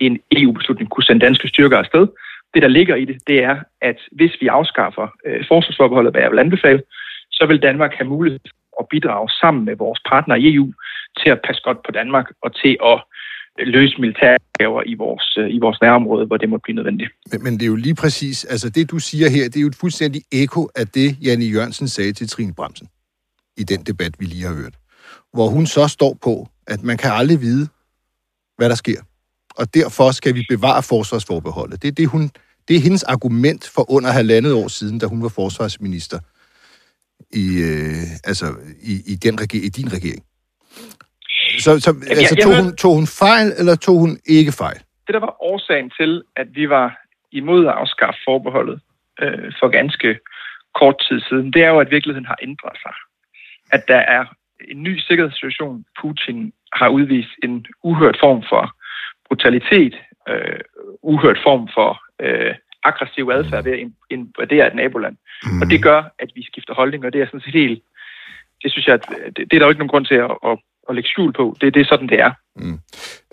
en 0.00 0.18
EU-beslutning 0.32 0.90
kunne 0.90 1.04
sende 1.04 1.26
danske 1.26 1.48
styrker 1.48 1.78
afsted. 1.78 2.06
Det, 2.54 2.62
der 2.62 2.68
ligger 2.68 2.96
i 2.96 3.04
det, 3.04 3.16
det 3.26 3.44
er, 3.44 3.56
at 3.80 3.98
hvis 4.12 4.32
vi 4.40 4.46
afskaffer 4.46 5.06
øh, 5.26 5.44
forsvarsforbeholdet, 5.48 6.12
hvad 6.12 6.22
jeg 6.22 6.30
vil 6.30 6.38
anbefale, 6.38 6.82
så 7.30 7.46
vil 7.46 7.62
Danmark 7.62 7.92
have 7.94 8.08
mulighed 8.08 8.40
at 8.80 8.86
bidrage 8.90 9.28
sammen 9.40 9.64
med 9.64 9.76
vores 9.76 10.00
partnere 10.10 10.40
i 10.40 10.54
EU 10.54 10.72
til 11.20 11.30
at 11.30 11.40
passe 11.46 11.62
godt 11.64 11.78
på 11.86 11.92
Danmark 11.92 12.26
og 12.42 12.54
til 12.62 12.76
at 12.92 12.98
øh, 13.58 13.66
løse 13.66 14.00
militære 14.00 14.38
i 14.86 14.94
vores, 14.94 15.36
øh, 15.38 15.48
i 15.50 15.58
vores 15.58 15.80
nærområde, 15.80 16.26
hvor 16.26 16.36
det 16.36 16.48
må 16.48 16.58
blive 16.58 16.76
nødvendigt. 16.76 17.10
Men, 17.32 17.42
men 17.42 17.52
det 17.52 17.62
er 17.62 17.66
jo 17.66 17.76
lige 17.76 17.94
præcis, 17.94 18.44
altså 18.44 18.70
det 18.70 18.90
du 18.90 18.98
siger 18.98 19.28
her, 19.30 19.44
det 19.44 19.56
er 19.56 19.60
jo 19.60 19.66
et 19.66 19.80
fuldstændig 19.80 20.22
eko 20.32 20.68
af 20.76 20.86
det, 20.86 21.08
Janne 21.24 21.44
Jørgensen 21.44 21.88
sagde 21.88 22.12
til 22.12 22.28
Trine 22.28 22.54
Bremsen 22.54 22.88
i 23.56 23.62
den 23.62 23.82
debat, 23.82 24.12
vi 24.20 24.24
lige 24.24 24.46
har 24.46 24.54
hørt. 24.54 24.74
Hvor 25.32 25.48
hun 25.48 25.66
så 25.66 25.88
står 25.88 26.18
på, 26.22 26.48
at 26.66 26.82
man 26.82 26.96
kan 26.96 27.10
aldrig 27.12 27.40
vide, 27.40 27.68
hvad 28.56 28.68
der 28.68 28.74
sker 28.74 29.00
og 29.58 29.74
derfor 29.74 30.10
skal 30.10 30.34
vi 30.34 30.44
bevare 30.48 30.82
forsvarsforbeholdet. 30.82 31.82
Det 31.82 31.88
er, 31.88 31.92
det, 31.92 32.08
hun, 32.08 32.30
det 32.68 32.76
er 32.76 32.80
hendes 32.80 33.02
argument 33.02 33.70
for 33.74 33.90
under 33.90 34.10
halvandet 34.10 34.52
år 34.52 34.68
siden, 34.68 34.98
da 34.98 35.06
hun 35.06 35.22
var 35.22 35.28
forsvarsminister 35.28 36.18
i, 37.42 37.46
øh, 37.68 38.04
altså, 38.24 38.46
i, 38.82 38.94
i, 39.12 39.14
den 39.14 39.38
i 39.52 39.68
din 39.68 39.92
regering. 39.92 40.24
Så, 41.58 41.80
så 41.80 41.90
Jamen, 41.90 42.02
altså, 42.10 42.36
tog, 42.42 42.56
hun, 42.62 42.76
tog 42.76 42.94
hun 42.94 43.06
fejl, 43.06 43.52
eller 43.58 43.74
tog 43.76 43.98
hun 43.98 44.18
ikke 44.26 44.52
fejl? 44.52 44.78
Det, 45.06 45.14
der 45.14 45.20
var 45.20 45.42
årsagen 45.42 45.90
til, 46.00 46.22
at 46.36 46.46
vi 46.54 46.68
var 46.68 46.98
imod 47.32 47.66
at 47.66 47.72
afskaffe 47.72 48.20
forbeholdet 48.24 48.80
øh, 49.22 49.52
for 49.60 49.68
ganske 49.68 50.18
kort 50.74 50.96
tid 51.08 51.20
siden, 51.28 51.52
det 51.52 51.62
er 51.62 51.68
jo, 51.68 51.80
at 51.80 51.90
virkeligheden 51.90 52.26
har 52.26 52.38
ændret 52.42 52.76
sig. 52.84 52.94
At 53.72 53.88
der 53.88 54.02
er 54.16 54.24
en 54.68 54.82
ny 54.82 54.98
sikkerhedssituation. 54.98 55.84
Putin 56.00 56.52
har 56.72 56.88
udvist 56.88 57.34
en 57.42 57.66
uhørt 57.82 58.16
form 58.20 58.42
for 58.48 58.74
brutalitet, 59.34 59.94
øh, 60.28 60.60
uhørt 61.02 61.38
form 61.46 61.68
for 61.76 61.90
øh, 62.24 62.54
aggressiv 62.84 63.30
adfærd 63.32 63.64
ved 63.64 63.72
at 63.72 63.82
invadere 64.10 64.66
et 64.66 64.74
naboland. 64.74 65.16
Mm. 65.44 65.60
Og 65.60 65.70
det 65.70 65.82
gør, 65.82 66.00
at 66.18 66.30
vi 66.34 66.42
skifter 66.50 66.74
holdning, 66.74 67.04
og 67.04 67.12
det 67.12 67.20
er 67.20 67.26
sådan 67.26 67.40
set 67.40 67.60
helt... 67.62 67.82
Det 68.62 68.72
synes 68.72 68.86
jeg, 68.86 68.94
at 68.94 69.06
det, 69.36 69.42
det 69.48 69.54
er 69.54 69.58
der 69.58 69.66
jo 69.66 69.72
ikke 69.72 69.82
nogen 69.82 69.94
grund 69.94 70.06
til 70.06 70.14
at, 70.14 70.30
at, 70.48 70.58
at 70.88 70.94
lægge 70.94 71.10
skjul 71.10 71.32
på. 71.32 71.56
Det, 71.60 71.74
det 71.74 71.80
er 71.80 71.84
sådan, 71.84 72.08
det 72.08 72.20
er. 72.20 72.32
Mm. 72.56 72.78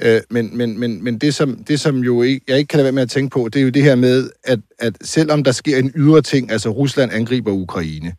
Øh, 0.05 0.21
men 0.29 0.57
men, 0.57 0.79
men, 0.79 1.03
men 1.03 1.19
det, 1.19 1.33
som, 1.33 1.49
det, 1.67 1.79
som 1.79 1.95
jo 2.09 2.21
ikke, 2.21 2.45
jeg 2.47 2.57
ikke 2.57 2.67
kan 2.67 2.77
lade 2.77 2.89
være 2.89 2.99
med 2.99 3.07
at 3.07 3.09
tænke 3.09 3.33
på, 3.33 3.49
det 3.53 3.59
er 3.59 3.63
jo 3.63 3.69
det 3.69 3.83
her 3.83 3.95
med, 3.95 4.29
at, 4.43 4.59
at 4.79 4.93
selvom 5.01 5.43
der 5.43 5.51
sker 5.51 5.77
en 5.77 5.91
ydre 5.95 6.21
ting, 6.21 6.51
altså 6.51 6.69
Rusland 6.69 7.11
angriber 7.13 7.51
Ukraine, 7.51 8.11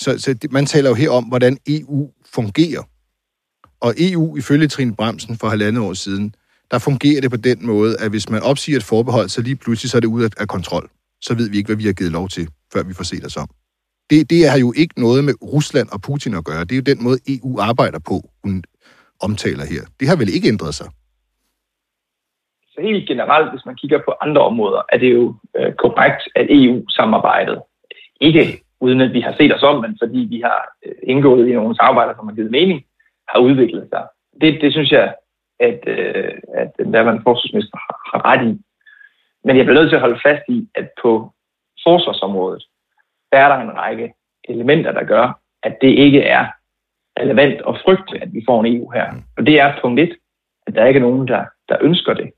så, 0.00 0.18
så 0.18 0.34
det, 0.34 0.52
man 0.52 0.66
taler 0.66 0.88
jo 0.90 0.94
her 0.94 1.10
om, 1.10 1.24
hvordan 1.24 1.58
EU 1.68 2.10
fungerer. 2.34 2.82
Og 3.80 3.94
EU, 3.98 4.36
ifølge 4.36 4.68
Trine 4.68 4.96
Bremsen 4.96 5.36
for 5.38 5.48
halvandet 5.48 5.82
år 5.82 5.92
siden, 5.92 6.34
der 6.70 6.78
fungerer 6.78 7.20
det 7.20 7.30
på 7.30 7.36
den 7.36 7.66
måde, 7.66 7.96
at 8.00 8.10
hvis 8.10 8.30
man 8.30 8.42
opsiger 8.42 8.76
et 8.78 8.84
forbehold, 8.84 9.28
så 9.28 9.42
lige 9.42 9.56
pludselig 9.56 9.90
så 9.90 9.96
er 9.96 10.00
det 10.00 10.08
ude 10.08 10.30
af 10.40 10.48
kontrol. 10.48 10.86
Så 11.20 11.34
ved 11.34 11.50
vi 11.50 11.56
ikke, 11.56 11.68
hvad 11.68 11.76
vi 11.76 11.86
har 11.86 11.92
givet 11.92 12.12
lov 12.12 12.28
til, 12.28 12.48
før 12.72 12.82
vi 12.82 12.94
får 12.94 13.04
set 13.04 13.24
os 13.24 13.36
om. 13.36 13.48
Det, 14.10 14.30
det 14.30 14.48
har 14.48 14.58
jo 14.58 14.72
ikke 14.76 15.00
noget 15.00 15.24
med 15.24 15.34
Rusland 15.54 15.88
og 15.92 16.00
Putin 16.02 16.34
at 16.34 16.44
gøre. 16.44 16.64
Det 16.64 16.72
er 16.72 16.76
jo 16.82 16.90
den 16.92 17.02
måde, 17.04 17.18
EU 17.28 17.60
arbejder 17.60 18.00
på, 18.10 18.16
hun 18.44 18.64
omtaler 19.20 19.64
her. 19.64 19.82
Det 20.00 20.08
har 20.08 20.16
vel 20.16 20.34
ikke 20.34 20.48
ændret 20.48 20.74
sig? 20.74 20.88
Så 22.72 22.78
helt 22.82 23.08
generelt, 23.08 23.50
hvis 23.52 23.66
man 23.66 23.76
kigger 23.76 23.98
på 23.98 24.12
andre 24.20 24.42
områder, 24.42 24.82
er 24.92 24.98
det 24.98 25.10
jo 25.14 25.34
øh, 25.58 25.72
korrekt, 25.74 26.22
at 26.36 26.46
EU-samarbejdet 26.50 27.58
ikke 28.20 28.62
uden 28.80 29.00
at 29.00 29.12
vi 29.12 29.20
har 29.20 29.34
set 29.38 29.54
os 29.54 29.62
om, 29.62 29.80
men 29.84 29.98
fordi 30.02 30.18
vi 30.18 30.40
har 30.40 30.60
øh, 30.86 30.94
indgået 31.02 31.48
i 31.48 31.52
nogle 31.52 31.76
samarbejder, 31.76 32.14
som 32.16 32.28
har 32.28 32.34
givet 32.34 32.50
mening, 32.50 32.84
har 33.28 33.38
udviklet 33.38 33.88
sig. 33.92 34.04
Det, 34.40 34.60
det 34.60 34.72
synes 34.72 34.90
jeg, 34.90 35.14
at, 35.60 35.80
øh, 35.86 36.38
at 36.54 36.70
den 36.78 36.92
daværende 36.92 37.22
forsvarsminister 37.22 37.76
har, 37.76 37.96
har 38.12 38.20
ret 38.30 38.48
i. 38.50 38.52
Men 39.44 39.56
jeg 39.56 39.64
bliver 39.64 39.80
nødt 39.80 39.90
til 39.90 39.96
at 39.96 40.06
holde 40.06 40.20
fast 40.26 40.42
i, 40.48 40.68
at 40.74 40.88
på 41.02 41.32
forsvarsområdet, 41.86 42.64
der 43.32 43.38
er 43.38 43.48
der 43.48 43.58
en 43.62 43.76
række 43.76 44.12
elementer, 44.48 44.92
der 44.92 45.04
gør, 45.04 45.40
at 45.62 45.78
det 45.80 45.88
ikke 45.88 46.22
er 46.22 46.46
relevant 47.20 47.62
og 47.62 47.78
frygte, 47.84 48.22
at 48.22 48.34
vi 48.34 48.42
får 48.48 48.64
en 48.64 48.76
EU 48.76 48.90
her. 48.90 49.06
Og 49.36 49.46
det 49.46 49.60
er 49.60 49.80
punkt 49.82 50.00
et, 50.00 50.16
at 50.66 50.74
der 50.74 50.86
ikke 50.86 50.98
er 50.98 51.08
nogen, 51.08 51.28
der, 51.28 51.44
der 51.68 51.76
ønsker 51.80 52.14
det. 52.14 52.30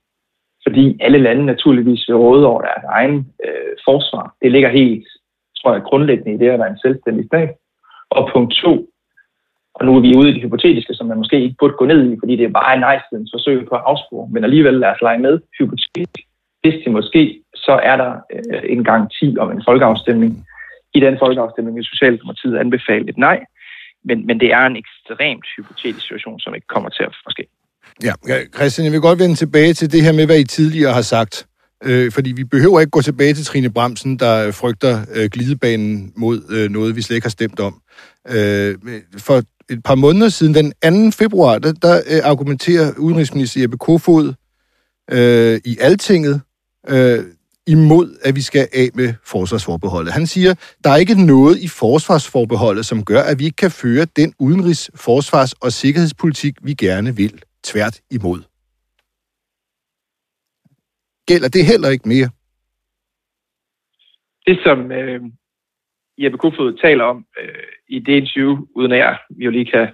Fordi 0.67 0.99
alle 1.01 1.19
lande 1.19 1.47
naturligvis 1.47 2.09
vil 2.09 2.17
råde 2.17 2.47
over 2.47 2.63
deres 2.63 2.85
egen 2.89 3.33
øh, 3.45 3.77
forsvar. 3.85 4.35
Det 4.43 4.53
ligger 4.53 4.69
helt, 4.69 5.09
tror 5.57 5.73
jeg, 5.73 5.83
grundlæggende 5.83 6.35
i 6.35 6.39
det 6.39 6.51
at 6.51 6.59
være 6.59 6.71
en 6.71 6.79
selvstændig 6.79 7.27
stat. 7.27 7.51
Og 8.11 8.31
punkt 8.33 8.55
to, 8.55 8.89
og 9.81 9.87
nu 9.87 9.97
er 9.97 10.01
vi 10.01 10.17
ude 10.19 10.31
i 10.31 10.35
det 10.35 10.43
hypotetiske, 10.43 10.95
som 10.95 11.07
man 11.07 11.19
måske 11.19 11.43
ikke 11.43 11.57
burde 11.59 11.75
gå 11.79 11.85
ned 11.85 12.01
i, 12.13 12.17
fordi 12.21 12.37
det 12.37 12.45
er 12.45 12.59
bare 12.61 12.75
en 12.75 12.81
nej 12.81 12.97
forsøg 13.35 13.59
på 13.69 13.75
at 13.75 13.87
afspore. 13.91 14.29
Men 14.33 14.45
alligevel 14.45 14.75
lad 14.75 14.91
os 14.95 15.03
lege 15.07 15.19
med 15.27 15.35
hypotetisk. 15.59 16.27
Hvis 16.63 16.77
det 16.85 16.93
måske, 16.93 17.23
så 17.55 17.75
er 17.91 17.97
der 18.03 18.11
øh, 18.35 18.63
en 18.75 18.85
garanti 18.85 19.37
om 19.43 19.51
en 19.51 19.63
folkeafstemning. 19.69 20.33
I 20.95 21.01
den 21.01 21.17
folkeafstemning 21.23 21.77
vil 21.77 21.85
Socialdemokratiet 21.85 22.57
anbefale 22.57 23.09
et 23.09 23.19
nej, 23.19 23.39
men, 24.05 24.27
men 24.27 24.41
det 24.41 24.53
er 24.53 24.65
en 24.67 24.77
ekstremt 24.83 25.47
hypotetisk 25.57 26.07
situation, 26.07 26.41
som 26.41 26.55
ikke 26.55 26.67
kommer 26.67 26.89
til 26.89 27.03
at 27.03 27.15
ske. 27.35 27.45
Ja, 28.07 28.13
Christian, 28.57 28.85
jeg 28.85 28.93
vil 28.93 29.01
godt 29.01 29.19
vende 29.19 29.35
tilbage 29.35 29.73
til 29.75 29.93
det 29.93 30.03
her 30.03 30.13
med, 30.13 30.27
hvad 30.27 30.39
I 30.39 30.45
tidligere 30.45 30.93
har 30.93 31.07
sagt. 31.17 31.47
Øh, 31.85 32.13
fordi 32.13 32.33
vi 32.33 32.45
behøver 32.45 32.81
ikke 32.81 32.91
gå 32.91 33.03
tilbage 33.03 33.35
til 33.35 33.45
Trine 33.45 33.73
Bremsen, 33.73 34.19
der 34.19 34.53
frygter 34.53 34.95
øh, 35.15 35.29
glidebanen 35.33 36.13
mod 36.17 36.39
øh, 36.51 36.71
noget, 36.71 36.97
vi 36.97 37.03
slet 37.03 37.17
ikke 37.17 37.25
har 37.25 37.39
stemt 37.39 37.61
om. 37.61 37.75
Øh, 38.29 38.75
for 39.19 39.43
et 39.71 39.83
par 39.85 39.95
måneder 39.95 40.29
siden, 40.29 40.55
den 40.55 41.11
2. 41.13 41.17
februar, 41.17 41.59
der, 41.59 41.73
der 41.73 41.97
øh, 42.11 42.21
argumenterer 42.31 42.93
udenrigsminister 42.99 43.61
Jeppe 43.61 43.79
Kofod 43.79 44.35
øh, 45.11 45.61
i 45.65 45.77
Altinget 45.81 46.41
øh, 46.89 47.25
imod, 47.67 48.19
at 48.23 48.37
vi 48.37 48.41
skal 48.41 48.69
af 48.73 48.89
med 48.95 49.15
forsvarsforbeholdet. 49.25 50.13
Han 50.13 50.27
siger, 50.27 50.55
der 50.85 50.91
er 50.91 50.97
ikke 50.97 51.27
noget 51.27 51.59
i 51.59 51.69
forsvarsforbeholdet, 51.69 52.87
som 52.87 53.05
gør, 53.05 53.23
at 53.23 53.39
vi 53.39 53.45
ikke 53.45 53.57
kan 53.57 53.71
føre 53.71 54.05
den 54.17 54.35
udenrigs-, 54.39 54.91
forsvars- 54.95 55.53
og 55.53 55.73
sikkerhedspolitik, 55.73 56.55
vi 56.63 56.75
gerne 56.75 57.17
vil. 57.17 57.43
Tvært 57.65 58.01
imod. 58.11 58.41
Gælder 61.27 61.49
det 61.49 61.67
heller 61.67 61.89
ikke 61.89 62.09
mere? 62.09 62.29
Det, 64.47 64.59
som 64.65 64.93
øh, 64.93 65.21
Jeppe 66.21 66.39
Kofod 66.39 66.79
taler 66.83 67.05
om 67.05 67.25
øh, 67.41 67.49
i 67.89 67.99
det 67.99 68.13
interview, 68.13 68.67
uden 68.77 68.93
at 68.93 68.99
jeg 68.99 69.17
jo 69.31 69.51
lige 69.51 69.71
kan 69.71 69.89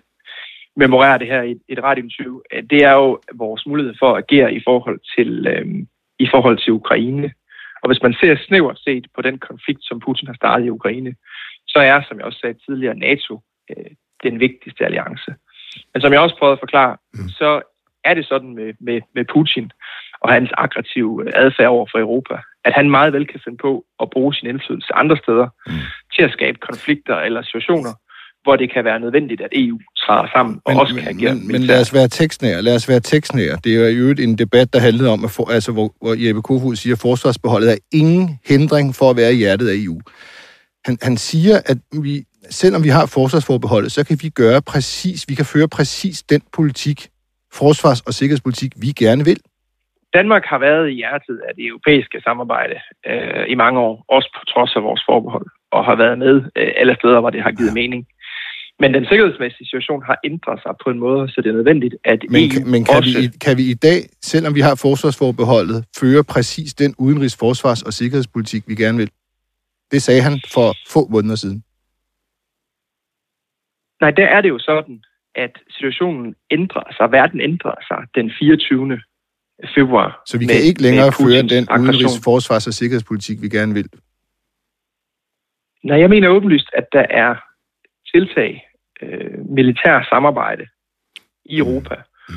memorere 0.76 1.18
det 1.18 1.26
her 1.26 1.42
i 1.42 1.56
et 1.68 1.82
radiointerview, 1.82 2.40
øh, 2.52 2.62
det 2.70 2.84
er 2.84 2.92
jo 2.92 3.20
vores 3.34 3.66
mulighed 3.66 3.94
for 3.98 4.14
at 4.14 4.24
agere 4.24 4.54
i 4.54 4.60
forhold 4.64 5.00
til, 5.16 5.46
øh, 5.46 5.66
i 6.18 6.28
forhold 6.32 6.58
til 6.58 6.72
Ukraine. 6.72 7.32
Og 7.82 7.88
hvis 7.88 8.02
man 8.02 8.14
ser 8.20 8.36
snævert 8.36 8.78
set 8.78 9.06
på 9.14 9.22
den 9.22 9.38
konflikt, 9.38 9.84
som 9.84 10.00
Putin 10.00 10.26
har 10.26 10.34
startet 10.34 10.66
i 10.66 10.70
Ukraine, 10.70 11.14
så 11.66 11.78
er, 11.78 12.02
som 12.08 12.18
jeg 12.18 12.26
også 12.26 12.38
sagde 12.38 12.58
tidligere, 12.66 12.96
NATO 12.96 13.40
øh, 13.70 13.90
den 14.22 14.40
vigtigste 14.40 14.84
alliance. 14.84 15.34
Men 15.92 16.00
som 16.00 16.12
jeg 16.12 16.20
også 16.20 16.36
prøvede 16.38 16.52
at 16.52 16.64
forklare, 16.66 16.96
mm. 17.14 17.28
så 17.28 17.62
er 18.04 18.14
det 18.14 18.26
sådan 18.26 18.54
med, 18.54 18.74
med, 18.80 19.00
med 19.14 19.24
Putin 19.24 19.70
og 20.20 20.32
hans 20.32 20.50
aggressive 20.58 21.36
adfærd 21.36 21.68
over 21.68 21.86
for 21.92 21.98
Europa, 21.98 22.36
at 22.64 22.72
han 22.72 22.90
meget 22.90 23.12
vel 23.12 23.26
kan 23.26 23.40
finde 23.44 23.58
på 23.58 23.84
at 24.02 24.10
bruge 24.10 24.34
sin 24.34 24.48
indflydelse 24.48 24.94
andre 24.94 25.16
steder 25.16 25.48
mm. 25.66 25.72
Til 26.16 26.22
at 26.28 26.32
skabe 26.32 26.58
konflikter 26.68 27.16
eller 27.26 27.42
situationer, 27.42 27.92
hvor 28.42 28.56
det 28.56 28.72
kan 28.74 28.84
være 28.84 29.00
nødvendigt, 29.00 29.40
at 29.40 29.52
EU 29.52 29.78
træder 30.02 30.28
sammen 30.34 30.60
og 30.64 30.72
men, 30.72 30.80
også 30.80 30.94
kan 30.94 31.08
agere. 31.14 31.34
Men, 31.34 31.52
men 31.52 31.62
lad 31.62 31.80
os 31.80 31.94
være 31.94 32.08
tekstnære. 32.08 32.62
Lad 32.62 32.74
os 32.74 32.88
være 32.88 33.00
tekstnære. 33.00 33.56
Det 33.64 33.72
er 33.86 33.90
jo 34.00 34.14
en 34.26 34.38
debat, 34.38 34.72
der 34.72 34.80
handlede 34.80 35.10
om, 35.10 35.24
at 35.24 35.30
for, 35.36 35.50
altså, 35.56 35.72
hvor, 35.72 35.88
hvor 36.02 36.14
Jeppe 36.26 36.42
Kofod 36.42 36.76
siger, 36.76 36.94
at 36.94 37.00
forsvarsbeholdet 37.08 37.72
er 37.72 37.78
ingen 37.92 38.26
hindring 38.50 38.94
for 38.98 39.10
at 39.10 39.16
være 39.16 39.32
i 39.32 39.36
hjertet 39.36 39.68
af 39.68 39.76
EU. 39.84 39.98
Han, 40.86 40.98
han 41.02 41.16
siger, 41.16 41.56
at 41.70 41.78
vi, 42.06 42.14
selvom 42.60 42.84
vi 42.84 42.88
har 42.88 43.06
forsvarsforbeholdet, 43.18 43.92
så 43.92 44.06
kan 44.06 44.18
vi 44.22 44.28
gøre 44.28 44.60
præcis, 44.62 45.18
vi 45.28 45.34
kan 45.34 45.46
føre 45.54 45.68
præcis 45.68 46.22
den 46.22 46.42
politik, 46.56 46.98
forsvars- 47.60 48.04
og 48.08 48.12
sikkerhedspolitik, 48.14 48.72
vi 48.84 48.86
gerne 48.86 49.24
vil. 49.24 49.40
Danmark 50.18 50.44
har 50.52 50.58
været 50.58 50.86
i 50.90 50.94
hjertet 51.02 51.36
af 51.48 51.52
det 51.54 51.64
europæiske 51.70 52.18
samarbejde 52.26 52.76
øh, 53.10 53.44
i 53.48 53.54
mange 53.54 53.78
år, 53.80 54.04
også 54.16 54.28
på 54.36 54.42
trods 54.52 54.72
af 54.76 54.82
vores 54.82 55.02
forbehold, 55.08 55.46
og 55.76 55.84
har 55.84 55.96
været 56.04 56.18
med 56.18 56.34
øh, 56.58 56.70
alle 56.80 56.94
steder, 57.00 57.20
hvor 57.20 57.30
det 57.30 57.42
har 57.42 57.52
givet 57.58 57.74
mening. 57.74 58.06
Men 58.80 58.94
den 58.94 59.04
sikkerhedsmæssige 59.10 59.66
situation 59.66 60.02
har 60.02 60.18
ændret 60.24 60.58
sig 60.62 60.72
på 60.84 60.90
en 60.90 60.98
måde, 60.98 61.28
så 61.28 61.40
det 61.42 61.48
er 61.48 61.52
nødvendigt, 61.52 61.94
at 62.04 62.20
men, 62.30 62.42
EU 62.42 62.70
Men 62.74 62.84
kan, 62.84 62.96
også... 62.96 63.18
vi, 63.20 63.38
kan 63.44 63.56
vi 63.56 63.64
i 63.70 63.74
dag, 63.74 64.00
selvom 64.22 64.54
vi 64.54 64.60
har 64.60 64.74
forsvarsforbeholdet, 64.86 65.84
føre 66.00 66.24
præcis 66.24 66.74
den 66.74 66.94
udenrigs-, 66.98 67.38
forsvars- 67.42 67.82
og 67.82 67.92
sikkerhedspolitik, 67.92 68.62
vi 68.66 68.74
gerne 68.74 68.98
vil? 68.98 69.10
Det 69.92 70.02
sagde 70.02 70.22
han 70.22 70.40
for 70.54 70.68
få 70.94 71.08
måneder 71.08 71.36
siden. 71.36 71.62
Nej, 74.00 74.10
der 74.10 74.26
er 74.26 74.40
det 74.40 74.48
jo 74.48 74.58
sådan, 74.58 74.96
at 75.34 75.52
situationen 75.70 76.34
ændrer 76.50 76.82
sig, 76.96 77.12
verden 77.12 77.40
ændrer 77.40 77.74
sig 77.88 78.00
den 78.14 78.32
24 78.38 79.00
februar. 79.74 80.22
Så 80.26 80.38
vi 80.38 80.44
kan 80.46 80.54
med, 80.54 80.62
ikke 80.62 80.82
længere 80.82 81.12
føre 81.12 81.42
den 81.42 81.64
udenrigs-, 81.80 82.20
forsvars- 82.24 82.66
og 82.66 82.74
sikkerhedspolitik, 82.74 83.42
vi 83.42 83.48
gerne 83.48 83.74
vil? 83.74 83.88
Nej, 85.86 85.98
jeg 86.00 86.10
mener 86.10 86.28
åbenlyst, 86.28 86.70
at 86.72 86.86
der 86.92 87.06
er 87.10 87.34
tiltag, 88.14 88.68
øh, 89.02 89.38
militær 89.58 90.06
samarbejde 90.12 90.64
i 91.44 91.58
Europa, 91.58 91.94
mm 92.28 92.34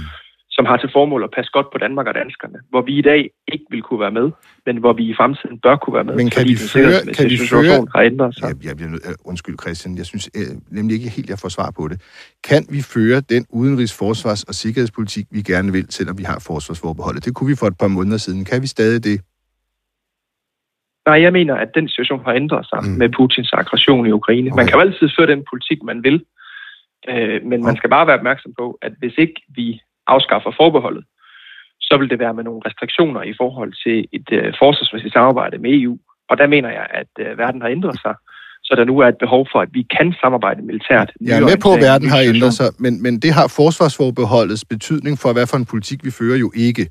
som 0.60 0.66
har 0.66 0.78
til 0.78 0.90
formål 0.98 1.22
at 1.28 1.32
passe 1.38 1.52
godt 1.58 1.68
på 1.74 1.78
Danmark 1.86 2.08
og 2.12 2.16
danskerne, 2.22 2.58
hvor 2.72 2.82
vi 2.88 2.94
i 3.02 3.06
dag 3.12 3.22
ikke 3.54 3.66
vil 3.74 3.82
kunne 3.88 4.02
være 4.06 4.16
med, 4.20 4.28
men 4.66 4.76
hvor 4.78 4.94
vi 5.00 5.04
i 5.12 5.14
fremtiden 5.20 5.56
bør 5.66 5.76
kunne 5.76 5.96
være 5.98 6.08
med, 6.10 6.16
men 6.22 6.30
kan 6.30 6.46
vi 6.52 6.56
føre, 6.76 6.98
kan 7.18 7.26
vi 7.34 7.38
føre, 7.54 7.88
har 7.96 8.02
ændret 8.12 8.32
sig. 8.36 8.44
Jeg, 8.48 8.56
jeg 8.68 8.76
bliver 8.78 8.92
nød, 8.94 9.02
uh, 9.10 9.30
undskyld 9.30 9.56
Christian, 9.64 9.98
jeg 10.02 10.06
synes 10.12 10.26
uh, 10.40 10.76
nemlig 10.78 10.94
ikke 10.98 11.10
helt, 11.18 11.30
jeg 11.34 11.40
får 11.44 11.50
svar 11.58 11.70
på 11.78 11.84
det. 11.92 11.98
Kan 12.50 12.62
vi 12.76 12.82
føre 12.96 13.20
den 13.34 13.44
udenrigs-, 13.60 13.96
forsvars- 14.02 14.46
og 14.50 14.54
sikkerhedspolitik, 14.64 15.26
vi 15.32 15.42
gerne 15.42 15.72
vil, 15.72 15.86
selvom 15.98 16.18
vi 16.18 16.26
har 16.32 16.40
forsvarsforbeholdet? 16.48 17.26
Det 17.26 17.36
kunne 17.36 17.50
vi 17.54 17.56
for 17.62 17.68
et 17.74 17.78
par 17.84 17.92
måneder 17.98 18.18
siden. 18.18 18.46
Kan 18.46 18.62
vi 18.62 18.68
stadig 18.68 19.04
det? 19.04 19.18
Nej, 21.10 21.22
jeg 21.26 21.34
mener, 21.40 21.56
at 21.56 21.72
den 21.78 21.88
situation 21.90 22.22
har 22.28 22.34
ændret 22.42 22.66
sig 22.72 22.80
mm. 22.84 22.98
med 23.02 23.10
Putins 23.16 23.54
aggression 23.54 24.08
i 24.08 24.12
Ukraine. 24.12 24.50
Okay. 24.50 24.60
Man 24.60 24.66
kan 24.68 24.76
jo 24.76 24.82
altid 24.86 25.08
føre 25.18 25.32
den 25.34 25.44
politik, 25.52 25.80
man 25.92 26.00
vil, 26.08 26.18
øh, 27.12 27.40
men 27.50 27.60
man 27.68 27.76
skal 27.78 27.90
bare 27.90 28.08
være 28.08 28.20
opmærksom 28.20 28.52
på, 28.60 28.66
at 28.82 28.94
hvis 29.00 29.16
ikke 29.24 29.38
vi 29.58 29.68
afskaffer 30.08 30.52
forbeholdet, 30.62 31.04
så 31.88 31.94
vil 32.00 32.10
det 32.10 32.20
være 32.20 32.34
med 32.34 32.44
nogle 32.44 32.62
restriktioner 32.68 33.22
i 33.32 33.34
forhold 33.42 33.72
til 33.84 33.98
et 34.18 34.28
øh, 34.32 34.54
forsvarsmæssigt 34.62 35.14
samarbejde 35.14 35.58
med 35.58 35.72
EU. 35.82 35.98
Og 36.30 36.38
der 36.38 36.48
mener 36.48 36.70
jeg, 36.70 36.88
at 37.02 37.12
øh, 37.20 37.38
verden 37.38 37.62
har 37.62 37.70
ændret 37.70 37.98
sig, 38.06 38.16
så 38.64 38.76
der 38.76 38.86
nu 38.86 39.00
er 39.00 39.08
et 39.08 39.20
behov 39.20 39.48
for, 39.52 39.60
at 39.62 39.70
vi 39.72 39.84
kan 39.98 40.14
samarbejde 40.22 40.62
militært. 40.62 41.10
Jeg 41.22 41.38
er 41.38 41.46
med 41.52 41.58
på, 41.66 41.74
at 41.74 41.82
verden 41.82 42.10
har 42.10 42.22
ændret 42.32 42.54
sig, 42.54 42.70
men, 42.80 43.04
men 43.04 43.20
det 43.20 43.32
har 43.34 43.48
forsvarsforbeholdets 43.48 44.66
betydning 44.66 45.20
for, 45.20 45.34
hvad 45.34 45.48
for 45.48 45.58
en 45.58 45.66
politik 45.66 46.00
vi 46.04 46.12
fører 46.12 46.38
jo 46.38 46.52
ikke. 46.56 46.84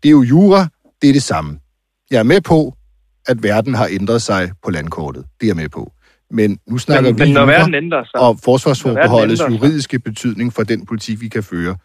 Det 0.00 0.08
er 0.08 0.16
jo 0.20 0.22
jura, 0.22 0.60
det 1.00 1.08
er 1.10 1.12
det 1.12 1.22
samme. 1.22 1.58
Jeg 2.10 2.18
er 2.18 2.28
med 2.34 2.40
på, 2.40 2.72
at 3.28 3.42
verden 3.42 3.74
har 3.74 3.88
ændret 3.90 4.22
sig 4.22 4.42
på 4.64 4.70
landkortet. 4.70 5.24
Det 5.40 5.46
er 5.46 5.50
jeg 5.50 5.56
med 5.56 5.68
på. 5.68 5.92
Men 6.30 6.58
nu 6.66 6.78
snakker 6.78 7.10
men, 7.10 7.18
vi 7.18 7.24
men 7.24 7.34
når 7.34 7.46
verden 7.46 7.74
ændrer 7.74 8.04
sig, 8.04 8.20
og 8.20 8.36
forsvarsforbeholdets 8.44 9.42
juridiske 9.50 9.98
betydning 9.98 10.52
for 10.52 10.62
den 10.62 10.86
politik, 10.86 11.20
vi 11.20 11.28
kan 11.28 11.42
føre. 11.42 11.76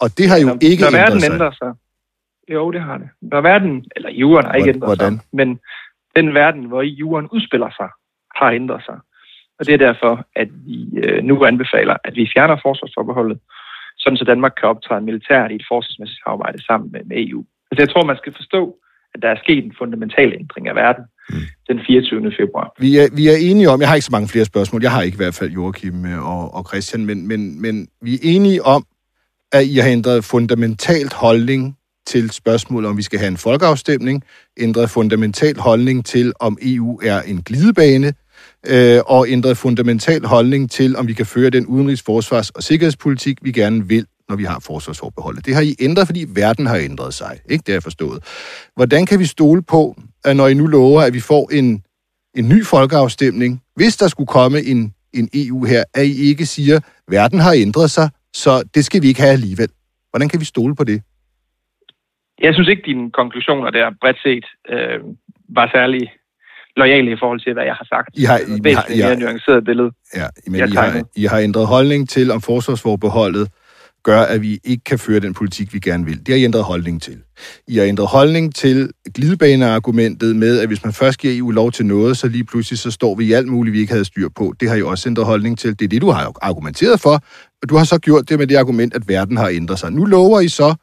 Og 0.00 0.08
det 0.18 0.28
har 0.30 0.38
jo 0.42 0.46
når, 0.46 0.58
ikke 0.60 0.82
når 0.82 0.88
ændret 0.88 1.02
verden 1.02 1.20
sig. 1.20 1.32
ændrer 1.32 1.52
sig. 1.60 1.72
Jo, 2.54 2.70
det 2.70 2.80
har 2.80 2.98
det. 2.98 3.08
Når 3.22 3.40
verden, 3.40 3.84
eller 3.96 4.10
jorden 4.10 4.46
har 4.46 4.54
ikke 4.54 4.70
ændret 4.70 4.88
Hvordan? 4.88 5.12
sig, 5.18 5.26
men 5.32 5.48
den 6.16 6.34
verden, 6.34 6.64
hvor 6.64 6.82
jorden 6.82 7.28
udspiller 7.32 7.70
sig, 7.80 7.88
har 8.40 8.50
ændret 8.50 8.82
sig. 8.88 8.98
Og 9.58 9.66
det 9.66 9.74
er 9.74 9.82
derfor, 9.88 10.14
at 10.36 10.48
vi 10.66 10.78
øh, 11.04 11.24
nu 11.24 11.44
anbefaler, 11.44 11.96
at 12.04 12.14
vi 12.16 12.30
fjerner 12.34 12.56
forsvarsforbeholdet, 12.62 13.38
sådan 13.98 14.16
så 14.16 14.24
Danmark 14.24 14.54
kan 14.60 14.68
optræde 14.68 15.00
militært 15.00 15.50
i 15.50 15.54
et 15.54 15.66
forsvarsmæssigt 15.72 16.20
samarbejde 16.24 16.64
sammen 16.64 16.92
med, 16.92 17.00
med 17.04 17.16
EU. 17.24 17.44
Altså 17.70 17.80
jeg 17.82 17.90
tror, 17.90 18.04
man 18.04 18.16
skal 18.16 18.34
forstå, 18.40 18.62
at 19.14 19.22
der 19.22 19.28
er 19.28 19.38
sket 19.44 19.64
en 19.64 19.74
fundamental 19.78 20.32
ændring 20.40 20.68
af 20.68 20.74
verden 20.74 21.04
mm. 21.30 21.36
den 21.68 21.80
24. 21.86 22.32
februar. 22.40 22.74
Vi 22.78 22.98
er, 22.98 23.08
vi 23.16 23.28
er 23.28 23.36
enige 23.36 23.70
om, 23.70 23.80
jeg 23.80 23.88
har 23.88 23.94
ikke 23.94 24.04
så 24.04 24.12
mange 24.12 24.28
flere 24.28 24.44
spørgsmål, 24.44 24.82
jeg 24.82 24.90
har 24.90 25.02
ikke 25.02 25.14
i 25.14 25.22
hvert 25.24 25.34
fald 25.34 25.50
Joachim 25.50 26.06
øh, 26.06 26.28
og, 26.32 26.54
og 26.54 26.64
Christian, 26.68 27.06
men, 27.06 27.28
men, 27.28 27.62
men 27.62 27.88
vi 28.02 28.14
er 28.14 28.18
enige 28.22 28.62
om, 28.62 28.86
at 29.52 29.64
I 29.66 29.76
har 29.76 29.88
ændret 29.88 30.24
fundamentalt 30.24 31.12
holdning 31.12 31.76
til 32.06 32.30
spørgsmålet, 32.30 32.90
om 32.90 32.96
vi 32.96 33.02
skal 33.02 33.18
have 33.18 33.28
en 33.28 33.36
folkeafstemning, 33.36 34.22
ændret 34.60 34.90
fundamental 34.90 35.56
holdning 35.58 36.04
til, 36.04 36.32
om 36.40 36.58
EU 36.62 37.00
er 37.02 37.22
en 37.22 37.42
glidebane, 37.42 38.12
øh, 38.66 39.00
og 39.06 39.28
ændret 39.28 39.56
fundamental 39.56 40.24
holdning 40.24 40.70
til, 40.70 40.96
om 40.96 41.08
vi 41.08 41.12
kan 41.12 41.26
føre 41.26 41.50
den 41.50 41.66
udenrigs-, 41.66 42.02
forsvars- 42.02 42.50
og 42.50 42.62
sikkerhedspolitik, 42.62 43.38
vi 43.42 43.52
gerne 43.52 43.88
vil, 43.88 44.06
når 44.28 44.36
vi 44.36 44.44
har 44.44 44.60
forsvarsforbeholdet. 44.66 45.46
Det 45.46 45.54
har 45.54 45.62
I 45.62 45.74
ændret, 45.80 46.06
fordi 46.06 46.24
verden 46.28 46.66
har 46.66 46.76
ændret 46.76 47.14
sig. 47.14 47.40
Ikke? 47.50 47.62
Det 47.62 47.68
har 47.68 47.74
jeg 47.74 47.82
forstået. 47.82 48.18
Hvordan 48.76 49.06
kan 49.06 49.18
vi 49.18 49.24
stole 49.24 49.62
på, 49.62 49.96
at 50.24 50.36
når 50.36 50.48
I 50.48 50.54
nu 50.54 50.66
lover, 50.66 51.02
at 51.02 51.14
vi 51.14 51.20
får 51.20 51.50
en, 51.52 51.84
en 52.34 52.48
ny 52.48 52.64
folkeafstemning, 52.64 53.62
hvis 53.76 53.96
der 53.96 54.08
skulle 54.08 54.26
komme 54.26 54.58
en, 54.62 54.94
en 55.12 55.28
EU 55.34 55.64
her, 55.64 55.84
at 55.94 56.06
I 56.06 56.28
ikke 56.30 56.46
siger, 56.46 56.76
at 56.76 56.82
verden 57.08 57.40
har 57.40 57.52
ændret 57.52 57.90
sig, 57.90 58.10
så 58.32 58.62
det 58.74 58.84
skal 58.84 59.02
vi 59.02 59.08
ikke 59.08 59.20
have 59.20 59.32
alligevel. 59.32 59.68
Hvordan 60.10 60.28
kan 60.28 60.40
vi 60.40 60.44
stole 60.44 60.76
på 60.76 60.84
det? 60.84 61.02
Jeg 62.40 62.54
synes 62.54 62.68
ikke, 62.68 62.82
dine 62.86 63.10
konklusioner 63.10 63.70
der 63.70 63.90
bredt 64.00 64.18
set 64.22 64.46
øh, 64.68 65.00
var 65.48 65.70
særlig 65.74 66.12
lojale 66.76 67.12
i 67.12 67.16
forhold 67.18 67.40
til, 67.40 67.52
hvad 67.52 67.64
jeg 67.64 67.74
har 67.74 67.84
sagt. 67.84 68.08
I 68.14 68.24
har, 68.24 68.38
I, 68.38 68.72
har, 68.74 68.84
I 68.94 69.00
har, 69.00 69.08
mere 69.08 69.20
nuanceret 69.20 69.64
billede. 69.64 69.90
Ja, 70.16 70.26
men 70.46 70.68
I 70.68 70.74
har, 70.74 71.02
I 71.16 71.24
har 71.24 71.38
ændret 71.38 71.66
holdning 71.66 72.08
til, 72.08 72.30
om 72.30 72.40
forsvarsforbeholdet 72.40 73.48
gør, 74.04 74.20
at 74.20 74.42
vi 74.42 74.60
ikke 74.64 74.84
kan 74.84 74.98
føre 74.98 75.20
den 75.20 75.34
politik, 75.34 75.74
vi 75.74 75.78
gerne 75.78 76.04
vil. 76.04 76.18
Det 76.18 76.28
har 76.28 76.34
I 76.34 76.44
ændret 76.44 76.64
holdning 76.64 77.02
til. 77.02 77.18
I 77.68 77.76
har 77.76 77.84
ændret 77.84 78.06
holdning 78.06 78.54
til 78.54 78.90
glidebaneargumentet 79.14 80.36
med, 80.36 80.58
at 80.58 80.66
hvis 80.66 80.84
man 80.84 80.92
først 80.92 81.18
giver 81.18 81.38
EU 81.38 81.50
lov 81.50 81.72
til 81.72 81.86
noget, 81.86 82.16
så 82.16 82.28
lige 82.28 82.44
pludselig 82.44 82.78
så 82.78 82.90
står 82.90 83.14
vi 83.14 83.24
i 83.24 83.32
alt 83.32 83.48
muligt, 83.48 83.72
vi 83.72 83.80
ikke 83.80 83.92
havde 83.92 84.04
styr 84.04 84.28
på. 84.28 84.54
Det 84.60 84.68
har 84.68 84.76
I 84.76 84.82
også 84.82 85.08
ændret 85.08 85.26
holdning 85.26 85.58
til. 85.58 85.78
Det 85.78 85.84
er 85.84 85.88
det, 85.88 86.02
du 86.02 86.10
har 86.10 86.32
argumenteret 86.42 87.00
for, 87.00 87.24
og 87.62 87.68
du 87.68 87.76
har 87.76 87.84
så 87.84 87.98
gjort 87.98 88.28
det 88.28 88.38
med 88.38 88.46
det 88.46 88.56
argument, 88.56 88.94
at 88.94 89.08
verden 89.08 89.36
har 89.36 89.48
ændret 89.48 89.78
sig. 89.78 89.92
Nu 89.92 90.04
lover 90.04 90.40
I 90.40 90.48
så, 90.48 90.74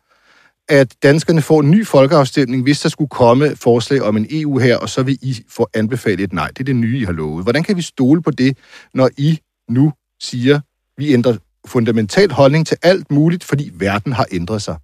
at 0.69 0.95
danskerne 1.03 1.41
får 1.41 1.62
en 1.62 1.71
ny 1.71 1.88
folkeafstemning, 1.88 2.63
hvis 2.63 2.79
der 2.79 2.89
skulle 2.89 3.10
komme 3.10 3.55
forslag 3.55 4.01
om 4.01 4.17
en 4.17 4.27
EU 4.29 4.57
her, 4.57 4.77
og 4.77 4.89
så 4.89 5.03
vil 5.03 5.17
I 5.21 5.43
få 5.49 5.67
anbefalet 5.73 6.19
et 6.19 6.34
nej. 6.34 6.47
Det 6.47 6.60
er 6.60 6.63
det 6.63 6.75
nye, 6.75 6.99
I 6.99 7.03
har 7.03 7.12
lovet. 7.12 7.43
Hvordan 7.43 7.63
kan 7.63 7.77
vi 7.77 7.81
stole 7.81 8.21
på 8.21 8.31
det, 8.31 8.57
når 8.93 9.10
I 9.17 9.39
nu 9.69 9.93
siger, 10.21 10.60
vi 10.97 11.13
ændrer 11.13 11.38
fundamental 11.67 12.32
holdning 12.32 12.67
til 12.67 12.78
alt 12.84 13.12
muligt, 13.12 13.43
fordi 13.43 13.71
verden 13.74 14.13
har 14.13 14.26
ændret 14.32 14.62
sig? 14.62 14.76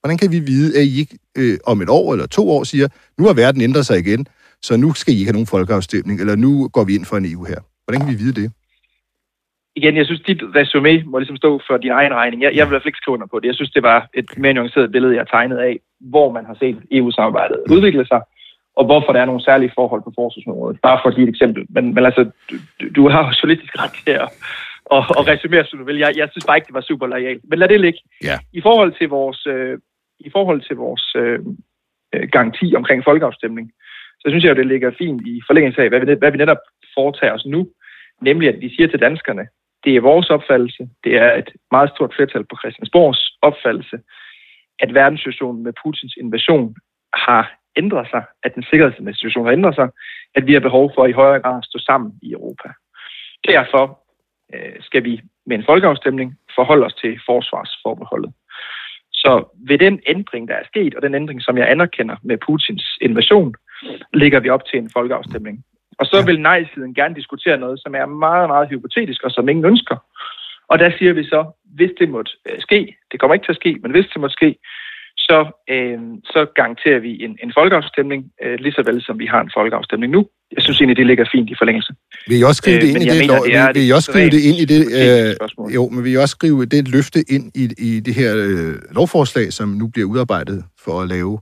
Hvordan 0.00 0.18
kan 0.18 0.32
vi 0.32 0.38
vide, 0.38 0.78
at 0.78 0.84
I 0.84 0.98
ikke 0.98 1.18
øh, 1.38 1.58
om 1.66 1.82
et 1.82 1.88
år 1.88 2.12
eller 2.12 2.26
to 2.26 2.50
år 2.50 2.64
siger, 2.64 2.88
nu 3.18 3.26
har 3.26 3.32
verden 3.32 3.62
ændret 3.62 3.86
sig 3.86 3.98
igen, 3.98 4.26
så 4.62 4.76
nu 4.76 4.94
skal 4.94 5.14
I 5.14 5.18
ikke 5.18 5.28
have 5.28 5.32
nogen 5.32 5.46
folkeafstemning, 5.46 6.20
eller 6.20 6.36
nu 6.36 6.68
går 6.68 6.84
vi 6.84 6.94
ind 6.94 7.04
for 7.04 7.16
en 7.16 7.32
EU 7.32 7.44
her? 7.44 7.60
Hvordan 7.84 8.00
kan 8.00 8.10
vi 8.12 8.18
vide 8.24 8.40
det? 8.42 8.52
igen, 9.76 9.96
jeg 9.96 10.06
synes, 10.06 10.20
dit 10.20 10.42
resume 10.54 11.02
må 11.02 11.18
ligesom 11.18 11.36
stå 11.36 11.60
for 11.66 11.76
din 11.76 11.90
egen 11.90 12.14
regning. 12.14 12.42
Jeg, 12.42 12.50
jeg 12.56 12.64
vil 12.64 12.68
i 12.68 12.72
hvert 12.72 12.82
fald 12.82 12.92
ikke 12.92 13.02
skrive 13.02 13.14
under 13.14 13.26
på 13.26 13.40
det. 13.40 13.46
Jeg 13.46 13.54
synes, 13.54 13.70
det 13.70 13.82
var 13.82 14.08
et 14.14 14.28
mere 14.36 14.54
nuanceret 14.54 14.92
billede, 14.92 15.16
jeg 15.16 15.26
tegnede 15.28 15.62
af, 15.62 15.80
hvor 16.00 16.32
man 16.32 16.44
har 16.46 16.56
set 16.60 16.78
EU-samarbejdet 16.90 17.58
udvikle 17.70 18.06
sig, 18.06 18.20
og 18.76 18.84
hvorfor 18.84 19.12
der 19.12 19.20
er 19.20 19.24
nogle 19.30 19.44
særlige 19.44 19.72
forhold 19.74 20.02
på 20.02 20.12
forsvarsområdet. 20.18 20.80
Bare 20.82 20.98
for 21.02 21.08
at 21.08 21.14
give 21.14 21.28
et 21.28 21.34
eksempel. 21.34 21.66
Men, 21.68 21.94
men 21.94 22.04
altså, 22.04 22.22
du, 22.50 22.56
du 22.96 23.08
har 23.08 23.20
jo 23.26 23.32
journalistisk 23.42 23.74
ret 23.82 23.94
til 24.04 24.10
at 24.10 24.28
og, 24.96 25.02
og 25.18 25.22
resumere, 25.32 25.64
som 25.64 25.78
du 25.78 25.84
vil. 25.84 25.98
Jeg, 25.98 26.12
jeg 26.16 26.28
synes 26.30 26.46
bare 26.46 26.56
ikke, 26.56 26.66
det 26.70 26.74
var 26.74 26.90
super 26.90 27.06
lojalt. 27.06 27.42
Men 27.48 27.58
lad 27.58 27.68
det 27.68 27.80
ligge. 27.80 28.00
Ja. 28.22 28.36
I 28.52 28.60
forhold 28.60 28.92
til 28.98 29.08
vores, 29.08 29.46
øh, 29.46 29.78
i 30.20 30.30
forhold 30.30 30.60
til 30.68 30.76
vores 30.76 31.04
øh, 31.16 31.38
øh 32.14 32.28
garanti 32.34 32.66
omkring 32.76 33.04
folkeafstemning, 33.04 33.72
så 34.20 34.26
synes 34.28 34.44
jeg 34.44 34.50
jo, 34.50 34.60
det 34.60 34.66
ligger 34.66 34.98
fint 34.98 35.20
i 35.26 35.42
forlængelse 35.46 35.82
af, 35.82 35.88
hvad 35.88 36.00
vi, 36.00 36.14
hvad 36.14 36.30
vi 36.30 36.38
netop 36.38 36.62
foretager 36.94 37.34
os 37.34 37.46
nu. 37.46 37.68
Nemlig, 38.20 38.48
at 38.48 38.60
vi 38.60 38.68
siger 38.74 38.88
til 38.88 39.00
danskerne, 39.00 39.46
det 39.84 39.96
er 39.96 40.00
vores 40.00 40.30
opfattelse, 40.30 40.88
det 41.04 41.12
er 41.16 41.32
et 41.34 41.50
meget 41.70 41.90
stort 41.90 42.14
flertal 42.16 42.44
på 42.44 42.56
Christiansborgs 42.60 43.22
opfattelse, 43.42 43.96
at 44.80 44.94
verdenssituationen 44.94 45.62
med 45.62 45.72
Putins 45.82 46.16
invasion 46.16 46.74
har 47.14 47.44
ændret 47.76 48.06
sig, 48.10 48.22
at 48.42 48.54
den 48.54 48.62
sikkerhedsmæssige 48.70 49.20
situation 49.20 49.46
har 49.46 49.52
ændret 49.52 49.74
sig, 49.74 49.88
at 50.34 50.46
vi 50.46 50.52
har 50.52 50.60
behov 50.60 50.92
for 50.94 51.06
i 51.06 51.12
højere 51.12 51.40
grad 51.40 51.58
at 51.58 51.64
stå 51.64 51.78
sammen 51.78 52.12
i 52.22 52.32
Europa. 52.32 52.68
Derfor 53.48 54.01
skal 54.80 55.04
vi 55.04 55.20
med 55.46 55.56
en 55.58 55.64
folkeafstemning 55.64 56.38
forholde 56.54 56.86
os 56.86 56.94
til 56.94 57.20
forsvarsforbeholdet. 57.26 58.32
Så 59.12 59.56
ved 59.68 59.78
den 59.78 60.00
ændring, 60.06 60.48
der 60.48 60.54
er 60.54 60.64
sket, 60.66 60.94
og 60.94 61.02
den 61.02 61.14
ændring, 61.14 61.42
som 61.42 61.58
jeg 61.58 61.70
anerkender 61.70 62.16
med 62.22 62.38
Putins 62.38 62.98
invasion, 63.00 63.54
ligger 64.14 64.40
vi 64.40 64.48
op 64.48 64.64
til 64.64 64.78
en 64.78 64.90
folkeafstemning. 64.92 65.64
Og 65.98 66.06
så 66.06 66.26
vil 66.26 66.40
nej-siden 66.40 66.94
gerne 66.94 67.14
diskutere 67.14 67.58
noget, 67.58 67.80
som 67.82 67.94
er 67.94 68.06
meget, 68.06 68.48
meget 68.48 68.68
hypotetisk, 68.68 69.22
og 69.22 69.30
som 69.30 69.48
ingen 69.48 69.64
ønsker. 69.64 69.96
Og 70.68 70.78
der 70.78 70.90
siger 70.98 71.12
vi 71.12 71.24
så, 71.24 71.40
hvis 71.64 71.90
det 71.98 72.08
måtte 72.08 72.32
øh, 72.46 72.60
ske, 72.60 72.96
det 73.12 73.20
kommer 73.20 73.34
ikke 73.34 73.46
til 73.46 73.52
at 73.52 73.62
ske, 73.62 73.78
men 73.82 73.90
hvis 73.90 74.06
det 74.12 74.20
måtte 74.20 74.32
ske, 74.32 74.56
så, 75.32 75.40
øh, 75.74 75.98
så 76.34 76.40
garanterer 76.58 77.00
vi 77.06 77.10
en, 77.24 77.32
en 77.44 77.52
folkeafstemning, 77.58 78.20
øh, 78.42 78.54
lige 78.64 78.72
så 78.72 78.82
vel 78.88 79.02
som 79.02 79.18
vi 79.22 79.26
har 79.26 79.40
en 79.40 79.50
folkeafstemning 79.58 80.12
nu. 80.16 80.20
Jeg 80.54 80.62
synes 80.62 80.78
egentlig, 80.78 80.96
det 80.96 81.06
ligger 81.06 81.24
fint 81.34 81.50
i 81.50 81.54
forlængelse. 81.60 81.92
Vil 82.28 82.40
I 82.40 82.42
også 82.42 82.60
skrive 82.62 82.76
øh, 82.76 82.82
det 82.82 82.88
ind 82.88 83.02
i 83.02 83.08
det, 83.14 83.20
mener, 83.20 83.42
det 83.42 83.52
vil, 83.52 83.74
vil 83.74 83.88
I 83.88 83.92
også 83.98 84.08
skrive 84.12 84.30
det 84.36 84.42
ind 84.48 84.58
i 84.64 84.66
det, 84.72 84.82
øh, 85.00 85.74
jo, 85.76 85.82
men 85.92 86.04
vil 86.04 86.12
I 86.12 86.16
også 86.24 86.36
skrive 86.38 86.66
det 86.74 86.82
løfte 86.96 87.20
ind 87.34 87.44
i, 87.62 87.64
i 87.88 87.90
det 88.06 88.14
her 88.20 88.30
øh, 88.46 88.74
lovforslag, 88.98 89.46
som 89.58 89.68
nu 89.80 89.86
bliver 89.92 90.08
udarbejdet 90.12 90.58
for 90.84 90.94
at 91.02 91.08
lave 91.08 91.34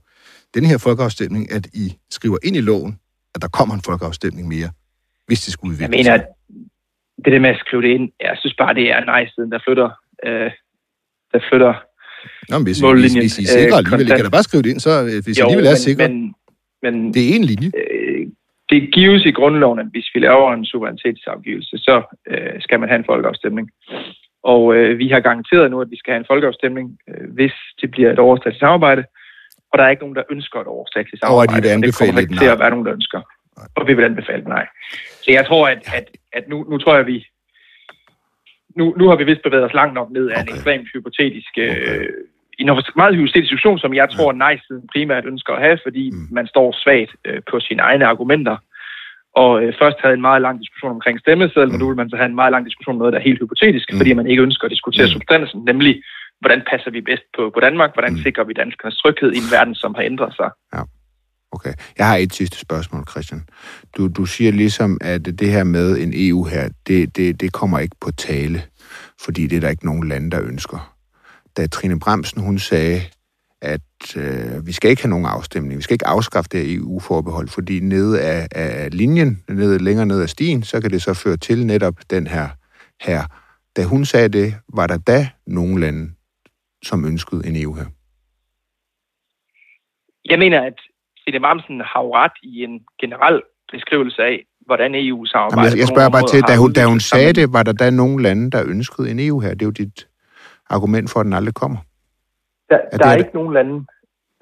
den 0.55 0.63
her 0.69 0.77
folkeafstemning, 0.87 1.43
at 1.57 1.65
I 1.83 1.85
skriver 2.17 2.37
ind 2.47 2.55
i 2.61 2.61
loven, 2.61 2.91
at 3.35 3.41
der 3.41 3.49
kommer 3.57 3.73
en 3.75 3.83
folkeafstemning 3.89 4.45
mere, 4.55 4.69
hvis 5.27 5.41
det 5.45 5.51
skulle 5.53 5.71
udvikle 5.71 5.97
Jeg 5.97 5.97
mener, 5.99 6.17
det 7.23 7.31
der 7.33 7.39
med 7.45 7.49
at 7.55 7.61
skrive 7.63 7.81
det 7.81 7.91
ind, 7.97 8.05
jeg 8.19 8.35
synes 8.41 8.55
bare, 8.61 8.73
det 8.73 8.85
er 8.95 8.99
nice, 9.13 9.35
der 9.53 9.59
flytter, 9.65 9.89
øh, 10.25 10.51
der 11.33 11.39
flytter 11.49 11.73
Nå, 12.49 12.57
men 12.57 12.65
hvis, 12.67 12.79
hvis, 12.79 13.13
hvis 13.13 13.39
I 13.39 13.43
er 13.43 13.47
sikre 13.57 13.77
øh, 13.77 13.77
alligevel, 13.77 14.07
kan 14.07 14.25
da 14.29 14.37
bare 14.37 14.47
skrive 14.49 14.63
det 14.63 14.69
ind, 14.73 14.79
så 14.87 14.93
øh, 15.09 15.17
hvis 15.25 15.39
jo, 15.39 15.43
I 15.43 15.45
alligevel 15.45 15.67
er 15.71 15.75
sikre. 15.75 16.07
Men, 16.07 16.33
men, 16.83 17.13
det 17.13 17.21
er 17.29 17.35
en 17.35 17.43
linje. 17.51 17.69
Øh, 17.81 18.23
det 18.71 18.79
gives 18.93 19.23
i 19.25 19.31
grundloven, 19.39 19.79
at 19.79 19.89
hvis 19.93 20.07
vi 20.13 20.19
laver 20.19 20.53
en 20.53 20.65
suverænitetsafgivelse, 20.65 21.75
så 21.77 21.95
øh, 22.31 22.55
skal 22.65 22.79
man 22.79 22.89
have 22.89 22.99
en 22.99 23.09
folkeafstemning. 23.11 23.65
Og 24.43 24.75
øh, 24.75 24.97
vi 24.97 25.07
har 25.13 25.19
garanteret 25.19 25.71
nu, 25.71 25.81
at 25.81 25.91
vi 25.91 25.97
skal 25.97 26.11
have 26.13 26.19
en 26.19 26.31
folkeafstemning, 26.31 26.87
øh, 27.09 27.25
hvis 27.37 27.55
det 27.81 27.91
bliver 27.91 28.11
et 28.11 28.19
overstatsligt 28.19 28.59
samarbejde 28.59 29.03
og 29.71 29.77
der 29.77 29.83
er 29.85 29.89
ikke 29.89 30.03
nogen, 30.05 30.15
der 30.15 30.23
ønsker 30.31 30.57
et 30.59 30.67
overstatsligt 30.67 31.19
samarbejde. 31.21 31.51
Og 31.51 31.63
vil 31.63 31.69
anbefale 31.69 32.11
det 32.17 32.27
kommer 32.27 32.41
til 32.41 32.49
at 32.55 32.59
være 32.59 32.69
nogen, 32.69 32.85
der 32.85 32.93
ønsker. 32.93 33.21
Nej. 33.57 33.67
Og 33.77 33.87
vi 33.87 33.93
vil 33.93 34.03
anbefale 34.03 34.43
nej. 34.43 34.65
Så 35.23 35.29
jeg 35.37 35.45
tror, 35.45 35.67
at, 35.67 35.81
at, 35.97 36.05
at 36.33 36.43
nu, 36.51 36.57
nu 36.71 36.77
tror 36.77 36.91
jeg, 36.93 37.01
at 37.05 37.07
vi... 37.13 37.17
Nu, 38.75 38.85
nu 38.99 39.07
har 39.09 39.15
vi 39.15 39.23
vist 39.23 39.43
bevæget 39.43 39.65
os 39.65 39.73
langt 39.73 39.93
nok 39.93 40.09
ned 40.11 40.25
af 40.29 40.35
okay. 40.35 40.41
en 40.41 40.53
ekstremt 40.53 40.87
hypotetisk... 40.93 41.51
Øh, 41.57 41.71
okay. 41.71 42.07
en 42.59 42.69
meget 42.95 43.15
hypotetisk 43.15 43.49
diskussion, 43.49 43.79
som 43.79 43.93
jeg 43.93 44.07
tror, 44.09 44.31
ja. 44.31 44.37
nej-siden 44.37 44.87
primært 44.93 45.25
ønsker 45.25 45.53
at 45.53 45.63
have, 45.65 45.77
fordi 45.85 46.09
mm. 46.11 46.27
man 46.37 46.47
står 46.47 46.67
svagt 46.83 47.11
øh, 47.27 47.41
på 47.51 47.59
sine 47.59 47.81
egne 47.81 48.05
argumenter. 48.05 48.57
Og 49.35 49.63
øh, 49.63 49.73
først 49.81 49.97
havde 50.01 50.15
en 50.19 50.27
meget 50.29 50.41
lang 50.41 50.59
diskussion 50.59 50.91
omkring 50.91 51.19
stemmeseddel, 51.19 51.67
mm. 51.67 51.71
men 51.71 51.79
nu 51.79 51.87
vil 51.87 52.01
man 52.01 52.09
så 52.09 52.15
have 52.15 52.29
en 52.31 52.39
meget 52.41 52.51
lang 52.51 52.65
diskussion 52.65 52.95
om 52.95 52.99
noget, 52.99 53.13
der 53.13 53.19
er 53.19 53.29
helt 53.29 53.41
hypotetisk, 53.43 53.87
mm. 53.91 53.97
fordi 53.97 54.13
man 54.13 54.27
ikke 54.27 54.43
ønsker 54.47 54.65
at 54.65 54.71
diskutere 54.71 55.07
mm. 55.07 55.15
substansen, 55.15 55.59
nemlig 55.71 55.93
hvordan 56.39 56.61
passer 56.71 56.91
vi 56.91 57.01
bedst 57.01 57.25
på, 57.35 57.49
på 57.55 57.59
Danmark, 57.59 57.91
hvordan 57.93 58.13
mm. 58.13 58.23
sikrer 58.25 58.43
vi 58.43 58.53
danskernes 58.53 58.97
tryghed 58.97 59.31
i 59.33 59.41
en 59.43 59.51
verden, 59.55 59.75
som 59.75 59.95
har 59.95 60.03
ændret 60.11 60.33
sig. 60.39 60.49
Ja. 60.75 60.81
Okay. 61.51 61.73
Jeg 61.97 62.07
har 62.07 62.17
et 62.17 62.33
sidste 62.33 62.57
spørgsmål, 62.57 63.07
Christian. 63.09 63.49
Du, 63.97 64.07
du 64.07 64.25
siger 64.25 64.51
ligesom, 64.51 64.97
at 65.01 65.25
det 65.25 65.51
her 65.51 65.63
med 65.63 65.97
en 65.97 66.11
EU 66.15 66.43
her, 66.43 66.69
det, 66.87 67.15
det, 67.15 67.41
det 67.41 67.51
kommer 67.51 67.79
ikke 67.79 67.95
på 68.01 68.11
tale, 68.11 68.63
fordi 69.21 69.47
det 69.47 69.55
er 69.55 69.59
der 69.59 69.69
ikke 69.69 69.85
nogen 69.85 70.09
lande, 70.09 70.31
der 70.31 70.41
ønsker. 70.43 70.95
Da 71.57 71.67
Trine 71.67 71.99
Bremsen, 71.99 72.41
hun 72.41 72.59
sagde, 72.59 73.01
at 73.61 74.17
øh, 74.17 74.67
vi 74.67 74.71
skal 74.71 74.89
ikke 74.89 75.01
have 75.01 75.09
nogen 75.09 75.25
afstemning, 75.25 75.77
vi 75.77 75.83
skal 75.83 75.93
ikke 75.93 76.07
afskaffe 76.07 76.49
det 76.51 76.73
EU-forbehold, 76.73 77.47
e 77.47 77.51
fordi 77.51 77.79
nede 77.79 78.21
af, 78.21 78.47
af 78.51 78.89
linjen, 78.91 79.43
nede, 79.49 79.83
længere 79.83 80.05
ned 80.05 80.21
af 80.21 80.29
stien, 80.29 80.63
så 80.63 80.81
kan 80.81 80.91
det 80.91 81.01
så 81.01 81.13
føre 81.13 81.37
til 81.37 81.65
netop 81.65 81.95
den 82.09 82.27
her 82.27 82.49
her. 83.01 83.23
Da 83.75 83.83
hun 83.83 84.05
sagde 84.05 84.29
det, 84.29 84.55
var 84.73 84.87
der 84.87 84.97
da 84.97 85.29
nogen 85.47 85.79
lande, 85.79 86.11
som 86.83 87.05
ønskede 87.05 87.47
en 87.47 87.55
EU 87.63 87.73
her? 87.73 87.85
Jeg 90.25 90.39
mener, 90.39 90.61
at 90.61 90.73
sine 91.23 91.39
Mamsen 91.39 91.81
har 91.81 92.01
jo 92.03 92.15
ret 92.15 92.31
i 92.43 92.63
en 92.63 92.75
generel 93.01 93.41
beskrivelse 93.71 94.21
af, 94.21 94.45
hvordan 94.65 94.91
EU 94.95 95.25
samarbejder. 95.25 95.69
Jeg, 95.69 95.79
jeg 95.79 95.87
spørger 95.87 96.09
bare 96.09 96.27
til, 96.27 96.41
da 96.41 96.55
hun, 96.55 96.73
da 96.73 96.85
hun 96.85 96.99
sagde 96.99 97.33
det, 97.33 97.53
var 97.53 97.63
der 97.63 97.73
da 97.73 97.89
nogle 97.89 98.23
lande, 98.23 98.51
der 98.51 98.63
ønskede 98.67 99.11
en 99.11 99.19
EU 99.19 99.39
her? 99.39 99.49
Det 99.49 99.61
er 99.61 99.65
jo 99.65 99.71
dit 99.71 100.07
argument 100.69 101.11
for, 101.11 101.19
at 101.19 101.25
den 101.25 101.33
aldrig 101.33 101.53
kommer. 101.53 101.77
Der, 102.69 102.77
er 102.91 102.97
der 102.97 103.07
er 103.07 103.15
ikke 103.15 103.33
nogen 103.33 103.53
lande, 103.53 103.85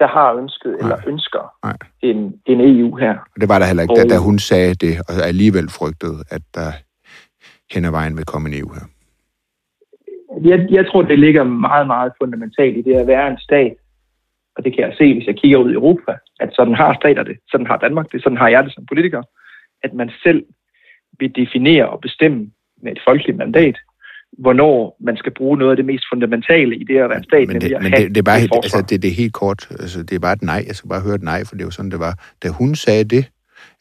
der 0.00 0.06
har 0.06 0.34
ønsket 0.34 0.72
eller 0.80 0.96
Nej. 0.96 1.04
ønsker 1.08 1.52
Nej. 1.64 1.76
en, 2.02 2.16
en 2.46 2.60
EU 2.60 2.96
her. 2.96 3.14
Og 3.34 3.40
det 3.40 3.48
var 3.48 3.58
der 3.58 3.66
heller 3.66 3.82
ikke, 3.82 3.94
da, 3.94 4.02
Og- 4.04 4.10
da 4.10 4.18
hun 4.18 4.38
sagde 4.38 4.74
det, 4.74 4.92
og 5.08 5.14
alligevel 5.26 5.68
frygtede, 5.70 6.18
at 6.30 6.42
der 6.54 6.70
hen 7.74 7.84
ad 7.84 7.90
vejen 7.90 8.16
vil 8.16 8.24
komme 8.24 8.48
en 8.48 8.54
EU 8.60 8.72
her. 8.72 8.86
Jeg, 10.42 10.66
jeg 10.70 10.86
tror, 10.86 11.02
det 11.02 11.18
ligger 11.18 11.44
meget, 11.44 11.86
meget 11.86 12.12
fundamentalt 12.22 12.76
i 12.76 12.82
det 12.82 12.94
at 12.96 13.06
være 13.06 13.30
en 13.30 13.38
stat. 13.38 13.74
Og 14.60 14.64
det 14.64 14.74
kan 14.74 14.84
jeg 14.84 14.94
se, 14.98 15.14
hvis 15.14 15.26
jeg 15.26 15.36
kigger 15.36 15.58
ud 15.58 15.70
i 15.70 15.78
Europa, 15.80 16.12
at 16.40 16.50
sådan 16.52 16.74
har 16.74 16.94
stater 17.00 17.22
det. 17.22 17.36
Sådan 17.50 17.66
har 17.66 17.76
Danmark 17.76 18.12
det. 18.12 18.22
Sådan 18.22 18.38
har 18.38 18.48
jeg 18.48 18.64
det 18.64 18.74
som 18.74 18.86
politiker. 18.86 19.22
At 19.82 19.92
man 19.94 20.10
selv 20.22 20.44
vil 21.18 21.32
definere 21.36 21.88
og 21.88 22.00
bestemme 22.00 22.50
med 22.82 22.92
et 22.92 23.00
folkeligt 23.08 23.38
mandat, 23.38 23.76
hvornår 24.38 24.96
man 25.00 25.16
skal 25.16 25.32
bruge 25.34 25.58
noget 25.58 25.70
af 25.70 25.76
det 25.76 25.84
mest 25.84 26.04
fundamentale 26.12 26.76
i 26.76 26.84
det 26.84 26.98
at 26.98 27.08
være 27.10 27.18
en 27.18 27.24
stat. 27.24 27.48
Men 27.48 27.60
det, 27.60 27.82
men 27.82 27.92
det, 27.92 28.08
det, 28.14 28.18
er 28.18 28.22
bare, 28.22 28.40
helt, 28.40 28.54
altså, 28.54 28.84
det, 28.88 29.02
det 29.02 29.10
er 29.10 29.14
helt 29.22 29.32
kort. 29.32 29.68
Altså, 29.70 30.02
det 30.02 30.14
er 30.14 30.18
bare 30.18 30.32
et 30.32 30.42
nej. 30.42 30.64
Jeg 30.66 30.76
skal 30.76 30.88
bare 30.88 31.00
høre 31.00 31.14
et 31.14 31.22
nej, 31.22 31.44
for 31.44 31.54
det 31.56 31.64
jo 31.64 31.70
sådan, 31.70 31.90
det 31.90 32.00
var. 32.00 32.14
Da 32.42 32.48
hun 32.48 32.74
sagde 32.74 33.04
det, 33.04 33.24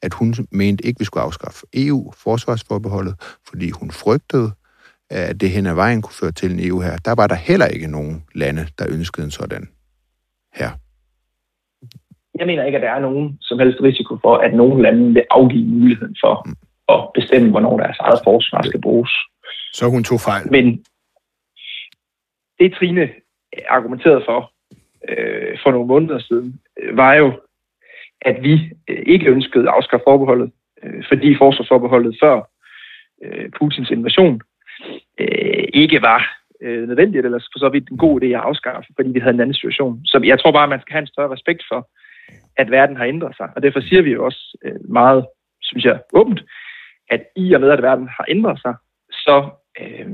at 0.01 0.13
hun 0.13 0.33
mente 0.51 0.85
ikke, 0.85 0.99
vi 0.99 1.05
skulle 1.05 1.23
afskaffe 1.23 1.65
EU-forsvarsforbeholdet, 1.73 3.15
fordi 3.49 3.69
hun 3.69 3.91
frygtede, 3.91 4.51
at 5.09 5.41
det 5.41 5.49
hen 5.49 5.65
ad 5.65 5.75
vejen 5.75 6.01
kunne 6.01 6.19
føre 6.21 6.31
til 6.31 6.51
en 6.51 6.59
EU 6.67 6.79
her. 6.79 6.97
Der 6.97 7.15
var 7.15 7.27
der 7.27 7.35
heller 7.35 7.65
ikke 7.65 7.87
nogen 7.87 8.23
lande, 8.35 8.67
der 8.79 8.85
ønskede 8.89 9.25
en 9.25 9.31
sådan 9.31 9.67
her. 10.53 10.69
Jeg 12.39 12.47
mener 12.47 12.63
ikke, 12.63 12.77
at 12.77 12.81
der 12.81 12.91
er 12.91 12.99
nogen 12.99 13.38
som 13.41 13.59
helst 13.59 13.81
risiko 13.81 14.17
for, 14.21 14.35
at 14.38 14.53
nogen 14.53 14.81
lande 14.81 15.13
vil 15.13 15.23
afgive 15.31 15.65
muligheden 15.65 16.15
for 16.23 16.43
Mm. 16.45 16.55
at 16.89 17.09
bestemme, 17.13 17.49
hvornår 17.49 17.77
deres 17.77 17.97
eget 17.99 18.19
forsvar 18.23 18.62
skal 18.62 18.81
bruges. 18.81 19.12
Så 19.73 19.89
hun 19.89 20.03
tog 20.03 20.19
fejl. 20.19 20.51
Men 20.51 20.85
det 22.59 22.73
Trine 22.73 23.09
argumenterede 23.69 24.23
for 24.25 24.51
øh, 25.09 25.57
for 25.63 25.71
nogle 25.71 25.88
måneder 25.88 26.19
siden, 26.19 26.59
øh, 26.79 26.97
var 26.97 27.13
jo, 27.13 27.41
at 28.21 28.43
vi 28.43 28.53
øh, 28.88 29.03
ikke 29.05 29.29
ønskede 29.29 29.67
at 29.69 29.73
afskaffe 29.75 30.03
forbeholdet, 30.07 30.51
øh, 30.83 31.03
fordi 31.07 31.35
forsvarsforbeholdet 31.38 32.17
før 32.23 32.49
øh, 33.23 33.49
Putins 33.59 33.89
invasion 33.89 34.41
øh, 35.19 35.63
ikke 35.73 36.01
var 36.01 36.38
øh, 36.63 36.87
nødvendigt, 36.87 37.25
eller 37.25 37.39
for 37.53 37.59
så 37.59 37.69
vidt 37.69 37.89
en 37.89 37.97
god 37.97 38.15
idé 38.21 38.25
at 38.25 38.45
afskaffe, 38.49 38.89
fordi 38.95 39.09
vi 39.09 39.19
havde 39.19 39.33
en 39.33 39.41
anden 39.41 39.59
situation. 39.59 39.93
Så 40.05 40.21
jeg 40.31 40.39
tror 40.39 40.51
bare, 40.51 40.67
at 40.67 40.73
man 40.75 40.81
skal 40.81 40.93
have 40.93 41.01
en 41.05 41.13
større 41.13 41.33
respekt 41.35 41.61
for, 41.71 41.79
at 42.61 42.71
verden 42.71 42.97
har 42.97 43.05
ændret 43.05 43.33
sig. 43.37 43.47
Og 43.55 43.59
derfor 43.63 43.79
siger 43.81 44.01
vi 44.01 44.11
jo 44.11 44.25
også 44.25 44.41
øh, 44.65 44.91
meget, 44.99 45.25
synes 45.61 45.85
jeg, 45.85 45.99
åbent, 46.13 46.41
at 47.09 47.21
i 47.35 47.53
og 47.53 47.61
med, 47.61 47.69
at 47.69 47.81
verden 47.81 48.07
har 48.17 48.25
ændret 48.29 48.57
sig, 48.65 48.73
så, 49.11 49.35
øh, 49.81 50.07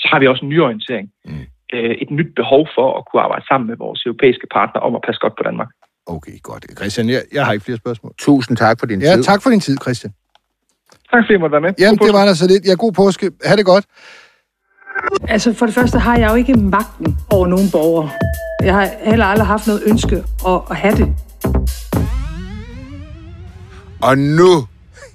så 0.00 0.08
har 0.10 0.18
vi 0.20 0.26
også 0.26 0.44
en 0.44 0.48
nyorientering. 0.48 1.10
Mm. 1.24 1.46
Øh, 1.74 1.94
et 2.02 2.10
nyt 2.10 2.34
behov 2.40 2.68
for 2.76 2.98
at 2.98 3.04
kunne 3.06 3.22
arbejde 3.22 3.44
sammen 3.48 3.68
med 3.70 3.76
vores 3.76 4.00
europæiske 4.06 4.46
partnere 4.52 4.82
om 4.82 4.94
at 4.94 5.02
passe 5.06 5.20
godt 5.20 5.36
på 5.36 5.42
Danmark. 5.42 5.68
Okay, 6.06 6.36
godt. 6.42 6.62
Christian, 6.78 7.08
jeg, 7.08 7.22
jeg 7.32 7.44
har 7.46 7.52
ikke 7.52 7.64
flere 7.64 7.78
spørgsmål. 7.84 8.12
Tusind 8.18 8.56
tak 8.56 8.76
for 8.80 8.86
din 8.86 9.00
Ja, 9.00 9.14
tid. 9.14 9.22
tak 9.22 9.42
for 9.42 9.50
din 9.50 9.60
tid, 9.60 9.76
Christian. 9.84 10.12
Tak 11.10 11.20
fordi 11.24 11.32
jeg 11.32 11.40
måtte 11.40 11.52
være 11.52 11.60
med. 11.60 11.72
Jamen, 11.78 11.98
det 11.98 12.12
var 12.18 12.24
der 12.28 12.34
så 12.34 12.46
lidt. 12.52 12.64
Ja, 12.68 12.74
god 12.84 12.92
påske. 12.92 13.24
Ha' 13.48 13.56
det 13.56 13.66
godt. 13.66 13.84
Altså 15.28 15.52
for 15.52 15.66
det 15.66 15.74
første 15.74 15.98
har 15.98 16.18
jeg 16.18 16.30
jo 16.30 16.34
ikke 16.34 16.54
magten 16.54 17.16
over 17.30 17.46
nogen 17.46 17.70
borgere. 17.70 18.10
Jeg 18.62 18.74
har 18.74 18.90
heller 19.10 19.24
aldrig 19.26 19.46
haft 19.46 19.66
noget 19.66 19.82
ønske 19.86 20.16
at, 20.46 20.60
at 20.70 20.76
have 20.76 20.96
det. 20.96 21.14
Og 24.02 24.18
nu 24.18 24.66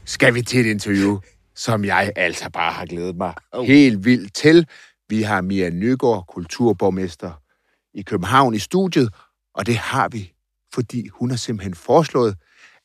skal 0.05 0.33
vi 0.33 0.41
til 0.41 0.59
et 0.59 0.65
interview, 0.65 1.19
som 1.55 1.85
jeg 1.85 2.11
altså 2.15 2.49
bare 2.49 2.71
har 2.73 2.85
glædet 2.85 3.15
mig 3.17 3.33
Oh. 3.51 3.65
helt 3.65 4.05
vildt 4.05 4.33
til. 4.33 4.67
Vi 5.09 5.21
har 5.21 5.41
Mia 5.41 5.69
Nygaard, 5.69 6.25
kulturborgmester 6.27 7.31
i 7.93 8.01
København 8.01 8.53
i 8.53 8.59
studiet, 8.59 9.09
og 9.55 9.65
det 9.65 9.75
har 9.77 10.09
vi, 10.09 10.33
fordi 10.73 11.07
hun 11.07 11.29
har 11.29 11.37
simpelthen 11.37 11.73
foreslået, 11.73 12.35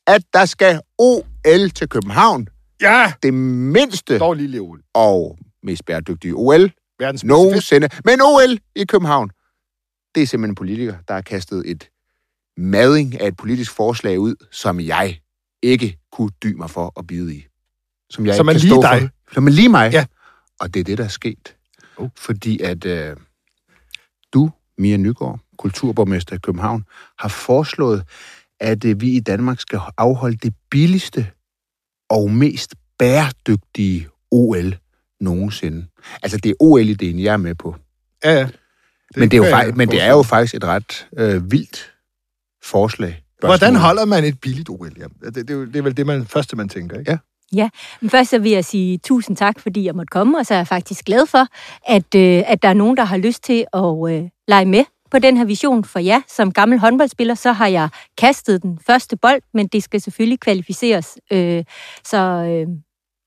at 0.06 0.22
der 0.32 0.44
skal 0.44 0.80
OL 0.98 1.70
til 1.74 1.88
København. 1.88 2.48
Ja, 2.80 3.12
Det 3.22 3.34
mindste 3.34 4.18
dog 4.18 4.34
lille 4.34 4.58
Ole. 4.60 4.82
og 4.94 5.38
mest 5.62 5.84
bæredygtige 5.84 6.34
OL 6.34 6.70
Verdens 6.98 7.24
nogensinde. 7.24 7.88
Men 8.04 8.20
OL 8.20 8.58
i 8.76 8.84
København, 8.84 9.30
det 10.14 10.22
er 10.22 10.26
simpelthen 10.26 10.50
en 10.50 10.54
politiker, 10.54 10.94
der 11.08 11.14
har 11.14 11.20
kastet 11.20 11.62
et 11.70 11.90
mading 12.56 13.20
af 13.20 13.28
et 13.28 13.36
politisk 13.36 13.72
forslag 13.72 14.18
ud, 14.20 14.34
som 14.52 14.80
jeg 14.80 15.20
ikke 15.62 15.98
kunne 16.12 16.30
dy 16.42 16.52
mig 16.52 16.70
for 16.70 16.92
at 16.98 17.06
bide 17.06 17.34
i. 17.34 17.46
Som 18.10 18.26
jeg 18.26 18.34
Som 18.34 18.48
ikke 18.48 18.56
er 18.56 18.60
kan 18.60 18.68
lige 18.68 18.74
stå 18.74 18.82
dig. 18.82 19.10
For. 19.26 19.34
Som 19.34 19.46
er 19.46 19.50
lige 19.50 19.68
mig. 19.68 19.92
Ja. 19.92 20.06
Og 20.60 20.74
det 20.74 20.80
er 20.80 20.84
det, 20.84 20.98
der 20.98 21.04
er 21.04 21.08
sket. 21.08 21.56
Oh. 21.96 22.08
Fordi 22.16 22.60
at 22.60 22.84
øh, 22.84 23.16
du, 24.32 24.50
Mia 24.78 24.96
Nygaard, 24.96 25.40
kulturborgmester 25.56 26.36
i 26.36 26.38
København, 26.38 26.84
har 27.18 27.28
foreslået, 27.28 28.04
at 28.60 28.84
øh, 28.84 29.00
vi 29.00 29.10
i 29.10 29.20
Danmark 29.20 29.60
skal 29.60 29.80
afholde 29.96 30.36
det 30.36 30.54
billigste 30.70 31.30
og 32.10 32.30
mest 32.30 32.74
bæredygtige 32.98 34.08
OL 34.30 34.76
nogensinde. 35.20 35.86
Altså, 36.22 36.36
det 36.36 36.50
er 36.50 36.54
OL-ideen, 36.60 37.18
jeg 37.18 37.32
er 37.32 37.36
med 37.36 37.54
på. 37.54 37.76
Ja, 38.24 38.32
ja. 38.32 38.48
Men 39.16 39.30
det, 39.30 39.36
er 39.36 39.44
jo 39.44 39.50
faktisk, 39.50 39.76
men 39.76 39.90
det 39.90 40.02
er 40.02 40.10
jo 40.10 40.22
faktisk 40.22 40.54
et 40.54 40.64
ret 40.64 41.06
øh, 41.18 41.50
vildt 41.52 41.92
forslag. 42.64 43.22
Hvordan 43.40 43.76
holder 43.76 44.04
man 44.04 44.24
et 44.24 44.40
billigt 44.40 44.68
OL? 44.68 44.92
Ja, 44.98 45.04
det, 45.30 45.34
det, 45.34 45.50
er 45.50 45.64
det 45.64 45.76
er 45.76 45.82
vel 45.82 45.96
det 45.96 46.06
man, 46.06 46.26
første, 46.26 46.56
man 46.56 46.68
tænker, 46.68 46.98
ikke? 46.98 47.18
Ja. 47.52 47.68
Men 48.00 48.10
først 48.10 48.30
så 48.30 48.38
vil 48.38 48.50
jeg 48.52 48.64
sige 48.64 48.98
tusind 48.98 49.36
tak, 49.36 49.60
fordi 49.60 49.84
jeg 49.84 49.94
måtte 49.94 50.10
komme, 50.10 50.38
og 50.38 50.46
så 50.46 50.54
er 50.54 50.58
jeg 50.58 50.66
faktisk 50.66 51.04
glad 51.04 51.26
for, 51.26 51.46
at, 51.86 52.14
øh, 52.16 52.42
at 52.46 52.62
der 52.62 52.68
er 52.68 52.74
nogen, 52.74 52.96
der 52.96 53.04
har 53.04 53.16
lyst 53.16 53.42
til 53.44 53.64
at 53.72 53.94
øh, 54.10 54.28
lege 54.48 54.64
med 54.64 54.84
på 55.10 55.18
den 55.18 55.36
her 55.36 55.44
vision. 55.44 55.84
For 55.84 55.98
ja, 55.98 56.22
som 56.28 56.52
gammel 56.52 56.78
håndboldspiller, 56.78 57.34
så 57.34 57.52
har 57.52 57.66
jeg 57.66 57.88
kastet 58.18 58.62
den 58.62 58.78
første 58.86 59.16
bold, 59.16 59.42
men 59.54 59.66
det 59.66 59.82
skal 59.82 60.00
selvfølgelig 60.00 60.40
kvalificeres. 60.40 61.18
Øh, 61.32 61.64
så 62.04 62.18
øh, 62.18 62.66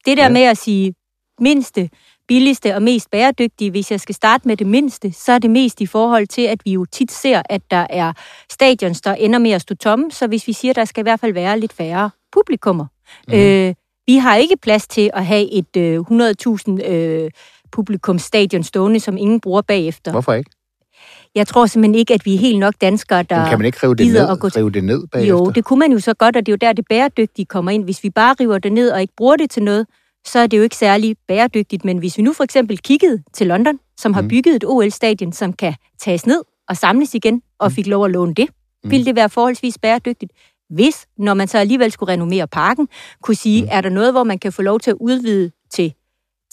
det 0.05 0.17
der 0.17 0.23
Ja. 0.23 0.23
ja. 0.23 0.29
med 0.29 0.41
at 0.41 0.57
sige 0.57 0.93
mindste, 1.39 1.89
billigste 2.27 2.75
og 2.75 2.83
mest 2.83 3.11
bæredygtige, 3.11 3.71
hvis 3.71 3.91
jeg 3.91 3.99
skal 3.99 4.15
starte 4.15 4.47
med 4.47 4.57
det 4.57 4.67
mindste, 4.67 5.11
så 5.13 5.31
er 5.31 5.39
det 5.39 5.49
mest 5.49 5.81
i 5.81 5.85
forhold 5.85 6.27
til, 6.27 6.41
at 6.41 6.61
vi 6.65 6.71
jo 6.71 6.85
tit 6.85 7.11
ser, 7.11 7.41
at 7.49 7.61
der 7.71 7.87
er 7.89 8.13
stadions, 8.51 9.01
der 9.01 9.13
ender 9.13 9.39
med 9.39 9.51
at 9.51 9.61
stå 9.61 9.75
tomme, 9.75 10.11
så 10.11 10.27
hvis 10.27 10.47
vi 10.47 10.53
siger, 10.53 10.71
at 10.71 10.75
der 10.75 10.85
skal 10.85 11.01
i 11.01 11.05
hvert 11.05 11.19
fald 11.19 11.33
være 11.33 11.59
lidt 11.59 11.73
færre 11.73 12.09
publikummer. 12.31 12.85
Mm. 13.27 13.33
Øh, 13.33 13.73
vi 14.07 14.17
har 14.17 14.35
ikke 14.35 14.57
plads 14.57 14.87
til 14.87 15.09
at 15.13 15.25
have 15.25 15.51
et 15.51 15.77
øh, 15.77 15.99
100.000 15.99 16.91
øh, 16.91 17.29
publikumsstadion 17.71 18.63
stående, 18.63 18.99
som 18.99 19.17
ingen 19.17 19.39
bruger 19.39 19.61
bagefter. 19.61 20.11
Hvorfor 20.11 20.33
ikke? 20.33 20.51
Jeg 21.35 21.47
tror 21.47 21.65
simpelthen 21.65 21.95
ikke, 21.95 22.13
at 22.13 22.25
vi 22.25 22.35
er 22.35 22.39
helt 22.39 22.59
nok 22.59 22.73
danskere, 22.81 23.23
der 23.23 23.39
Men 23.39 23.49
kan 23.49 23.59
man 23.59 23.65
ikke 23.65 23.77
rive 23.83 23.95
det 23.95 24.07
ned, 24.07 24.29
at 24.29 24.39
gå 24.39 24.49
til... 24.49 24.59
rive 24.59 24.71
det 24.71 24.83
ned 24.83 25.07
bagefter? 25.07 25.29
Jo, 25.29 25.51
det 25.55 25.65
kunne 25.65 25.79
man 25.79 25.91
jo 25.91 25.99
så 25.99 26.13
godt, 26.13 26.35
og 26.35 26.45
det 26.45 26.51
er 26.51 26.53
jo 26.53 26.57
der, 26.61 26.73
det 26.73 26.85
bæredygtige 26.89 27.45
kommer 27.45 27.71
ind. 27.71 27.83
Hvis 27.83 28.03
vi 28.03 28.09
bare 28.09 28.35
river 28.39 28.57
det 28.57 28.71
ned 28.71 28.91
og 28.91 29.01
ikke 29.01 29.13
bruger 29.17 29.35
det 29.35 29.49
til 29.49 29.63
noget, 29.63 29.87
så 30.27 30.39
er 30.39 30.47
det 30.47 30.57
jo 30.57 30.63
ikke 30.63 30.75
særlig 30.75 31.15
bæredygtigt. 31.27 31.85
Men 31.85 31.97
hvis 31.97 32.17
vi 32.17 32.23
nu 32.23 32.33
for 32.33 32.43
eksempel 32.43 32.77
kiggede 32.77 33.23
til 33.33 33.47
London, 33.47 33.79
som 33.97 34.13
har 34.13 34.21
Mm. 34.21 34.27
bygget 34.27 34.55
et 34.55 34.63
OL-stadion, 34.65 35.33
som 35.33 35.53
kan 35.53 35.73
tages 35.99 36.25
ned 36.25 36.41
og 36.69 36.77
samles 36.77 37.15
igen, 37.15 37.41
og 37.59 37.71
fik 37.71 37.87
lov 37.87 38.05
at 38.05 38.11
låne 38.11 38.33
det, 38.33 38.47
Mm. 38.83 38.91
ville 38.91 39.05
det 39.05 39.15
være 39.15 39.29
forholdsvis 39.29 39.77
bæredygtigt. 39.77 40.31
Hvis, 40.69 41.07
når 41.17 41.33
man 41.33 41.47
så 41.47 41.57
alligevel 41.57 41.91
skulle 41.91 42.13
renovere 42.13 42.47
parken, 42.47 42.87
kunne 43.23 43.35
sige, 43.35 43.61
Mm. 43.61 43.67
er 43.71 43.81
der 43.81 43.89
noget, 43.89 44.13
hvor 44.13 44.23
man 44.23 44.39
kan 44.39 44.53
få 44.53 44.61
lov 44.61 44.79
til 44.79 44.91
at 44.91 44.97
udvide 44.99 45.51
til 45.69 45.93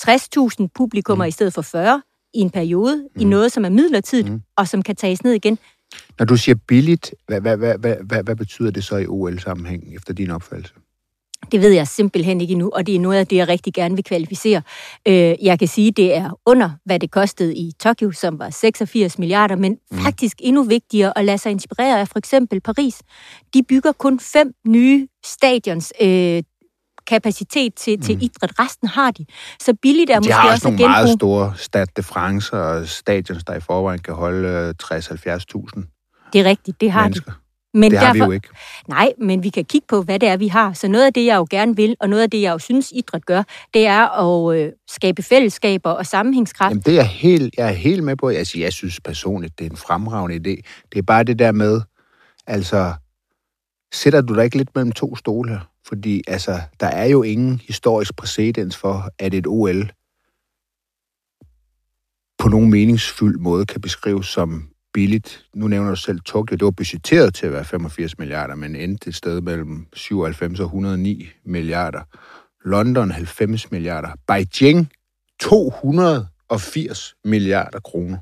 60.000 0.01 0.69
publikummer 0.75 1.25
Mm. 1.25 1.29
i 1.29 1.31
stedet 1.31 1.55
for 1.55 1.63
40 1.63 2.03
i 2.35 2.39
en 2.39 2.51
periode, 2.51 3.09
i 3.17 3.25
Mm. 3.25 3.31
noget, 3.31 3.53
som 3.53 3.65
er 3.65 3.69
midlertidigt, 3.69 4.33
Mm. 4.33 4.43
og 4.57 4.69
som 4.69 4.83
kan 4.83 4.97
tages 4.97 5.25
ned 5.25 5.33
igen, 5.33 5.59
Når 6.19 6.25
du 6.27 6.37
siger 6.37 6.57
billigt, 6.69 7.15
hvad, 7.27 7.41
hvad, 7.41 7.57
hvad, 7.57 7.79
hvad, 7.79 7.97
hvad, 8.05 8.23
hvad 8.23 8.37
betyder 8.37 8.71
det 8.71 8.85
så 8.85 8.97
i 8.97 9.07
OL-sammenhæng, 9.07 9.95
efter 9.97 10.13
din 10.15 10.31
opfattelse? 10.31 10.75
Det 11.53 11.61
ved 11.61 11.71
jeg 11.71 11.89
simpelthen 11.89 12.41
ikke 12.41 12.53
endnu, 12.53 12.71
og 12.75 12.87
det 12.87 12.95
er 12.95 13.01
noget 13.01 13.19
af 13.19 13.27
det, 13.27 13.37
jeg 13.37 13.49
rigtig 13.49 13.75
gerne 13.75 13.95
vil 13.95 14.05
kvalificere. 14.05 14.63
Øh, 15.09 15.35
jeg 15.43 15.59
kan 15.59 15.69
sige, 15.69 15.91
det 15.91 16.15
er 16.17 16.31
under, 16.47 16.71
hvad 16.85 16.99
det 17.01 17.11
kostede 17.11 17.55
i 17.57 17.73
Tokyo, 17.81 18.13
som 18.13 18.39
var 18.39 18.51
86 18.51 19.19
milliarder, 19.19 19.57
men 19.57 19.77
Mm. 19.91 19.99
faktisk 19.99 20.37
endnu 20.41 20.63
vigtigere 20.63 21.19
at 21.19 21.25
lade 21.25 21.39
sig 21.39 21.51
inspirere 21.53 22.01
af 22.01 22.09
for 22.09 22.19
eksempel 22.19 22.61
Paris. 22.61 23.03
De 23.55 23.63
bygger 23.63 23.93
kun 23.93 24.21
fem 24.21 24.53
nye 24.67 25.09
stadions 25.25 25.93
øh, 26.01 26.43
kapacitet 27.07 27.75
til, 27.75 28.01
til 28.03 28.15
Mm. 28.15 28.21
idræt. 28.23 28.53
Resten 28.61 28.89
har 28.89 29.11
de. 29.11 29.27
Så 29.63 29.75
billigt 29.83 30.11
er 30.11 30.15
De 30.15 30.21
måske 30.21 30.33
har 30.33 30.43
også 30.43 30.53
også 30.55 30.69
at 30.69 30.73
nogle 30.79 30.93
meget 30.93 31.09
genbruge. 31.09 31.19
store 31.19 31.55
Stade 31.57 31.87
de 31.97 32.03
France 32.03 32.57
og 32.57 32.89
stadions, 32.89 33.45
der 33.45 33.55
i 33.55 33.61
forvejen 33.61 34.01
kan 34.01 34.15
holde 34.15 34.49
øh, 34.49 34.75
60-70.000 34.83 36.29
Det 36.33 36.41
er 36.41 36.45
rigtigt, 36.45 36.81
det 36.81 36.91
har 36.93 37.03
mennesker. 37.03 37.33
de. 37.33 37.37
Men 37.75 37.91
Det 37.91 37.99
har 37.99 38.13
vi 38.13 38.19
derfor, 38.19 38.27
jo 38.27 38.33
ikke. 38.33 38.49
Nej, 38.89 39.13
men 39.19 39.43
vi 39.43 39.49
kan 39.49 39.65
kigge 39.65 39.87
på, 39.89 40.03
hvad 40.03 40.19
det 40.19 40.29
er, 40.29 40.37
vi 40.37 40.49
har. 40.49 40.73
Så 40.73 40.89
noget 40.89 41.07
af 41.07 41.13
det, 41.13 41.27
jeg 41.27 41.37
jo 41.37 41.47
gerne 41.51 41.77
vil, 41.77 41.97
og 42.01 42.09
noget 42.09 42.23
af 42.23 42.31
det, 42.31 42.43
jeg 42.43 42.53
jo 42.53 42.59
synes, 42.59 42.93
idræt 42.95 43.27
gør, 43.27 43.43
det 43.75 43.87
er 43.87 44.07
at 44.09 44.57
øh, 44.57 44.73
skabe 44.89 45.23
fællesskaber 45.23 45.91
og 45.91 46.07
sammenhængskraft. 46.07 46.71
Jamen, 46.71 46.83
det 46.83 46.93
er 46.93 46.97
jeg 46.97 47.09
helt, 47.09 47.55
jeg 47.59 47.69
er 47.69 47.73
helt 47.73 48.05
med 48.05 48.17
på. 48.17 48.29
Altså, 48.29 48.59
jeg 48.59 48.73
synes 48.73 49.01
personligt, 49.01 49.59
det 49.59 49.67
er 49.67 49.71
en 49.71 49.77
fremragende 49.77 50.37
idé. 50.37 50.63
Det 50.93 50.99
er 50.99 51.03
bare 51.03 51.25
det 51.25 51.39
der 51.39 51.53
med, 51.53 51.81
altså, 52.47 52.95
sætter 53.93 54.21
du 54.21 54.35
dig 54.35 54.45
ikke 54.45 54.57
lidt 54.57 54.75
mellem 54.75 54.93
to 54.93 55.17
stole 55.17 55.51
her? 55.51 55.61
Fordi, 55.89 56.23
altså, 56.27 56.61
der 56.81 56.87
er 56.87 57.07
jo 57.07 57.23
ingen 57.23 57.61
historisk 57.67 58.17
præcedens 58.17 58.77
for, 58.77 59.11
at 59.19 59.35
et 59.35 59.47
OL 59.47 59.91
på 62.39 62.49
nogen 62.49 62.71
meningsfuld 62.71 63.39
måde 63.39 63.67
kan 63.67 63.81
beskrives 63.81 64.27
som 64.27 64.69
billigt. 64.99 65.45
Nu 65.55 65.69
nævner 65.69 65.91
du 65.91 65.97
selv 65.97 66.21
Tokyo. 66.21 66.57
Det 66.57 66.65
var 66.65 66.71
budgetteret 66.71 67.35
til 67.35 67.47
at 67.47 67.53
være 67.53 67.65
85 67.65 68.19
milliarder, 68.19 68.55
men 68.55 68.77
endte 68.77 69.09
et 69.09 69.15
sted 69.15 69.41
mellem 69.41 69.87
97 69.95 70.61
og 70.61 70.67
109 70.67 71.29
milliarder. 71.47 72.01
London 72.65 73.11
90 73.11 73.71
milliarder. 73.71 74.09
Beijing 74.27 74.89
280 75.41 77.15
milliarder 77.25 77.81
kroner. 77.81 78.19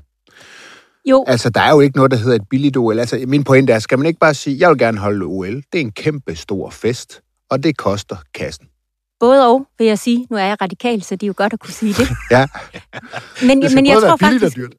Jo, 1.09 1.25
Altså, 1.27 1.49
der 1.49 1.61
er 1.61 1.71
jo 1.71 1.79
ikke 1.79 1.95
noget, 1.97 2.11
der 2.11 2.17
hedder 2.17 2.35
et 2.35 2.49
billigt 2.49 2.77
OL. 2.77 2.99
Altså, 2.99 3.23
min 3.27 3.43
pointe 3.43 3.73
er, 3.73 3.79
skal 3.79 3.97
man 3.99 4.07
ikke 4.07 4.19
bare 4.19 4.33
sige, 4.33 4.59
jeg 4.59 4.69
vil 4.69 4.77
gerne 4.77 4.97
holde 4.97 5.25
OL. 5.25 5.55
Det 5.55 5.63
er 5.73 5.79
en 5.79 5.91
kæmpe 5.91 6.35
stor 6.35 6.69
fest, 6.69 7.21
og 7.49 7.63
det 7.63 7.77
koster 7.77 8.15
kassen. 8.33 8.67
både 9.19 9.47
og, 9.47 9.67
vil 9.77 9.87
jeg 9.87 9.99
sige. 9.99 10.27
Nu 10.29 10.37
er 10.37 10.43
jeg 10.43 10.61
radikal, 10.61 11.01
så 11.03 11.15
det 11.15 11.23
er 11.23 11.27
jo 11.27 11.33
godt 11.37 11.53
at 11.53 11.59
kunne 11.59 11.73
sige 11.73 11.93
det. 11.93 12.07
Ja, 12.31 12.47
Men, 13.47 13.61
Det 13.61 13.75
men 13.75 13.85
jeg 13.85 13.97
tror 14.01 14.17
faktisk, 14.17 14.55
dyrt. 14.55 14.73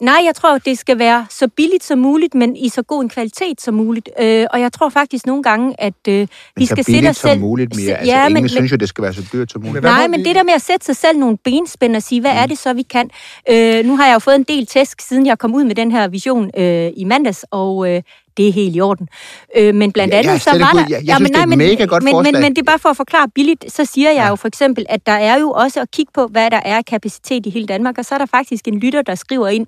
Nej, 0.00 0.20
jeg 0.26 0.34
tror, 0.34 0.58
det 0.58 0.78
skal 0.78 0.98
være 0.98 1.26
så 1.30 1.48
billigt 1.48 1.84
som 1.84 1.98
muligt, 1.98 2.34
men 2.34 2.56
i 2.56 2.68
så 2.68 2.82
god 2.82 3.02
en 3.02 3.08
kvalitet 3.08 3.60
som 3.60 3.74
muligt. 3.74 4.08
Øh, 4.20 4.46
og 4.50 4.60
jeg 4.60 4.72
tror 4.72 4.88
faktisk 4.88 5.26
nogle 5.26 5.42
gange, 5.42 5.74
at 5.78 5.94
øh, 6.08 6.14
vi 6.14 6.26
men 6.56 6.66
skal 6.66 6.76
sætte 6.76 6.84
billigt 6.92 7.10
os 7.10 7.16
som 7.16 7.28
selv... 7.30 7.40
muligt 7.40 7.76
mere. 7.76 7.94
Altså, 7.96 8.12
ja, 8.12 8.26
ingen 8.28 8.42
men, 8.42 8.48
synes 8.48 8.72
jo, 8.72 8.76
det 8.76 8.88
skal 8.88 9.02
være 9.04 9.14
så 9.14 9.22
dyrt 9.32 9.52
som 9.52 9.62
muligt. 9.62 9.84
Nej, 9.84 10.06
men 10.08 10.20
vi- 10.20 10.24
det 10.24 10.34
der 10.36 10.42
med 10.42 10.52
at 10.52 10.62
sætte 10.62 10.86
sig 10.86 10.96
selv 10.96 11.18
nogle 11.18 11.36
benspænd 11.44 11.96
og 11.96 12.02
sige, 12.02 12.20
hvad 12.20 12.32
Mm. 12.32 12.38
er 12.38 12.46
det 12.46 12.58
så, 12.58 12.72
vi 12.72 12.82
kan? 12.82 13.10
Øh, 13.50 13.84
nu 13.84 13.96
har 13.96 14.06
jeg 14.06 14.14
jo 14.14 14.18
fået 14.18 14.34
en 14.36 14.42
del 14.42 14.66
tæsk, 14.66 15.00
siden 15.00 15.26
jeg 15.26 15.38
kom 15.38 15.54
ud 15.54 15.64
med 15.64 15.74
den 15.74 15.90
her 15.92 16.08
vision 16.08 16.50
øh, 16.58 16.90
i 16.96 17.04
mandags, 17.04 17.44
og 17.50 17.90
øh, 17.94 18.02
det 18.36 18.48
er 18.48 18.52
helt 18.52 18.76
i 18.76 18.80
orden. 18.80 19.08
Øh, 19.56 19.74
men 19.74 19.92
blandt 19.92 20.14
Ja, 20.14 20.18
andet 20.18 20.42
så 20.42 20.50
var 20.50 20.58
der... 20.58 20.78
jeg- 20.90 20.90
jeg 21.04 21.18
det 21.20 21.36
er 21.36 21.42
et 21.42 21.58
mega 21.58 21.84
godt 21.84 22.02
men, 22.02 22.16
men, 22.22 22.32
men 22.42 22.56
det 22.56 22.58
er 22.58 22.64
bare 22.64 22.78
for 22.78 22.88
at 22.88 22.96
forklare 22.96 23.28
billigt, 23.34 23.72
så 23.72 23.84
siger 23.84 24.10
jeg 24.10 24.16
Ja. 24.16 24.22
ja. 24.22 24.28
jo 24.28 24.36
for 24.36 24.48
eksempel, 24.48 24.86
at 24.88 25.06
der 25.06 25.12
er 25.12 25.38
jo 25.40 25.50
også 25.50 25.80
at 25.80 25.90
kigge 25.90 26.12
på, 26.14 26.26
hvad 26.26 26.50
der 26.50 26.60
er 26.64 26.82
kapacitet 26.82 27.46
i 27.46 27.50
hele 27.50 27.66
Danmark, 27.66 27.98
og 27.98 28.04
så 28.04 28.14
er 28.14 28.18
der 28.18 28.26
faktisk 28.26 28.68
en 28.68 28.78
lytter, 28.78 29.02
der 29.02 29.14
skriver 29.14 29.48
ind, 29.48 29.66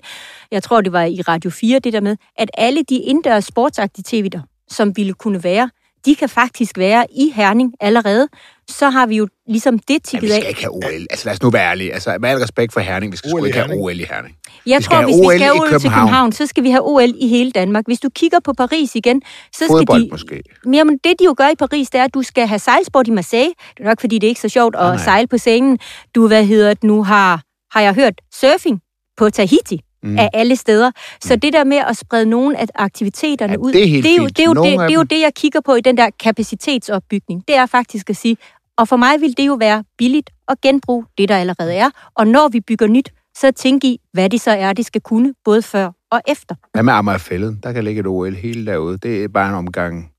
jeg 0.51 0.63
tror 0.63 0.81
det 0.81 0.93
var 0.93 1.03
i 1.05 1.21
Radio 1.21 1.51
4, 1.51 1.79
det 1.79 1.93
der 1.93 2.01
med, 2.01 2.17
at 2.39 2.51
alle 2.59 2.83
de 2.89 2.97
indendørs 2.97 3.45
sportsaktiviteter, 3.45 4.41
som 4.69 4.97
ville 4.97 5.15
kunne 5.15 5.45
være, 5.45 5.71
de 6.07 6.15
kan 6.15 6.29
faktisk 6.29 6.79
være 6.79 7.07
i 7.17 7.33
Herning 7.35 7.73
allerede. 7.81 8.29
Så 8.71 8.91
har 8.91 9.07
vi 9.07 9.17
jo 9.17 9.29
ligesom 9.49 9.79
det 9.79 9.91
Ja, 9.91 9.99
tikket 10.05 10.23
vi 10.23 10.29
skal 10.33 10.45
af. 10.45 10.49
ikke 10.49 10.61
have 10.61 10.71
OL. 10.75 11.07
Altså, 11.11 11.25
lad 11.25 11.33
os 11.35 11.43
nu 11.43 11.51
være 11.51 11.71
ærlige. 11.71 11.93
Altså, 11.93 12.17
med 12.21 12.29
al 12.31 12.39
respekt 12.39 12.73
for 12.73 12.81
Herning, 12.81 13.13
vi 13.13 13.17
skal 13.17 13.33
OL 13.35 13.39
sgu 13.41 13.45
ikke 13.45 13.59
have. 13.59 13.81
OL 13.81 14.01
i 14.01 14.05
Herning. 14.11 14.37
Jeg 14.67 14.79
Vi 14.79 14.85
tror, 14.85 14.97
have 14.97 15.05
hvis 15.07 15.17
OL 15.17 15.33
vi 15.35 15.39
skal 15.39 15.47
i 15.57 15.59
OL 15.61 15.69
til 15.69 15.91
København. 15.91 16.33
Så 16.33 16.47
skal 16.47 16.63
vi 16.65 16.71
have 16.71 16.83
OL 16.85 17.15
i 17.21 17.29
hele 17.29 17.51
Danmark. 17.51 17.85
Hvis 17.87 18.01
du 18.01 18.09
kigger 18.15 18.41
på 18.41 18.53
Paris 18.53 18.95
igen, 18.95 19.23
så 19.53 19.57
skal 19.59 19.69
Fodbold 19.69 20.03
de... 20.05 20.09
måske. 20.11 20.43
Jamen, 20.73 20.99
det 21.05 21.15
de 21.19 21.25
jo 21.25 21.35
gør 21.39 21.49
i 21.49 21.55
Paris, 21.59 21.91
det 21.91 22.01
er, 22.01 22.05
at 22.05 22.15
du 22.15 22.23
skal 22.23 22.47
have 22.47 22.59
sejlsport 22.59 23.09
i 23.09 23.11
Marseille. 23.11 23.53
Det 23.79 23.85
er 23.85 23.89
nok, 23.89 24.01
fordi 24.01 24.19
det 24.19 24.27
er 24.27 24.29
ikke 24.29 24.41
så 24.41 24.49
sjovt 24.49 24.75
at 24.77 24.81
Nej, 24.83 24.95
nej. 24.95 25.05
sejle 25.05 25.27
på 25.27 25.39
scenen. 25.39 25.79
Du, 26.15 26.27
hvad 26.27 26.45
hedder 26.45 26.75
det 26.75 26.85
nu, 26.85 27.03
har, 27.05 27.43
har 27.73 27.81
jeg 27.81 27.95
hørt 27.95 28.15
surfing 28.35 28.81
på 29.17 29.31
Tahiti 29.31 29.81
Mm. 30.03 30.11
mm. 30.11 30.19
af 30.19 30.31
alle 30.33 30.57
steder. 30.57 30.91
Så 31.21 31.37
det 31.37 31.53
der 31.53 31.65
med 31.65 31.77
at 31.77 31.97
sprede 31.97 32.27
nogle 32.27 32.61
af 32.61 32.67
aktiviteterne 32.75 33.53
Ja, 33.53 33.59
ud, 33.59 33.73
det 33.73 33.83
er 33.99 34.03
det, 34.03 34.13
er 34.13 34.17
jo, 34.17 34.27
det, 34.27 34.39
er 34.39 34.45
jo 34.45 34.55
det, 34.55 34.79
det 34.79 34.95
er 34.95 34.95
jo 34.95 35.03
det, 35.03 35.21
jeg 35.21 35.35
kigger 35.35 35.61
på 35.61 35.75
i 35.75 35.81
den 35.81 35.97
der 35.97 36.11
kapacitetsopbygning. 36.21 37.45
Det 37.49 37.57
er 37.57 37.67
faktisk 37.67 38.11
at 38.11 38.17
sige, 38.17 38.37
og 38.79 38.89
for 38.89 38.97
mig 38.97 39.21
vil 39.21 39.37
det 39.37 39.47
jo 39.47 39.55
være 39.55 39.85
billigt 39.99 40.31
at 40.49 40.61
genbruge 40.61 41.05
det, 41.19 41.29
der 41.29 41.37
allerede 41.37 41.75
er. 41.75 41.91
Og 42.15 42.27
når 42.27 42.49
vi 42.49 42.61
bygger 42.61 42.87
nyt, 42.87 43.13
så 43.37 43.51
tænk 43.51 43.85
i, 43.85 44.01
hvad 44.13 44.31
det 44.31 44.41
så 44.41 44.51
er, 44.51 44.73
det 44.73 44.87
skal 44.87 45.01
kunne, 45.01 45.35
både 45.45 45.63
før 45.63 45.91
og 46.11 46.21
efter. 46.29 46.55
Hvad 46.73 46.83
med 46.83 46.93
Amagerfælden? 46.93 47.61
Der 47.63 47.73
kan 47.73 47.85
ligge 47.85 48.01
et 48.01 48.07
OL 48.07 48.35
hele 48.35 48.67
derude. 48.67 48.99
Det 48.99 49.25
er 49.25 49.29
bare 49.29 49.49
en 49.49 49.55
omgang. 49.55 50.11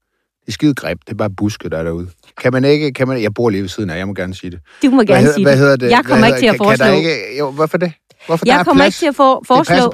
Det 0.48 0.52
er 0.52 0.54
skide 0.54 0.74
grimt. 0.74 1.02
Det 1.06 1.12
er 1.14 1.18
bare 1.18 1.30
buske, 1.30 1.70
der 1.70 1.78
er 1.78 1.84
derude. 1.84 2.08
Kan 2.42 2.54
man 2.54 2.66
ikke... 2.66 2.92
Kan 2.94 3.08
man, 3.08 3.22
jeg 3.22 3.34
bor 3.34 3.50
lige 3.50 3.62
ved 3.62 3.70
siden 3.70 3.90
af. 3.90 3.98
Jeg 3.98 4.08
må 4.08 4.14
gerne 4.14 4.34
sige 4.36 4.52
det. 4.52 4.60
Du 4.84 4.90
må 4.90 5.02
gerne 5.04 5.22
hvad, 5.24 5.34
sige 5.34 5.44
hvad 5.46 5.52
det. 5.54 5.60
hedder 5.60 5.76
det? 5.76 5.90
Jeg 5.92 6.02
kommer 6.06 6.18
hvad 6.18 6.28
ikke 6.28 6.40
til 6.40 6.46
at 6.46 6.52
hedder- 6.52 6.66
kan, 6.66 6.78
kan 6.78 6.78
foreslå... 6.78 6.86
der 6.86 6.94
ikke, 6.94 7.38
jo, 7.40 7.52
hvorfor 7.52 7.78
det? 7.78 7.92
Hvorfor 8.26 8.46
Jeg 8.46 8.60
er 8.60 8.64
kommer 8.64 8.84
plads? 8.84 8.96
ikke 8.96 9.00
til 9.06 9.08
at 9.08 9.16
for, 9.16 9.44
foreslå 9.48 9.92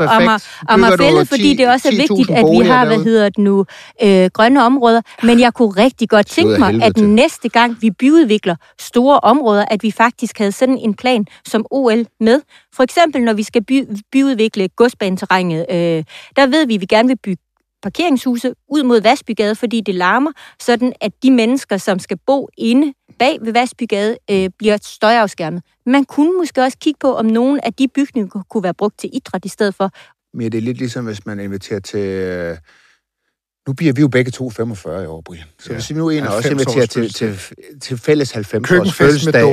Amagerfællet, 0.69 1.27
fordi 1.27 1.55
det 1.55 1.67
også 1.69 1.87
er 1.87 1.91
10.000 1.91 1.97
vigtigt, 1.97 2.29
at 2.31 2.45
vi 2.51 2.57
har, 2.67 2.85
hvad 2.85 2.91
derude? 2.95 3.03
hedder 3.03 3.29
det 3.29 3.37
nu, 3.37 3.65
øh, 4.03 4.29
grønne 4.33 4.63
områder. 4.63 5.01
Men 5.23 5.39
jeg 5.39 5.53
kunne 5.53 5.69
rigtig 5.69 6.09
godt 6.09 6.27
tænke 6.27 6.59
mig, 6.59 6.83
at 6.83 6.95
til. 6.95 7.09
næste 7.09 7.49
gang 7.49 7.77
vi 7.81 7.91
byudvikler 7.91 8.55
store 8.79 9.19
områder, 9.19 9.65
at 9.71 9.83
vi 9.83 9.91
faktisk 9.91 10.37
havde 10.37 10.51
sådan 10.51 10.77
en 10.77 10.93
plan 10.93 11.25
som 11.47 11.65
OL 11.71 12.05
med. 12.19 12.41
For 12.75 12.83
eksempel, 12.83 13.21
når 13.21 13.33
vi 13.33 13.43
skal 13.43 13.63
by, 13.63 13.83
byudvikle 14.11 14.67
godsbaneterrænet, 14.75 15.65
øh, 15.71 15.75
der 16.35 16.45
ved 16.47 16.67
vi, 16.67 16.75
at 16.75 16.81
vi 16.81 16.85
gerne 16.85 17.07
vil 17.07 17.17
bygge 17.23 17.41
parkeringshuse 17.83 18.53
ud 18.67 18.83
mod 18.83 19.01
Vasbygade, 19.01 19.55
fordi 19.55 19.81
det 19.81 19.95
larmer, 19.95 20.31
sådan 20.59 20.93
at 21.01 21.11
de 21.23 21.31
mennesker, 21.31 21.77
som 21.77 21.99
skal 21.99 22.17
bo 22.27 22.49
inde 22.57 22.93
bag 23.19 23.37
ved 23.41 23.53
Vasbygade, 23.53 24.17
øh, 24.31 24.49
bliver 24.57 24.77
støjafskærmet. 24.81 25.63
Man 25.85 26.05
kunne 26.05 26.37
måske 26.37 26.61
også 26.61 26.77
kigge 26.77 26.97
på, 26.99 27.15
om 27.15 27.25
nogle 27.25 27.65
af 27.65 27.73
de 27.73 27.87
bygninger 27.87 28.43
kunne 28.49 28.63
være 28.63 28.73
brugt 28.73 28.99
til 28.99 29.09
idræt 29.13 29.45
i 29.45 29.49
stedet 29.49 29.75
for. 29.75 29.91
Men 30.33 30.51
det 30.51 30.57
er 30.57 30.61
lidt 30.61 30.77
ligesom, 30.77 31.05
hvis 31.05 31.25
man 31.25 31.39
inviterer 31.39 31.79
til... 31.79 31.99
Øh, 31.99 32.57
nu 33.67 33.73
bliver 33.73 33.93
vi 33.93 34.01
jo 34.01 34.07
begge 34.07 34.31
to 34.31 34.49
45 34.49 35.03
i 35.03 35.05
år, 35.05 35.21
Brian. 35.21 35.43
Så 35.59 35.69
Ja. 35.69 35.73
hvis 35.73 35.89
vi 35.89 35.95
nu 35.95 36.09
en 36.09 36.23
af 36.23 36.27
os 36.27 36.43
90 36.45 36.51
inviterer 36.51 36.85
til, 36.85 37.13
til, 37.13 37.39
til 37.81 37.97
fælles 37.97 38.31
90 38.31 38.71
års 38.71 38.93
fødselsdag, 38.93 39.43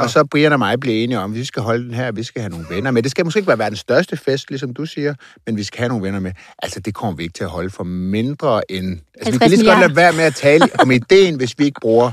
og 0.00 0.10
så 0.10 0.24
Brian 0.30 0.52
og 0.52 0.58
mig 0.58 0.80
bliver 0.80 1.04
enige 1.04 1.18
om, 1.18 1.30
at 1.32 1.38
vi 1.38 1.44
skal 1.44 1.62
holde 1.62 1.84
den 1.84 1.94
her, 1.94 2.12
vi 2.12 2.22
skal 2.22 2.42
have 2.42 2.50
nogle 2.50 2.66
venner 2.70 2.90
med. 2.90 3.02
Det 3.02 3.10
skal 3.10 3.24
måske 3.24 3.38
ikke 3.38 3.48
være 3.48 3.58
verdens 3.58 3.78
største 3.80 4.16
fest, 4.16 4.50
ligesom 4.50 4.74
du 4.74 4.86
siger, 4.86 5.14
men 5.46 5.56
vi 5.56 5.62
skal 5.62 5.78
have 5.78 5.88
nogle 5.88 6.04
venner 6.04 6.20
med. 6.20 6.32
Altså, 6.62 6.80
det 6.80 6.94
kommer 6.94 7.16
vi 7.16 7.22
ikke 7.22 7.32
til 7.32 7.44
at 7.44 7.50
holde 7.50 7.70
for 7.70 7.84
mindre 7.84 8.70
end... 8.70 8.98
Altså, 9.14 9.32
vi 9.32 9.38
kan 9.38 9.40
50 9.40 9.50
lige 9.50 9.60
så 9.60 9.66
godt 9.66 9.80
lade 9.80 9.96
være 9.96 10.12
med 10.12 10.24
at 10.24 10.34
tale 10.34 10.68
om 10.78 10.90
ideen, 10.90 11.34
hvis 11.36 11.54
vi 11.58 11.64
ikke 11.64 11.80
bruger 11.80 12.10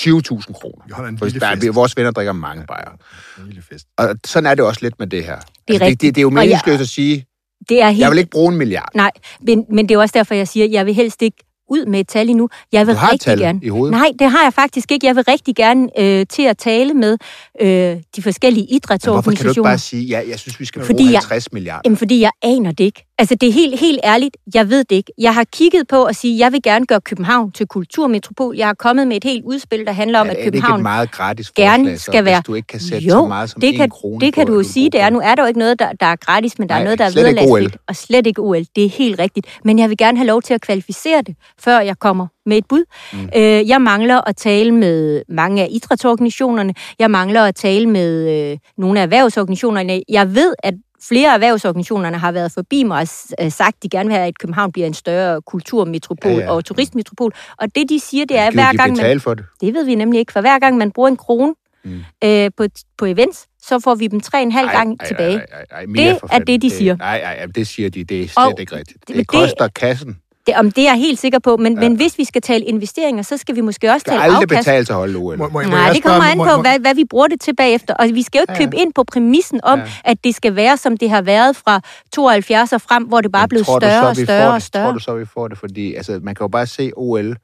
20.000 0.00 0.52
kroner. 0.52 0.84
Vi 0.86 0.92
holder 0.92 1.08
en 1.10 1.16
der. 1.16 1.72
Vores 1.72 1.96
venner 1.96 2.10
drikker 2.10 2.32
mange 2.32 2.64
bajer. 2.68 2.90
En 3.38 3.46
lille 3.46 3.62
fest. 3.70 3.86
Og 3.96 4.16
sådan 4.26 4.50
er 4.50 4.54
det 4.54 4.64
også 4.64 4.80
lidt 4.82 4.94
med 4.98 5.06
det 5.06 5.24
her. 5.24 5.36
Det 5.36 5.44
er 5.68 5.72
det, 5.72 5.80
rigtigt. 5.80 6.00
det, 6.00 6.14
det 6.14 6.20
er 6.20 6.22
jo 6.22 6.30
meningsløst 6.30 6.80
at 6.80 6.88
sige, 6.88 7.26
Det 7.68 7.82
er 7.82 7.88
helt... 7.88 8.00
jeg 8.00 8.10
vil 8.10 8.18
ikke 8.18 8.30
bruge 8.30 8.52
en 8.52 8.58
milliard. 8.58 8.88
Nej, 8.94 9.10
men, 9.40 9.64
men 9.70 9.88
det 9.88 9.94
er 9.94 9.98
også 9.98 10.12
derfor, 10.18 10.34
jeg 10.34 10.48
siger, 10.48 10.64
at 10.64 10.72
jeg 10.72 10.86
vil 10.86 10.94
helst 10.94 11.22
ikke 11.22 11.36
ud 11.70 11.86
med 11.86 12.00
et 12.00 12.08
tal 12.08 12.28
endnu. 12.28 12.48
Jeg 12.72 12.86
vil 12.86 12.94
Du 12.94 12.98
har 12.98 13.12
rigtig 13.12 13.38
gerne. 13.38 13.60
i 13.62 13.68
hovedet. 13.68 13.92
Nej, 13.98 14.08
det 14.18 14.30
har 14.30 14.42
jeg 14.42 14.52
faktisk 14.54 14.92
ikke. 14.92 15.06
Jeg 15.06 15.16
vil 15.16 15.24
rigtig 15.28 15.56
gerne 15.56 15.88
øh, 16.00 16.26
til 16.30 16.42
at 16.42 16.58
tale 16.58 16.94
med 16.94 17.18
øh, 17.60 17.68
de 18.16 18.22
forskellige 18.22 18.22
Men 18.22 18.22
hvorfor 18.22 18.50
kan 18.50 18.62
du 18.64 18.70
ikke 18.70 18.76
idrætsorganisationer. 18.76 19.70
bare 19.70 19.78
sige, 19.78 20.04
ja, 20.04 20.22
jeg 20.28 20.38
synes, 20.38 20.60
vi 20.60 20.64
skal 20.64 20.82
Fordi 20.84 20.96
bruge 21.02 21.12
jeg- 21.12 21.20
50 21.20 21.52
milliarder? 21.52 21.80
Jamen, 21.84 21.96
fordi 21.96 22.20
jeg 22.20 22.30
aner 22.42 22.72
det 22.72 22.84
ikke. 22.84 23.04
Altså, 23.22 23.34
det 23.34 23.48
er 23.48 23.52
helt, 23.52 23.80
helt 23.80 24.00
ærligt. 24.04 24.36
Jeg 24.54 24.70
ved 24.70 24.84
det 24.84 24.96
ikke. 24.96 25.12
Jeg 25.18 25.34
har 25.34 25.44
kigget 25.52 25.88
på 25.88 26.04
at 26.04 26.16
sige, 26.16 26.34
at 26.34 26.38
jeg 26.40 26.52
vil 26.52 26.62
gerne 26.62 26.86
gøre 26.86 27.00
København 27.00 27.52
til 27.52 27.66
kulturmetropol. 27.66 28.56
Jeg 28.56 28.66
har 28.66 28.74
kommet 28.74 29.08
med 29.08 29.16
et 29.16 29.24
helt 29.24 29.44
udspil, 29.44 29.84
der 29.86 29.92
handler 29.92 30.20
om, 30.20 30.26
er 30.26 30.30
at 30.30 30.36
det 30.36 30.44
København 30.44 30.82
meget 30.82 31.10
gratis 31.10 31.50
gerne 31.50 31.98
så, 31.98 32.04
skal 32.04 32.24
være- 32.24 32.38
hvis 32.40 32.46
du 32.46 32.54
ikke 32.54 32.66
kan 32.66 32.80
sætte 32.80 33.06
jo, 33.06 33.10
så 33.14 33.26
meget 33.26 33.50
som 33.50 33.60
det 33.60 33.74
kan, 33.76 33.90
krone 33.90 34.20
det 34.20 34.34
kan 34.34 34.46
på, 34.46 34.52
du 34.52 34.58
jo 34.58 34.62
sige, 34.62 34.90
det 34.90 35.00
er. 35.00 35.10
Nu 35.10 35.20
er 35.20 35.34
der 35.34 35.42
jo 35.42 35.46
ikke 35.46 35.58
noget, 35.58 35.78
der, 35.78 35.92
der 36.00 36.06
er 36.06 36.16
gratis, 36.16 36.58
men 36.58 36.68
der 36.68 36.74
Nej, 36.74 36.80
er 36.80 36.84
noget, 36.84 36.98
der 36.98 37.04
er 37.04 37.10
vederlagsfrit, 37.14 37.76
og 37.88 37.96
slet 37.96 38.26
ikke 38.26 38.40
OL. 38.40 38.64
Det 38.76 38.84
er 38.84 38.88
helt 38.88 39.18
rigtigt. 39.18 39.46
Men 39.64 39.78
jeg 39.78 39.88
vil 39.90 39.96
gerne 39.96 40.18
have 40.18 40.26
lov 40.26 40.42
til 40.42 40.54
at 40.54 40.60
kvalificere 40.60 41.22
det, 41.22 41.36
før 41.60 41.80
jeg 41.80 41.98
kommer 41.98 42.26
med 42.46 42.56
et 42.58 42.64
bud. 42.68 42.84
Mm. 43.12 43.18
Øh, 43.36 43.68
jeg 43.68 43.82
mangler 43.82 44.20
at 44.28 44.36
tale 44.36 44.72
med 44.72 45.22
mange 45.28 45.62
af 45.62 45.68
idrætsorganisationerne. 45.70 46.74
Jeg 46.98 47.10
mangler 47.10 47.42
at 47.44 47.54
tale 47.54 47.86
med 47.88 48.30
øh, 48.52 48.58
nogle 48.78 48.98
af 49.00 49.02
erhvervsorganisationerne. 49.02 50.02
Jeg 50.08 50.34
ved, 50.34 50.54
at 50.62 50.74
flere 51.08 51.34
erhvervsorganisationerne 51.34 52.18
har 52.18 52.32
været 52.32 52.52
forbi 52.52 52.82
mig 52.82 53.06
og 53.38 53.44
øh, 53.44 53.52
sagt, 53.52 53.76
at 53.76 53.82
de 53.82 53.88
gerne 53.88 54.08
vil 54.08 54.16
have, 54.16 54.26
at 54.28 54.38
København 54.38 54.72
bliver 54.72 54.86
en 54.86 54.94
større 54.94 55.42
kulturmetropol 55.42 56.30
Ja, 56.32 56.38
ja, 56.38 56.50
og 56.50 56.64
turistmetropol. 56.64 57.32
Og 57.58 57.74
det, 57.74 57.88
de 57.88 58.00
siger, 58.00 58.24
det 58.26 58.38
er, 58.38 58.46
at 58.46 58.52
hver 58.54 58.72
gang 58.72 58.96
man... 58.96 59.20
for 59.20 59.34
det? 59.34 59.44
Det 59.60 59.74
ved 59.74 59.84
vi 59.84 59.94
nemlig 59.94 60.18
ikke, 60.18 60.32
for 60.32 60.40
hver 60.40 60.58
gang 60.58 60.76
man 60.76 60.90
bruger 60.90 61.08
en 61.08 61.16
krone 61.16 61.54
Mm. 61.84 62.00
øh, 62.24 62.50
på, 62.56 62.64
på 62.98 63.04
events, 63.06 63.46
så 63.62 63.80
får 63.80 63.94
vi 63.94 64.06
dem 64.06 64.20
tre 64.20 64.42
en 64.42 64.52
halv 64.52 64.66
Ej, 64.66 64.74
gang 64.74 64.96
ej, 65.00 65.06
tilbage. 65.06 65.36
ej, 65.36 65.46
ej, 65.52 65.64
ej, 65.70 65.86
mere 65.86 66.12
Det 66.12 66.20
er 66.30 66.38
det, 66.38 66.62
de 66.62 66.70
siger. 66.70 66.96
Nej, 66.96 67.20
nej, 67.22 67.32
ej, 67.34 67.46
det 67.46 67.66
siger 67.66 67.90
de. 67.90 68.04
Det 68.04 68.22
er 68.22 68.28
slet 68.28 68.46
Og 68.46 68.60
ikke 68.60 68.76
rigtigt. 68.76 69.08
Det, 69.08 69.16
det- 69.16 69.26
koster 69.26 69.68
kassen. 69.68 70.18
Det, 70.46 70.54
om 70.56 70.70
det 70.70 70.78
er 70.78 70.90
jeg 70.90 70.98
helt 70.98 71.18
sikker 71.18 71.38
på, 71.38 71.56
men, 71.56 71.72
ja. 71.74 71.80
men 71.80 71.96
hvis 71.96 72.18
vi 72.18 72.24
skal 72.24 72.42
tale 72.42 72.64
investeringer, 72.64 73.22
så 73.22 73.36
skal 73.36 73.56
vi 73.56 73.60
måske 73.60 73.90
også 73.90 73.94
Det 73.94 74.00
skal 74.00 74.12
tale 74.12 74.22
aldrig 74.24 74.42
afkast. 74.42 74.58
betale 74.66 74.84
til 74.84 74.92
at 74.92 74.96
holde 74.96 75.16
OL. 75.18 75.38
Må, 75.38 75.48
må, 75.48 75.62
må 75.62 75.68
Nej, 75.68 75.92
det 75.92 76.02
kommer 76.02 76.22
an 76.24 76.38
på, 76.38 76.44
må- 76.44 76.60
hvad, 76.62 76.78
hvad 76.78 76.94
vi 76.94 77.04
bruger 77.04 77.26
det 77.26 77.40
til 77.40 77.56
bagefter. 77.56 77.94
Og 77.94 78.08
vi 78.12 78.22
skal 78.22 78.38
jo 78.38 78.42
ikke 78.42 78.52
Ja. 78.62 78.66
købe 78.66 78.76
ind 78.76 78.92
på 78.94 79.04
præmissen 79.04 79.60
om, 79.62 79.78
Ja. 79.78 79.84
at 80.04 80.24
det 80.24 80.34
skal 80.34 80.56
være, 80.56 80.76
som 80.76 80.96
det 80.96 81.10
har 81.10 81.22
været 81.22 81.56
fra 81.56 81.80
72 82.12 82.72
og 82.72 82.80
frem, 82.80 83.04
hvor 83.04 83.20
det 83.20 83.32
bare 83.32 83.42
er 83.42 83.46
du 83.46 83.64
større 83.64 84.08
og 84.08 84.16
større 84.16 84.46
det? 84.46 84.54
og 84.54 84.62
større. 84.62 84.84
Tror 84.86 84.92
du 84.92 84.98
så, 84.98 85.14
vi 85.14 85.24
får 85.26 85.48
det? 85.48 85.58
Fordi 85.58 85.94
altså, 85.94 86.20
man 86.22 86.34
kan 86.34 86.44
jo 86.44 86.48
bare 86.48 86.66
se 86.66 86.90
OL, 86.96 87.36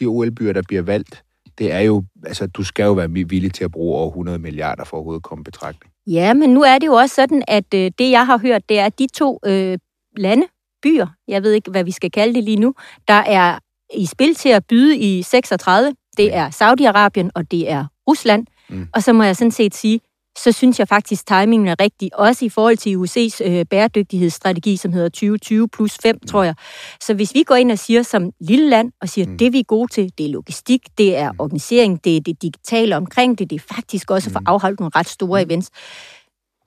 de 0.00 0.06
OL-byer, 0.06 0.52
der 0.52 0.62
bliver 0.68 0.82
valgt, 0.82 1.22
det 1.58 1.72
er 1.72 1.80
jo, 1.80 2.02
altså, 2.26 2.46
du 2.46 2.64
skal 2.64 2.84
jo 2.84 2.92
være 2.92 3.10
villig 3.10 3.54
til 3.54 3.64
at 3.64 3.70
bruge 3.70 3.96
over 3.98 4.08
100 4.10 4.38
milliarder 4.38 4.84
for 4.84 4.96
at 4.96 4.98
overhovedet 4.98 5.22
komme 5.22 5.42
i 5.42 5.44
betragtning. 5.44 5.92
Ja, 6.06 6.34
men 6.34 6.50
nu 6.50 6.62
er 6.62 6.78
det 6.78 6.86
jo 6.86 6.92
også 6.92 7.14
sådan, 7.14 7.42
at 7.48 7.74
øh, 7.74 7.90
det, 7.98 8.10
jeg 8.10 8.26
har 8.26 8.38
hørt, 8.38 8.68
det 8.68 8.78
er, 8.78 8.84
at 8.84 8.98
de 8.98 9.06
to 9.14 9.38
øh, 9.46 9.78
lande, 10.16 10.46
byer, 10.82 11.06
jeg 11.28 11.42
ved 11.42 11.52
ikke, 11.52 11.70
hvad 11.70 11.84
vi 11.84 11.90
skal 11.90 12.10
kalde 12.10 12.34
det 12.34 12.44
lige 12.44 12.56
nu, 12.56 12.74
der 13.08 13.14
er 13.14 13.58
i 13.94 14.06
spil 14.06 14.34
til 14.34 14.48
at 14.48 14.64
byde 14.66 14.96
i 14.96 15.22
36, 15.22 15.94
det 16.16 16.34
er 16.34 16.50
Saudi-Arabien, 16.50 17.28
og 17.34 17.50
det 17.50 17.70
er 17.70 17.84
Rusland. 18.08 18.46
Mm. 18.68 18.76
Mm. 18.76 18.88
Og 18.94 19.02
så 19.02 19.12
må 19.12 19.22
jeg 19.22 19.36
sådan 19.36 19.50
set 19.50 19.74
sige, 19.74 20.00
så 20.38 20.52
synes 20.52 20.78
jeg 20.78 20.88
faktisk, 20.88 21.26
timingen 21.26 21.68
er 21.68 21.74
rigtig, 21.80 22.10
også 22.14 22.44
i 22.44 22.48
forhold 22.48 22.76
til 22.76 22.96
UC's 22.96 23.48
øh, 23.50 23.66
bæredygtighedsstrategi, 23.70 24.76
som 24.76 24.92
hedder 24.92 25.08
2020 25.08 25.68
plus 25.68 25.96
5, 26.02 26.18
tror 26.20 26.42
jeg. 26.42 26.54
Så 27.00 27.14
hvis 27.14 27.34
vi 27.34 27.42
går 27.42 27.54
ind 27.54 27.70
og 27.72 27.78
siger 27.78 28.02
som 28.02 28.30
lille 28.40 28.68
land, 28.68 28.92
og 29.00 29.08
siger, 29.08 29.26
Mm. 29.26 29.32
mm. 29.32 29.38
det 29.38 29.52
vi 29.52 29.58
er 29.60 29.64
gode 29.64 29.92
til, 29.92 30.12
det 30.18 30.26
er 30.26 30.30
logistik, 30.30 30.80
det 30.98 31.16
er 31.16 31.30
organisering, 31.38 32.04
det 32.04 32.16
er 32.16 32.20
det 32.20 32.42
digitale 32.42 32.96
omkring 32.96 33.38
det, 33.38 33.50
det 33.50 33.56
er 33.56 33.74
faktisk 33.74 34.10
også 34.10 34.30
Mm. 34.30 34.44
afholdt 34.46 34.80
nogle 34.80 34.92
ret 34.96 35.08
store 35.08 35.42
events, 35.42 35.70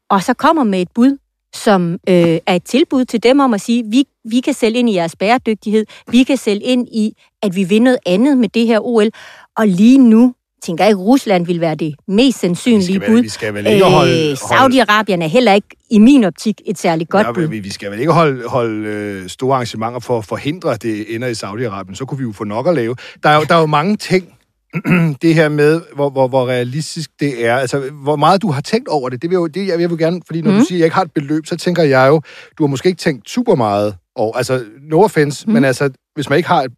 og 0.09 0.23
så 0.23 0.33
kommer 0.33 0.63
med 0.63 0.81
et 0.81 0.89
bud, 0.95 1.17
som 1.55 1.91
øh, 2.09 2.37
er 2.47 2.55
et 2.55 2.63
tilbud 2.63 3.05
til 3.05 3.23
dem 3.23 3.39
om 3.39 3.53
at 3.53 3.61
sige, 3.61 3.83
vi, 3.91 4.03
vi 4.25 4.39
kan 4.39 4.53
sælge 4.53 4.79
ind 4.79 4.89
i 4.89 4.93
jeres 4.95 5.15
bæredygtighed, 5.15 5.85
vi 6.11 6.23
kan 6.23 6.37
sælge 6.37 6.61
ind 6.61 6.87
i, 6.87 7.13
at 7.43 7.55
vi 7.55 7.63
vil 7.63 7.81
noget 7.81 7.99
andet 8.05 8.37
med 8.37 8.49
det 8.49 8.67
her 8.67 8.79
OL. 8.87 9.09
Og 9.57 9.67
lige 9.67 9.97
nu 9.97 10.33
tænker 10.63 10.83
jeg 10.83 10.89
ikke, 10.91 11.01
Rusland 11.01 11.45
vil 11.45 11.61
være 11.61 11.75
det 11.75 11.95
mest 12.07 12.39
sandsynlige 12.39 12.99
bud. 12.99 13.21
vi 13.21 13.29
skal 13.29 13.53
vel 13.53 13.67
ikke 13.67 13.85
holde- 13.85 14.31
Øh, 14.31 14.37
Saudi-Arabien 14.37 15.23
er 15.23 15.27
heller 15.27 15.53
ikke 15.53 15.67
i 15.91 15.99
min 15.99 16.23
optik 16.23 16.61
et 16.65 16.77
særligt 16.79 17.09
godt 17.09 17.27
bud. 17.35 17.47
vi, 17.47 17.59
vi 17.59 17.69
skal 17.71 17.91
vel 17.91 17.99
ikke 17.99 18.11
holde, 18.11 18.47
holde 18.49 18.87
øh, 18.87 19.29
store 19.29 19.55
arrangementer 19.55 19.99
for 19.99 20.17
at 20.17 20.25
forhindre, 20.25 20.73
at 20.73 20.81
det 20.83 21.15
ender 21.15 21.27
i 21.27 21.31
Saudi-Arabien. 21.31 21.95
Så 21.95 22.05
kunne 22.05 22.17
vi 22.17 22.23
jo 22.23 22.31
få 22.31 22.43
nok 22.43 22.67
at 22.67 22.75
lave. 22.75 22.95
Der 23.23 23.29
er 23.29 23.35
jo, 23.35 23.43
der 23.49 23.55
er 23.55 23.59
jo 23.59 23.65
mange 23.65 23.97
ting, 23.97 24.33
det 25.21 25.35
her 25.35 25.49
med, 25.49 25.81
hvor, 25.95 26.09
hvor, 26.09 26.27
hvor 26.27 26.47
realistisk 26.47 27.11
det 27.19 27.45
er. 27.45 27.57
Altså, 27.57 27.79
hvor 27.89 28.15
meget 28.15 28.41
du 28.41 28.51
har 28.51 28.61
tænkt 28.61 28.87
over 28.87 29.09
det, 29.09 29.21
det 29.21 29.29
vil 29.29 29.35
jo, 29.35 29.47
det, 29.47 29.67
jeg, 29.67 29.79
jeg 29.81 29.89
vil 29.89 29.97
gerne, 29.97 30.21
fordi 30.25 30.41
når 30.41 30.49
mm. 30.51 30.55
Mhm. 30.55 30.63
du 30.63 30.67
siger, 30.67 30.77
at 30.77 30.79
jeg 30.79 30.85
ikke 30.85 30.95
har 30.95 31.03
et 31.03 31.11
beløb, 31.11 31.45
så 31.45 31.55
tænker 31.57 31.83
jeg 31.83 32.07
jo, 32.07 32.21
du 32.57 32.63
har 32.63 32.67
måske 32.67 32.89
ikke 32.89 32.99
tænkt 32.99 33.29
super 33.29 33.55
meget 33.55 33.95
over, 34.15 34.37
altså, 34.37 34.65
no 34.81 35.03
offense, 35.03 35.45
Mhm. 35.45 35.49
mm. 35.49 35.53
men 35.53 35.65
altså, 35.65 35.89
hvis 36.15 36.29
man 36.29 36.37
ikke 36.37 36.49
har 36.49 36.61
et, 36.63 36.71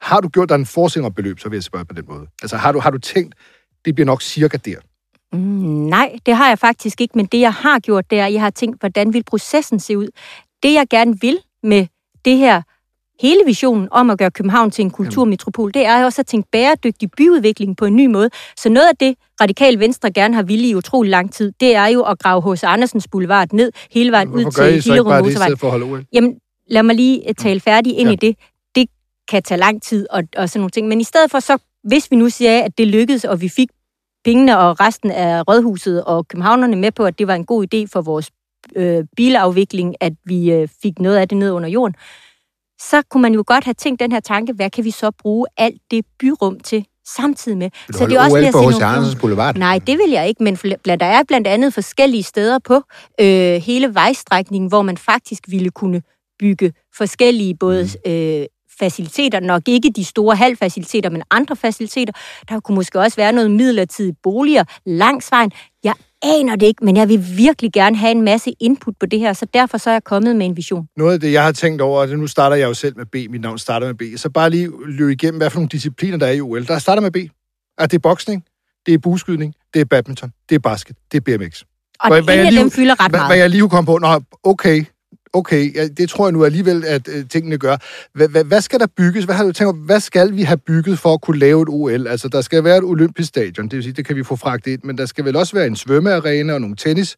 har 0.00 0.20
du 0.20 0.28
gjort 0.28 0.48
dig 0.48 0.54
en 0.54 0.66
forestilling 0.66 1.06
om 1.06 1.12
beløb, 1.12 1.38
så 1.40 1.48
vil 1.48 1.56
jeg 1.56 1.62
spørge 1.62 1.84
på 1.84 1.94
den 1.94 2.04
måde. 2.08 2.26
Altså, 2.42 2.56
har 2.56 2.72
du, 2.72 2.78
har 2.80 2.90
du 2.90 2.98
tænkt, 2.98 3.34
det 3.84 3.94
bliver 3.94 4.06
nok 4.06 4.22
cirka 4.22 4.56
der? 4.64 4.76
Mm, 5.32 5.38
nej, 5.88 6.16
det 6.26 6.36
har 6.36 6.48
jeg 6.48 6.58
faktisk 6.58 7.00
ikke, 7.00 7.12
men 7.18 7.26
det 7.26 7.40
jeg 7.40 7.52
har 7.52 7.78
gjort, 7.78 8.10
det 8.10 8.18
er, 8.20 8.26
at 8.26 8.32
jeg 8.32 8.40
har 8.42 8.50
tænkt, 8.50 8.80
hvordan 8.80 9.12
vil 9.12 9.24
processen 9.24 9.80
se 9.80 9.98
ud? 9.98 10.06
Det 10.62 10.72
jeg 10.74 10.86
gerne 10.90 11.20
vil 11.20 11.38
med 11.62 11.86
det 12.24 12.36
her, 12.36 12.62
hele 13.20 13.40
visionen 13.46 13.88
om 13.90 14.10
at 14.10 14.18
gøre 14.18 14.30
København 14.30 14.70
til 14.70 14.82
en 14.82 14.90
kulturmetropol, 14.90 15.74
det 15.74 15.86
er 15.86 16.04
også 16.04 16.22
at 16.22 16.26
tænke 16.26 16.48
bæredygtig 16.52 17.10
byudvikling 17.16 17.76
på 17.76 17.84
en 17.84 17.96
ny 17.96 18.06
måde. 18.06 18.30
Så 18.56 18.68
noget 18.68 18.88
af 18.88 18.96
det, 18.96 19.14
Radikal 19.40 19.78
Venstre 19.78 20.10
gerne 20.12 20.34
har 20.34 20.42
ville 20.42 20.68
i 20.68 20.74
utrolig 20.74 21.10
lang 21.10 21.32
tid, 21.32 21.52
det 21.60 21.74
er 21.74 21.86
jo 21.86 22.02
at 22.02 22.18
grave 22.18 22.54
H.C. 22.54 22.64
Andersens 22.64 23.08
Boulevard 23.08 23.52
ned 23.52 23.72
hele 23.90 24.12
vejen 24.12 24.28
ud 24.28 24.42
Hvorfor 24.42 24.62
til 24.62 24.82
Hillerød 24.84 25.22
Motorvej. 25.22 25.48
Jamen, 26.12 26.34
lad 26.70 26.82
mig 26.82 26.94
lige 26.96 27.28
øh, 27.28 27.34
tale 27.34 27.60
færdig 27.60 27.98
ind 27.98 28.08
Ja. 28.08 28.12
i 28.12 28.16
det. 28.16 28.36
Det 28.74 28.86
kan 29.30 29.42
tage 29.42 29.58
lang 29.58 29.82
tid 29.82 30.06
og, 30.10 30.22
og 30.36 30.48
sådan 30.48 30.60
nogle 30.60 30.70
ting. 30.70 30.88
Men 30.88 31.00
i 31.00 31.04
stedet 31.04 31.30
for 31.30 31.40
så, 31.40 31.58
hvis 31.84 32.10
vi 32.10 32.16
nu 32.16 32.28
siger, 32.28 32.62
at 32.62 32.78
det 32.78 32.86
lykkedes, 32.86 33.24
og 33.24 33.40
vi 33.40 33.48
fik 33.48 33.68
pengene 34.24 34.58
og 34.58 34.80
resten 34.80 35.10
af 35.10 35.48
Rådhuset 35.48 36.04
og 36.04 36.28
københavnerne 36.28 36.76
med 36.76 36.92
på, 36.92 37.04
at 37.04 37.18
det 37.18 37.26
var 37.26 37.34
en 37.34 37.44
god 37.44 37.66
idé 37.74 37.86
for 37.92 38.00
vores 38.02 38.30
øh, 38.76 39.04
bilafvikling, 39.16 39.94
at 40.00 40.12
vi 40.24 40.52
øh, 40.52 40.68
fik 40.82 40.98
noget 40.98 41.16
af 41.16 41.28
det 41.28 41.38
ned 41.38 41.50
under 41.50 41.68
jorden, 41.68 41.94
så 42.80 43.02
kunne 43.10 43.22
man 43.22 43.34
jo 43.34 43.44
godt 43.46 43.64
have 43.64 43.74
tænkt 43.74 44.00
den 44.00 44.12
her 44.12 44.20
tanke, 44.20 44.52
hvad 44.52 44.70
kan 44.70 44.84
vi 44.84 44.90
så 44.90 45.10
bruge 45.10 45.46
alt 45.56 45.80
det 45.90 46.04
byrum 46.18 46.60
til 46.60 46.86
samtidig 47.06 47.58
med? 47.58 47.70
Vil 47.86 47.96
så 47.96 48.06
det 48.06 48.16
er 48.16 48.20
også 48.20 48.36
OL 48.36 48.52
på 48.52 48.70
H.C. 48.70 48.82
Andersens 48.82 49.20
Boulevard? 49.20 49.56
Nej, 49.56 49.78
det 49.86 49.98
vil 49.98 50.10
jeg 50.10 50.28
ikke, 50.28 50.42
men 50.42 50.56
blandt, 50.84 51.00
der 51.00 51.06
er 51.06 51.22
blandt 51.28 51.46
andet 51.46 51.74
forskellige 51.74 52.22
steder 52.22 52.58
på 52.58 52.82
øh, 53.20 53.62
hele 53.62 53.94
vejstrækningen, 53.94 54.68
hvor 54.68 54.82
man 54.82 54.96
faktisk 54.96 55.42
ville 55.48 55.70
kunne 55.70 56.02
bygge 56.38 56.72
forskellige 56.96 57.54
både 57.54 57.88
øh, 58.06 58.46
faciliteter, 58.78 59.40
nok 59.40 59.62
ikke 59.66 59.90
de 59.96 60.04
store 60.04 60.36
halvfaciliteter, 60.36 61.10
men 61.10 61.22
andre 61.30 61.56
faciliteter. 61.56 62.12
Der 62.48 62.60
kunne 62.60 62.74
måske 62.74 63.00
også 63.00 63.16
være 63.16 63.32
noget 63.32 63.50
midlertidige 63.50 64.16
boliger 64.22 64.64
langs 64.86 65.30
vejen. 65.30 65.52
Aner 66.22 66.56
det 66.56 66.66
ikke, 66.66 66.84
men 66.84 66.96
jeg 66.96 67.08
vil 67.08 67.24
virkelig 67.36 67.72
gerne 67.72 67.96
have 67.96 68.10
en 68.10 68.22
masse 68.22 68.52
input 68.60 68.94
på 69.00 69.06
det 69.06 69.18
her, 69.18 69.32
så 69.32 69.46
derfor 69.54 69.78
så 69.78 69.90
er 69.90 69.94
jeg 69.94 70.04
kommet 70.04 70.36
med 70.36 70.46
en 70.46 70.56
vision. 70.56 70.86
Noget 70.96 71.12
af 71.14 71.20
det, 71.20 71.32
jeg 71.32 71.44
har 71.44 71.52
tænkt 71.52 71.82
over, 71.82 72.00
og 72.00 72.08
det- 72.08 72.18
nu 72.18 72.26
starter 72.26 72.56
jeg 72.56 72.68
jo 72.68 72.74
selv 72.74 72.96
med 72.96 73.06
B, 73.06 73.14
mit 73.30 73.40
navn 73.40 73.58
starter 73.58 73.86
med 73.86 73.94
B, 73.94 74.02
så 74.16 74.30
bare 74.30 74.50
lige 74.50 74.70
løbe 74.86 75.12
igennem, 75.12 75.38
hvad 75.38 75.50
for 75.50 75.58
nogle 75.58 75.68
discipliner, 75.68 76.16
der 76.18 76.26
er 76.26 76.30
i 76.32 76.40
OL. 76.40 76.66
Der 76.66 76.78
starter 76.78 77.02
med 77.02 77.10
B. 77.10 77.16
Er 77.78 77.86
det 77.86 77.94
er 77.94 77.98
boksning, 77.98 78.44
det 78.86 78.94
er 78.94 78.98
buskydning, 78.98 79.54
det 79.74 79.80
er 79.80 79.84
badminton, 79.84 80.32
det 80.48 80.54
er 80.54 80.58
basket, 80.58 80.96
det 81.12 81.16
er 81.16 81.38
BMX. 81.38 81.62
Og 82.00 82.08
Hvad- 82.08 82.22
hvad, 82.22 82.34
hvad 82.36 82.44
af 82.46 82.50
lige- 82.52 82.60
dem 82.62 82.70
fylder 82.70 83.04
ret 83.04 83.10
Hvad, 83.10 83.20
meget. 83.20 83.30
hvad 83.30 83.38
jeg 83.38 83.50
lige 83.50 83.68
komme 83.68 83.86
på, 83.86 83.98
nå, 83.98 84.20
okay, 84.44 84.84
okay, 85.32 85.74
ja, 85.76 85.88
det 85.88 86.10
tror 86.10 86.26
jeg 86.26 86.32
nu 86.32 86.44
alligevel, 86.44 86.84
at 86.84 87.08
øh, 87.08 87.28
tingene 87.28 87.58
gør. 87.58 87.76
Hvad, 88.14 88.28
hvad, 88.28 88.44
hvad 88.44 88.60
skal 88.60 88.80
der 88.80 88.86
bygges? 88.96 89.24
Hvad 89.24 89.34
har 89.34 89.44
du 89.44 89.52
tænkt 89.52 89.86
hvad 89.86 90.00
skal 90.00 90.36
vi 90.36 90.42
have 90.42 90.56
bygget 90.56 90.98
for 90.98 91.14
at 91.14 91.20
kunne 91.20 91.38
lave 91.38 91.62
et 91.62 91.68
OL? 91.68 92.06
Altså, 92.06 92.28
der 92.28 92.40
skal 92.40 92.64
være 92.64 92.78
et 92.78 92.84
olympisk 92.84 93.28
stadion, 93.28 93.64
det 93.64 93.76
vil 93.76 93.82
sige, 93.82 93.92
det 93.92 94.06
kan 94.06 94.16
vi 94.16 94.22
få 94.22 94.36
fragtet 94.36 94.70
ind, 94.70 94.80
men 94.84 94.98
der 94.98 95.06
skal 95.06 95.24
vel 95.24 95.36
også 95.36 95.56
være 95.56 95.66
en 95.66 95.76
svømmearena 95.76 96.54
og 96.54 96.60
nogle 96.60 96.76
tennis, 96.76 97.16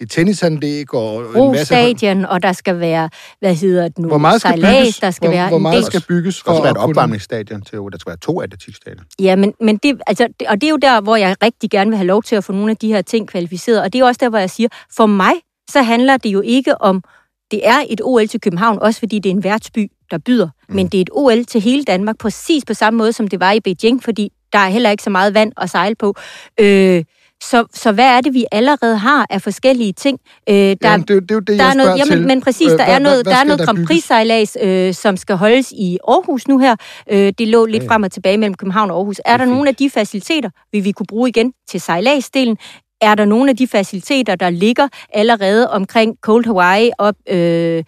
et 0.00 0.10
tennisanlæg 0.10 0.94
og 0.94 1.20
en 1.36 1.50
masse... 1.50 1.66
stadion, 1.66 2.24
og 2.24 2.42
der 2.42 2.52
skal 2.52 2.80
være, 2.80 3.10
hvad 3.40 3.54
hedder 3.54 3.88
det 3.88 3.98
nu, 3.98 4.08
Hvor 4.08 4.18
meget 4.18 4.40
skal 4.40 4.48
sejlads, 4.48 4.82
bygges? 4.82 4.98
der 4.98 5.10
skal 5.10 5.28
hvor, 5.28 5.36
være 5.36 5.48
hvor 5.48 5.56
en 5.56 5.62
meget 5.62 5.76
del. 5.76 5.84
skal 5.84 6.02
bygges 6.08 6.34
Der 6.34 6.38
skal 6.38 6.52
for 6.52 6.62
være 6.62 6.70
et 6.70 6.76
opvarmningsstadion 6.76 7.62
til, 7.62 7.78
der 7.78 7.98
skal 7.98 8.10
være 8.10 8.16
to 8.16 8.40
atletikstadion. 8.40 9.04
Ja, 9.20 9.36
men, 9.36 9.54
men 9.60 9.76
det, 9.76 10.00
altså, 10.06 10.28
og 10.48 10.60
det 10.60 10.66
er 10.66 10.70
jo 10.70 10.76
der, 10.76 11.00
hvor 11.00 11.16
jeg 11.16 11.36
rigtig 11.42 11.70
gerne 11.70 11.90
vil 11.90 11.96
have 11.96 12.06
lov 12.06 12.22
til 12.22 12.36
at 12.36 12.44
få 12.44 12.52
nogle 12.52 12.70
af 12.70 12.76
de 12.76 12.88
her 12.88 13.02
ting 13.02 13.28
kvalificeret. 13.28 13.82
Og 13.82 13.92
det 13.92 14.00
er 14.00 14.04
også 14.04 14.18
der, 14.22 14.28
hvor 14.28 14.38
jeg 14.38 14.50
siger, 14.50 14.68
for 14.96 15.06
mig, 15.06 15.32
så 15.70 15.82
handler 15.82 16.16
det 16.16 16.30
jo 16.30 16.40
ikke 16.40 16.80
om, 16.80 17.02
det 17.50 17.60
er 17.68 17.84
et 17.90 18.00
OL 18.04 18.26
til 18.28 18.40
København, 18.40 18.78
også 18.78 18.98
fordi 18.98 19.18
det 19.18 19.30
er 19.30 19.34
en 19.34 19.44
værtsby, 19.44 19.90
der 20.10 20.18
byder. 20.18 20.48
Mm. 20.68 20.74
Men 20.76 20.86
det 20.88 20.98
er 20.98 21.02
et 21.02 21.10
OL 21.12 21.44
til 21.44 21.60
hele 21.60 21.84
Danmark, 21.84 22.18
præcis 22.18 22.64
på 22.64 22.74
samme 22.74 22.98
måde, 22.98 23.12
som 23.12 23.28
det 23.28 23.40
var 23.40 23.52
i 23.52 23.60
Beijing, 23.60 24.02
fordi 24.04 24.32
der 24.52 24.58
er 24.58 24.68
heller 24.68 24.90
ikke 24.90 25.02
så 25.02 25.10
meget 25.10 25.34
vand 25.34 25.52
at 25.56 25.70
sejle 25.70 25.94
på. 25.94 26.14
Øh, 26.60 27.04
så, 27.42 27.64
så 27.74 27.92
hvad 27.92 28.04
er 28.04 28.20
det, 28.20 28.34
vi 28.34 28.44
allerede 28.52 28.96
har 28.96 29.26
af 29.30 29.42
forskellige 29.42 29.92
ting? 29.92 30.18
Øh, 30.48 30.54
der, 30.54 30.76
Jamen, 30.82 31.00
det, 31.00 31.22
det 31.22 31.30
er 31.30 31.34
jo 31.34 31.40
det, 31.40 31.58
der 31.58 31.64
er 31.64 31.74
noget, 31.74 31.98
jamen, 31.98 32.18
til. 32.18 32.26
men 32.26 32.42
præcis, 32.42 32.66
Øh, 32.72 32.78
der 32.78 32.84
hvad- 32.84 32.94
er 32.94 32.98
noget, 32.98 33.24
hvad- 33.26 33.32
der 33.32 33.38
er 33.40 33.44
noget 33.44 33.60
Grand 33.60 33.76
bygges? 33.78 33.88
Prix-sejlads, 33.88 34.56
øh, 34.62 34.94
som 34.94 35.16
skal 35.16 35.36
holdes 35.36 35.72
i 35.72 35.98
Aarhus 36.08 36.48
nu 36.48 36.58
her. 36.58 36.76
Øh, 37.10 37.32
det 37.38 37.48
lå 37.48 37.64
lidt 37.66 37.76
Ja, 37.76 37.82
ja. 37.84 37.90
frem 37.94 38.02
og 38.02 38.12
tilbage 38.12 38.38
mellem 38.38 38.54
København 38.54 38.90
og 38.90 38.96
Aarhus. 38.96 39.18
Er 39.18 39.32
er 39.32 39.36
der 39.36 39.44
fint. 39.44 39.54
nogle 39.54 39.68
af 39.68 39.74
de 39.74 39.90
faciliteter, 39.90 40.50
vi 40.72 40.80
vi 40.80 40.92
kunne 40.92 41.06
bruge 41.06 41.28
igen 41.28 41.52
til 41.68 41.80
sejladsdelen? 41.80 42.56
Er 43.00 43.14
der 43.14 43.24
nogle 43.24 43.50
af 43.50 43.56
de 43.56 43.66
faciliteter, 43.66 44.34
der 44.34 44.50
ligger 44.50 44.88
allerede 45.14 45.70
omkring 45.70 46.16
Cold 46.20 46.44
Hawaii 46.44 46.90
op 46.98 47.14
øh, 47.28 47.84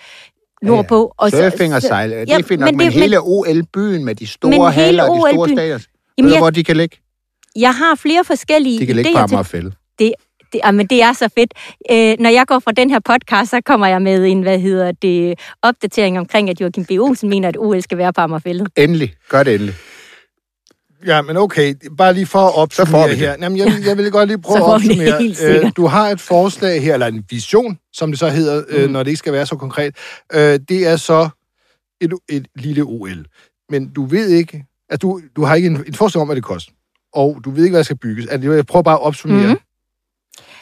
nordpå? 0.63 1.13
Og 1.17 1.31
så- 1.31 1.51
Surfing 1.51 1.75
og 1.75 1.83
sejl, 1.83 2.11
det 2.11 2.29
Ja, 2.29 2.37
er 2.39 2.57
nok, 2.57 2.75
men, 2.75 2.79
det- 2.81 2.93
hele 2.93 3.19
OL-byen 3.21 4.05
med 4.05 4.15
de 4.15 4.27
store 4.27 4.71
haller 4.73 5.03
og 5.05 5.15
de 5.17 5.21
store 5.21 5.33
OL-byen- 5.39 5.57
stadion, 5.57 5.81
Jamen, 6.19 6.27
ved 6.27 6.31
du, 6.31 6.35
jeg, 6.35 6.41
hvor 6.41 6.51
de 6.51 6.65
kan 6.65 6.77
ligge? 6.77 6.97
jeg 7.57 7.75
har 7.75 7.95
flere 7.95 8.25
forskellige 8.25 8.81
De 8.81 8.87
kan 8.87 8.97
ligge 8.97 9.13
på 9.13 9.19
idéer 9.19 9.23
Amagerfælde. 9.23 9.73
det, 9.99 10.13
jamen, 10.65 10.87
det 10.87 11.03
er 11.03 11.13
så 11.13 11.29
fedt. 11.39 11.55
Øh, 11.91 12.17
når 12.21 12.31
jeg 12.31 12.45
går 12.47 12.59
fra 12.59 12.73
den 12.73 12.91
her 12.91 12.99
podcast, 13.01 13.51
så 13.51 13.61
kommer 13.61 13.87
jeg 13.87 14.03
med 14.03 14.27
en, 14.27 14.43
hvad 14.43 14.59
hedder 14.59 14.93
det, 14.93 15.39
opdatering 15.63 16.19
omkring, 16.19 16.51
at 16.51 16.61
Joachim 16.61 16.85
B. 16.85 16.91
Olsen 16.91 17.29
mener, 17.29 17.49
at 17.49 17.57
OL 17.59 17.83
skal 17.83 17.99
være 17.99 18.13
på 18.13 18.21
Amagerfældet. 18.21 18.69
Endelig. 18.77 19.15
Gør 19.29 19.43
det 19.43 19.55
endelig. 19.55 19.75
Ja, 21.07 21.23
men 21.23 21.37
okay, 21.37 21.75
bare 21.99 22.15
lige 22.15 22.27
for 22.27 22.39
at 22.39 22.55
opsummere 22.57 23.09
her. 23.15 23.37
Jamen, 23.43 23.59
jeg, 23.59 23.73
jeg 23.87 23.97
vil 23.99 24.11
godt 24.11 24.29
lige 24.29 24.39
prøve 24.47 24.59
at 24.59 24.63
opsummere. 24.75 25.65
Øh, 25.65 25.73
du 25.77 25.87
har 25.87 26.09
et 26.09 26.21
forslag 26.21 26.83
her, 26.83 26.95
eller 26.95 27.07
en 27.07 27.25
vision, 27.31 27.79
som 27.93 28.11
det 28.11 28.19
så 28.19 28.29
hedder, 28.29 28.65
øh, 28.69 28.85
Mm. 28.87 28.93
når 28.93 29.03
det 29.03 29.11
ikke 29.11 29.19
skal 29.19 29.33
være 29.33 29.47
så 29.47 29.57
konkret. 29.57 29.97
Øh, 30.33 30.61
det 30.69 30.87
er 30.87 30.97
så 30.97 31.29
et, 32.01 32.13
et 32.29 32.47
lille 32.57 32.83
OL. 32.83 33.25
Men 33.71 33.89
du 33.93 34.05
ved 34.07 34.29
ikke, 34.29 34.65
at 34.91 35.03
du, 35.03 35.21
du 35.37 35.45
har 35.45 35.55
ikke 35.55 35.67
en, 35.67 35.85
en 35.87 35.95
forestilling 35.95 36.23
om, 36.23 36.29
hvad 36.29 36.37
det 36.37 36.45
koster. 36.45 36.73
Og 37.15 37.41
du 37.45 37.51
ved 37.51 37.65
ikke, 37.65 37.73
hvad 37.73 37.79
der 37.79 37.85
skal 37.85 37.99
bygges. 37.99 38.27
Altså, 38.27 38.53
jeg 38.53 38.67
prøver 38.67 38.83
bare 38.83 38.95
at 38.95 39.03
opsummere. 39.03 39.47
Mhm. 39.49 39.59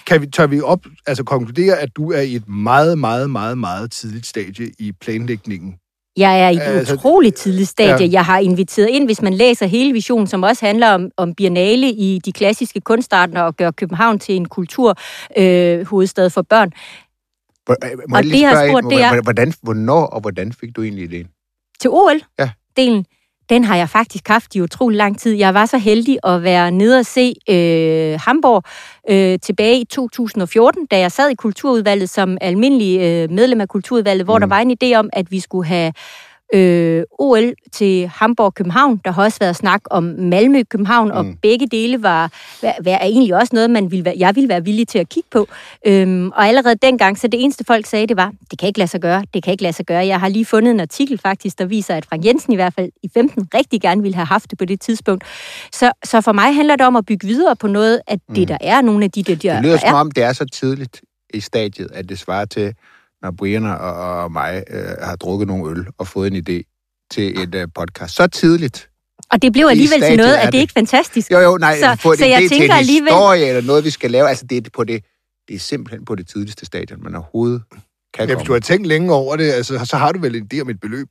Kan 0.06 0.20
vi, 0.22 0.26
tør 0.26 0.46
vi 0.46 0.60
op, 0.60 0.80
altså 1.06 1.24
konkludere, 1.24 1.78
at 1.78 1.88
du 1.96 2.12
er 2.12 2.20
i 2.20 2.34
et 2.34 2.48
meget, 2.48 2.98
meget, 2.98 3.30
meget, 3.30 3.58
meget 3.58 3.90
tidligt 3.90 4.26
stadie 4.26 4.70
i 4.78 4.92
planlægningen? 5.00 5.74
Jeg 6.20 6.40
er 6.40 6.48
i 6.48 6.54
et 6.54 6.60
Altså, 6.60 6.94
utroligt 6.94 7.36
tidligt 7.36 7.68
stadie. 7.68 8.06
ja. 8.06 8.12
Jeg 8.12 8.24
har 8.24 8.38
inviteret 8.38 8.88
ind, 8.88 9.04
hvis 9.04 9.22
man 9.22 9.34
læser 9.34 9.66
hele 9.66 9.92
visionen, 9.92 10.26
som 10.26 10.42
også 10.42 10.66
handler 10.66 10.88
om, 10.90 11.10
om 11.16 11.34
biennale 11.34 11.90
i 11.90 12.20
de 12.24 12.32
klassiske 12.32 12.80
kunstarter 12.80 13.42
og 13.42 13.56
gøre 13.56 13.72
København 13.72 14.18
til 14.18 14.36
en 14.36 14.48
kulturhovedstad 14.48 15.78
øh, 15.80 15.86
hovedstad 15.86 16.30
for 16.30 16.42
børn. 16.42 16.70
Hvor- 17.66 17.76
øh, 17.92 17.98
Og 18.16 18.22
det, 18.22 18.40
jeg 18.40 18.48
har 18.48 18.68
spurgt, 18.68 18.86
det 18.90 19.02
er- 19.02 19.22
hvordan- 19.22 19.52
hvornår 19.62 20.06
og 20.06 20.20
hvordan 20.20 20.52
fik 20.52 20.76
du 20.76 20.82
egentlig 20.82 21.04
ideen? 21.04 21.26
Til 21.80 21.90
OL? 21.90 22.20
Ja. 22.38 22.50
Delen. 22.76 23.04
Den 23.50 23.64
har 23.64 23.76
jeg 23.76 23.88
faktisk 23.88 24.28
haft 24.28 24.54
i 24.54 24.60
utrolig 24.60 24.96
lang 24.96 25.18
tid. 25.18 25.32
Jeg 25.34 25.54
var 25.54 25.66
så 25.66 25.78
heldig 25.78 26.18
at 26.24 26.42
være 26.42 26.70
nede 26.70 26.98
og 26.98 27.06
se 27.06 27.34
øh, 27.50 28.20
Hamburg 28.26 28.62
øh, 29.10 29.38
tilbage 29.38 29.80
i 29.80 29.84
2014, 29.84 30.86
da 30.86 30.98
jeg 30.98 31.12
sad 31.12 31.30
i 31.30 31.34
kulturudvalget 31.34 32.10
som 32.10 32.38
almindelig 32.40 33.00
øh, 33.00 33.30
medlem 33.30 33.60
af 33.60 33.68
kulturudvalget, 33.68 34.24
hvor 34.26 34.36
Mm. 34.38 34.40
der 34.40 34.46
var 34.46 34.58
en 34.58 34.76
idé 34.84 34.94
om, 34.98 35.10
at 35.12 35.30
vi 35.30 35.40
skulle 35.40 35.66
have 35.68 35.92
øh, 36.54 37.02
OL 37.18 37.52
til 37.72 38.08
Hamburg-København. 38.08 39.00
Der 39.04 39.10
har 39.10 39.22
også 39.24 39.38
været 39.40 39.56
snak 39.56 39.80
om 39.90 40.02
Malmø-København, 40.04 41.08
mm. 41.08 41.14
og 41.16 41.26
begge 41.42 41.66
dele 41.66 42.02
var, 42.02 42.32
var, 42.62 42.74
var 42.84 42.98
egentlig 43.02 43.34
også 43.34 43.50
noget, 43.52 43.70
man 43.70 43.90
ville 43.90 44.04
være, 44.04 44.14
jeg 44.18 44.34
ville 44.34 44.48
være 44.48 44.64
villig 44.64 44.88
til 44.88 44.98
at 44.98 45.08
kigge 45.08 45.28
på. 45.30 45.48
Øhm, 45.86 46.30
og 46.30 46.48
allerede 46.48 46.74
dengang, 46.74 47.18
så 47.18 47.28
det 47.28 47.42
eneste 47.42 47.64
folk 47.66 47.86
sagde, 47.86 48.06
det 48.06 48.16
var, 48.16 48.32
det 48.50 48.58
kan 48.58 48.66
ikke 48.66 48.78
lade 48.78 48.90
sig 48.90 49.00
gøre, 49.00 49.24
det 49.34 49.42
kan 49.42 49.52
ikke 49.52 49.62
lade 49.62 49.72
sig 49.72 49.86
gøre. 49.86 50.06
Jeg 50.06 50.20
har 50.20 50.28
lige 50.28 50.44
fundet 50.44 50.70
en 50.70 50.80
artikel 50.80 51.18
faktisk, 51.18 51.58
der 51.58 51.64
viser, 51.64 51.94
at 51.94 52.06
Frank 52.06 52.24
Jensen 52.24 52.52
i 52.52 52.56
hvert 52.56 52.74
fald 52.74 52.90
i 53.02 53.10
15 53.14 53.48
rigtig 53.54 53.80
gerne 53.80 54.02
ville 54.02 54.14
have 54.14 54.26
haft 54.26 54.50
det 54.50 54.58
på 54.58 54.64
det 54.64 54.80
tidspunkt. 54.80 55.24
Så, 55.72 55.92
så 56.04 56.20
for 56.20 56.32
mig 56.32 56.54
handler 56.54 56.76
det 56.76 56.86
om 56.86 56.96
at 56.96 57.06
bygge 57.06 57.26
videre 57.26 57.56
på 57.56 57.66
noget 57.66 58.00
af 58.06 58.18
det, 58.18 58.38
Mm. 58.38 58.46
der 58.46 58.58
er, 58.60 58.80
nogle 58.82 59.04
af 59.04 59.10
de 59.10 59.22
der, 59.22 59.34
der 59.34 59.54
Det 59.54 59.62
lyder 59.62 59.76
der 59.76 59.88
som 59.88 59.94
om, 59.94 60.10
det 60.10 60.24
er 60.24 60.32
så 60.32 60.44
tidligt 60.44 61.00
i 61.34 61.40
stadiet, 61.40 61.88
at 61.94 62.08
det 62.08 62.18
svarer 62.18 62.44
til, 62.44 62.74
når 63.22 63.30
Brian 63.30 63.64
og, 63.64 63.76
og 64.22 64.32
mig 64.32 64.64
øh, 64.70 64.84
har 65.02 65.16
drukket 65.16 65.48
nogle 65.48 65.70
øl 65.70 65.86
og 65.98 66.06
fået 66.06 66.34
en 66.34 66.36
idé 66.48 66.62
til 67.10 67.42
et 67.42 67.54
øh, 67.54 67.68
podcast. 67.74 68.14
Så 68.14 68.26
tidligt. 68.26 68.90
Og 69.30 69.42
det 69.42 69.52
blev 69.52 69.66
alligevel 69.66 70.00
til 70.02 70.16
noget, 70.16 70.34
er 70.36 70.40
er 70.40 70.44
det 70.44 70.52
det. 70.52 70.58
ikke 70.58 70.72
fantastisk? 70.72 71.30
Jo, 71.30 71.38
jo, 71.38 71.56
nej, 71.56 71.78
Så- 71.80 71.96
få 72.02 72.16
så 72.16 72.24
en 72.24 72.30
jeg 72.30 72.38
idé 72.38 72.42
til 72.42 72.48
tænker 72.58 72.74
en 72.74 72.78
alligevel- 72.78 73.12
historie 73.12 73.46
eller 73.46 73.62
noget, 73.62 73.84
vi 73.84 73.90
skal 73.90 74.10
lave. 74.10 74.28
Altså, 74.28 74.46
det 74.46 74.66
er 74.66 74.70
på 74.70 74.84
det, 74.84 75.04
det 75.48 75.54
er 75.56 75.60
simpelthen 75.60 76.04
på 76.04 76.14
det 76.14 76.28
tidligste 76.28 76.66
stadion, 76.66 77.02
man 77.02 77.14
overhovedet 77.14 77.62
kan 78.14 78.28
Ja, 78.28 78.34
hvis 78.34 78.46
du 78.46 78.52
har 78.52 78.60
tænkt 78.60 78.86
længe 78.86 79.12
over 79.14 79.36
det, 79.36 79.52
altså, 79.52 79.84
så 79.84 79.96
har 79.96 80.12
du 80.12 80.18
vel 80.20 80.36
en 80.36 80.48
idé 80.54 80.60
om 80.60 80.70
et 80.70 80.80
beløb. 80.80 81.08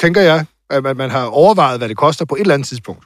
Tænker 0.00 0.20
jeg, 0.20 0.44
at 0.70 0.82
man, 0.82 0.96
man 0.96 1.10
har 1.10 1.24
overvejet, 1.26 1.78
hvad 1.80 1.88
det 1.88 1.96
koster 1.96 2.24
på 2.24 2.34
et 2.34 2.40
eller 2.40 2.54
andet 2.54 2.68
tidspunkt. 2.68 3.04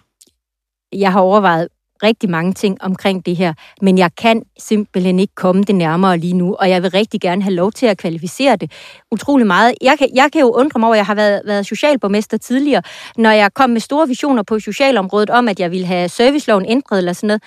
Jeg 0.92 1.12
har 1.12 1.20
overvejet 1.20 1.68
rigtig 2.02 2.30
mange 2.30 2.52
ting 2.52 2.82
omkring 2.82 3.26
det 3.26 3.36
her, 3.36 3.54
men 3.82 3.98
jeg 3.98 4.10
kan 4.16 4.42
simpelthen 4.58 5.18
ikke 5.20 5.34
komme 5.34 5.62
det 5.62 5.74
nærmere 5.74 6.18
lige 6.18 6.32
nu, 6.32 6.54
og 6.54 6.70
jeg 6.70 6.82
vil 6.82 6.90
rigtig 6.90 7.20
gerne 7.20 7.42
have 7.42 7.54
lov 7.54 7.72
til 7.72 7.86
at 7.86 7.98
kvalificere 7.98 8.56
det 8.56 8.72
utrolig 9.10 9.46
meget. 9.46 9.74
Jeg 9.82 9.94
kan, 9.98 10.08
jeg 10.14 10.28
kan 10.32 10.40
jo 10.40 10.50
undre 10.50 10.78
mig 10.80 10.86
over, 10.86 10.94
at 10.94 10.98
jeg 10.98 11.06
har 11.06 11.14
været, 11.14 11.42
været 11.44 11.66
socialborgmester 11.66 12.36
tidligere, 12.36 12.82
når 13.16 13.30
jeg 13.30 13.54
kom 13.54 13.70
med 13.70 13.80
store 13.80 14.08
visioner 14.08 14.42
på 14.42 14.58
socialområdet 14.60 15.30
om, 15.30 15.48
at 15.48 15.60
jeg 15.60 15.70
ville 15.70 15.86
have 15.86 16.08
serviceloven 16.08 16.66
ændret 16.68 16.98
eller 16.98 17.12
sådan 17.12 17.26
noget, 17.26 17.42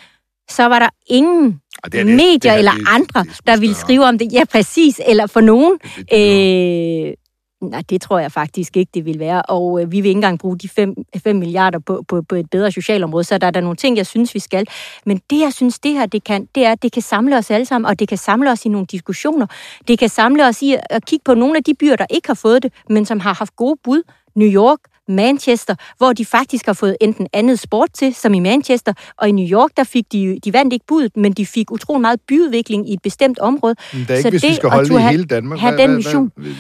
så 0.50 0.64
var 0.64 0.80
der 0.80 0.90
ingen 1.08 1.60
Og 1.84 1.92
det 1.92 2.00
er 2.00 2.04
det, 2.04 2.08
det- 2.08 2.16
medier 2.16 2.38
det 2.40 2.52
her, 2.52 2.58
eller 2.58 2.72
det- 2.72 2.86
andre, 2.88 3.22
det 3.24 3.30
er 3.30 3.34
sgu 3.34 3.44
der 3.48 3.58
ville 3.58 3.76
skrive 3.76 4.06
om 4.06 4.18
det. 4.18 4.34
Ja, 4.34 4.44
præcis. 4.52 5.02
Eller 5.08 5.28
for 5.28 5.42
nogen. 5.42 5.74
Det- 5.84 6.12
det- 6.12 7.08
Øh, 7.08 7.14
nej, 7.62 7.84
det 7.90 8.02
tror 8.02 8.20
jeg 8.20 8.32
faktisk 8.32 8.78
ikke, 8.78 8.90
det 8.94 9.06
vil 9.06 9.20
være. 9.20 9.42
Og 9.42 9.82
øh, 9.82 9.92
vi 9.92 10.02
vil 10.02 10.08
ikke 10.10 10.18
engang 10.18 10.40
bruge 10.40 10.58
de 10.58 10.70
5, 10.70 10.94
5 11.24 11.36
milliarder 11.36 11.80
på, 11.80 12.04
på, 12.08 12.22
på 12.22 12.36
et 12.36 12.50
bedre 12.50 12.72
socialområde. 12.72 13.24
Så 13.24 13.38
der 13.38 13.48
er 13.48 13.52
der 13.52 13.62
nogle 13.62 13.76
ting, 13.76 13.98
jeg 13.98 14.06
synes, 14.06 14.34
vi 14.36 14.40
skal. 14.40 14.66
Men 15.06 15.22
det, 15.30 15.40
jeg 15.40 15.54
synes, 15.54 15.80
det 15.80 15.92
her 15.92 16.06
det 16.06 16.24
kan, 16.24 16.48
det 16.56 16.66
er, 16.66 16.72
at 16.72 16.84
det 16.84 16.92
kan 16.92 17.02
samle 17.02 17.38
os 17.38 17.52
alle 17.52 17.66
sammen, 17.66 17.86
og 17.90 18.00
det 18.00 18.08
kan 18.08 18.18
samle 18.18 18.52
os 18.52 18.66
i 18.66 18.70
nogle 18.70 18.88
diskussioner. 18.88 19.48
Det 19.88 20.00
kan 20.00 20.10
samle 20.10 20.48
os 20.48 20.62
i 20.62 20.74
at, 20.74 20.82
at 20.90 21.06
kigge 21.06 21.24
på 21.26 21.34
nogle 21.34 21.58
af 21.58 21.64
de 21.64 21.74
byer, 21.80 21.96
der 21.96 22.06
ikke 22.10 22.28
har 22.28 22.34
fået 22.34 22.64
det, 22.64 22.74
men 22.90 23.06
som 23.06 23.20
har 23.20 23.34
haft 23.34 23.56
gode 23.56 23.76
bud. 23.84 24.02
New 24.36 24.48
York, 24.50 24.80
Manchester, 25.08 25.76
hvor 25.98 26.14
de 26.14 26.26
faktisk 26.26 26.66
har 26.66 26.74
fået 26.74 26.98
enten 27.02 27.28
andet 27.34 27.60
sport 27.60 27.90
til, 27.94 28.14
som 28.16 28.34
i 28.34 28.40
Manchester, 28.40 28.94
og 29.18 29.30
i 29.30 29.32
New 29.32 29.46
York, 29.46 29.70
der 29.78 29.84
fik 29.84 30.12
de, 30.12 30.40
de 30.46 30.54
vandt 30.54 30.74
ikke 30.74 30.86
budet, 30.88 31.18
men 31.18 31.32
de 31.34 31.46
fik 31.46 31.72
utrolig 31.72 32.02
meget 32.02 32.20
byudvikling 32.28 32.90
i 32.90 32.94
et 32.94 33.02
bestemt 33.02 33.40
område. 33.40 33.76
Men 33.94 34.02
det 34.02 34.10
er 34.10 34.14
ikke, 34.16 34.22
Så 34.24 34.30
hvis 34.30 34.44
vi 34.44 34.48
det 34.48 34.56
skal 34.56 34.68
at 34.68 34.74
holde 34.74 34.90
det 34.90 35.00
i 35.00 35.04
hele 35.04 35.26
Danmark. 35.26 35.60
have 35.60 35.76
Hvad- 35.76 35.88
den 35.88 35.98
vision. 35.98 36.32
hvad- 36.36 36.52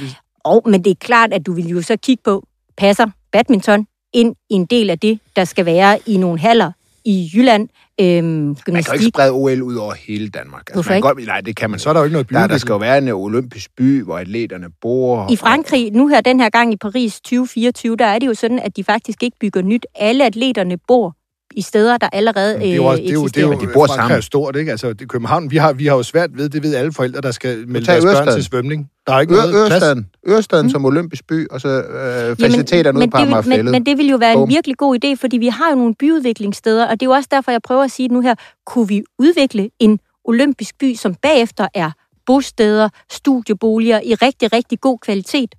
Og, 0.43 0.61
men 0.65 0.83
det 0.83 0.91
er 0.91 0.95
klart, 0.99 1.33
at 1.33 1.45
du 1.45 1.53
vil 1.53 1.67
jo 1.67 1.81
så 1.81 1.97
kigge 1.97 2.21
på, 2.23 2.43
passer 2.77 3.05
badminton 3.31 3.85
ind 4.13 4.35
i 4.49 4.53
en 4.53 4.65
del 4.65 4.89
af 4.89 4.99
det, 4.99 5.19
der 5.35 5.45
skal 5.45 5.65
være 5.65 5.99
i 6.05 6.17
nogle 6.17 6.39
haller 6.39 6.71
i 7.05 7.31
Jylland, 7.35 7.69
øhm, 8.01 8.05
Man 8.07 8.23
kan 8.25 8.45
jo 8.45 8.49
ikke 8.51 8.63
gymnastik. 8.65 9.07
sprede 9.13 9.31
OL 9.31 9.61
ud 9.61 9.75
over 9.75 9.93
hele 9.93 10.29
Danmark. 10.29 10.61
Altså, 10.61 10.73
Hvorfor 10.73 10.89
man 10.91 10.97
ikke? 10.97 11.07
Godt, 11.07 11.25
nej, 11.25 11.41
det 11.41 11.55
kan 11.55 11.69
man 11.69 11.79
Så 11.79 11.89
er 11.89 11.93
der 11.93 11.99
jo 11.99 12.03
ikke 12.03 12.13
noget 12.13 12.29
der, 12.29 12.33
der 12.35 12.41
byudvikling. 12.41 12.61
skal 12.61 12.73
jo 12.73 12.77
være 12.77 12.97
en 12.97 13.09
olympisk 13.09 13.71
by, 13.77 14.03
hvor 14.03 14.17
atleterne 14.17 14.67
bor. 14.81 15.27
I 15.31 15.35
Frankrig, 15.35 15.91
nu 15.91 16.07
her 16.07 16.21
den 16.21 16.39
her 16.39 16.49
gang 16.49 16.73
i 16.73 16.77
Paris 16.77 17.13
2024, 17.21 17.95
der 17.95 18.05
er 18.05 18.19
det 18.19 18.27
jo 18.27 18.33
sådan, 18.33 18.59
at 18.59 18.75
de 18.77 18.83
faktisk 18.83 19.23
ikke 19.23 19.37
bygger 19.41 19.61
nyt. 19.61 19.85
Alle 19.95 20.25
atleterne 20.25 20.77
bor 20.87 21.15
i 21.59 21.61
steder, 21.61 21.97
der 21.97 22.09
allerede 22.13 22.53
Men 22.53 22.61
det 22.61 22.71
er 22.71 22.75
jo, 22.75 22.85
også, 22.85 23.01
øh, 23.01 23.07
det 23.07 23.09
er 23.09 23.13
jo, 23.13 23.27
det 23.27 23.37
er 23.37 23.41
jo 23.41 23.53
de 23.53 23.67
bor 23.73 23.87
sammen. 23.87 24.17
er 24.17 24.21
stort, 24.21 24.55
ikke? 24.55 24.71
Altså, 24.71 24.93
det, 24.93 25.09
København, 25.09 25.51
vi 25.51 25.57
har, 25.57 25.73
vi 25.73 25.85
har 25.85 25.95
jo 25.95 26.03
svært 26.03 26.29
ved, 26.37 26.49
det 26.49 26.63
ved 26.63 26.75
alle 26.75 26.93
forældre, 26.93 27.21
der 27.21 27.31
skal 27.31 27.67
melde 27.67 27.85
deres 27.85 28.03
børn 28.03 28.15
Ørestaden. 28.15 28.41
til 28.41 28.43
svømning. 28.43 28.89
Der 29.07 29.13
er 29.13 29.19
ikke 29.19 29.33
Ør, 29.33 29.37
noget 29.37 29.51
plads. 29.51 29.71
Ørestaden, 29.71 30.07
Ørestaden 30.27 30.65
mm. 30.65 30.69
som 30.69 30.85
olympisk 30.85 31.27
by, 31.27 31.47
og 31.51 31.61
så 31.61 31.67
øh, 31.67 32.37
faciliteterne 32.37 32.97
ude 32.97 33.03
men, 33.03 33.09
på 33.09 33.17
det 33.17 33.27
vil, 33.27 33.33
Amagerfællet. 33.33 33.65
men, 33.65 33.71
men 33.71 33.85
det 33.85 33.97
vil 33.97 34.09
jo 34.09 34.17
være 34.17 34.33
Bum. 34.33 34.43
en 34.43 34.49
virkelig 34.49 34.77
god 34.77 34.97
idé, 35.05 35.15
fordi 35.21 35.37
vi 35.37 35.47
har 35.47 35.69
jo 35.69 35.75
nogle 35.75 35.95
byudviklingssteder, 35.99 36.85
og 36.85 36.91
det 36.91 37.01
er 37.01 37.09
jo 37.09 37.11
også 37.11 37.29
derfor, 37.31 37.51
jeg 37.51 37.61
prøver 37.61 37.83
at 37.83 37.91
sige 37.91 38.07
nu 38.07 38.21
her, 38.21 38.35
kunne 38.65 38.87
vi 38.87 39.03
udvikle 39.19 39.69
en 39.79 39.99
olympisk 40.25 40.77
by, 40.79 40.95
som 40.95 41.15
bagefter 41.15 41.67
er 41.73 41.91
bosteder, 42.25 42.89
studieboliger 43.11 43.99
i 44.05 44.13
rigtig, 44.13 44.53
rigtig 44.53 44.79
god 44.79 44.97
kvalitet. 44.99 45.55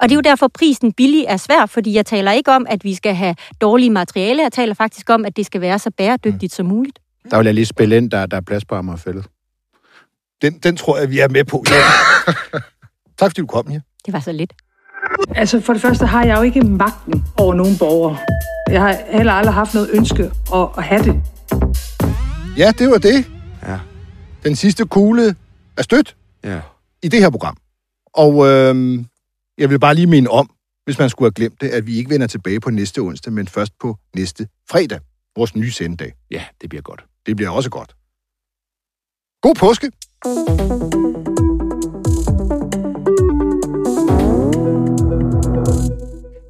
Og 0.00 0.08
det 0.08 0.12
er 0.12 0.16
jo 0.16 0.20
derfor, 0.20 0.48
prisen 0.48 0.92
billig 0.92 1.24
er 1.28 1.36
svær, 1.36 1.66
fordi 1.66 1.94
jeg 1.94 2.06
taler 2.06 2.32
ikke 2.32 2.52
om, 2.52 2.66
at 2.68 2.84
vi 2.84 2.94
skal 2.94 3.14
have 3.14 3.34
dårlige 3.60 3.90
materialer. 3.90 4.42
Jeg 4.44 4.52
taler 4.52 4.74
faktisk 4.74 5.10
om, 5.10 5.24
at 5.24 5.36
det 5.36 5.46
skal 5.46 5.60
være 5.60 5.78
så 5.78 5.90
bæredygtigt 5.90 6.54
som 6.54 6.66
muligt. 6.66 6.98
Der 7.30 7.36
vil 7.36 7.44
jeg 7.44 7.54
lige 7.54 7.66
spille 7.66 7.96
ind, 7.96 8.10
der, 8.10 8.26
der 8.26 8.36
er 8.36 8.40
plads 8.40 8.64
på 8.64 8.74
Amagerfællet. 8.74 9.24
Den, 10.42 10.58
den 10.58 10.76
tror 10.76 10.98
jeg, 10.98 11.10
vi 11.10 11.18
er 11.18 11.28
med 11.28 11.44
på. 11.44 11.64
Ja. 11.70 11.74
tak 13.18 13.30
fordi 13.30 13.40
du 13.40 13.46
kom 13.46 13.66
her. 13.70 13.80
Det 14.06 14.12
var 14.12 14.20
så 14.20 14.32
lidt. 14.32 14.52
Altså 15.36 15.60
for 15.60 15.72
det 15.72 15.82
første 15.82 16.06
har 16.06 16.24
jeg 16.24 16.36
jo 16.36 16.42
ikke 16.42 16.60
magten 16.60 17.24
over 17.36 17.54
nogen 17.54 17.78
borgere. 17.78 18.18
Jeg 18.70 18.80
har 18.80 18.96
heller 19.10 19.32
aldrig 19.32 19.54
haft 19.54 19.74
noget 19.74 19.90
ønske 19.92 20.22
at, 20.54 20.68
at 20.78 20.84
have 20.84 21.02
det. 21.04 21.22
Ja, 22.56 22.72
det 22.78 22.90
var 22.90 22.98
det. 22.98 23.26
Ja. 23.66 23.78
Den 24.44 24.56
sidste 24.56 24.84
kugle 24.86 25.36
er 25.76 25.82
stødt 25.82 26.16
Ja. 26.44 26.60
i 27.02 27.08
det 27.08 27.20
her 27.20 27.30
program. 27.30 27.56
Og 28.14 28.46
øhm, 28.48 29.06
jeg 29.60 29.70
vil 29.70 29.80
bare 29.80 29.94
lige 29.94 30.06
minde 30.06 30.30
om, 30.30 30.50
hvis 30.84 30.98
man 30.98 31.10
skulle 31.10 31.26
have 31.26 31.34
glemt 31.34 31.60
det, 31.60 31.68
at 31.68 31.86
vi 31.86 31.96
ikke 31.96 32.10
vender 32.10 32.26
tilbage 32.26 32.60
på 32.60 32.70
næste 32.70 32.98
onsdag, 32.98 33.32
men 33.32 33.48
først 33.48 33.72
på 33.78 33.96
næste 34.16 34.48
fredag, 34.70 35.00
vores 35.36 35.56
nye 35.56 35.70
sendedag. 35.70 36.14
ja, 36.30 36.44
det 36.60 36.68
bliver 36.68 36.82
godt. 36.82 37.04
Det 37.26 37.36
bliver 37.36 37.50
også 37.50 37.70
godt. 37.70 37.96
God 39.42 39.54
påske! 39.54 39.86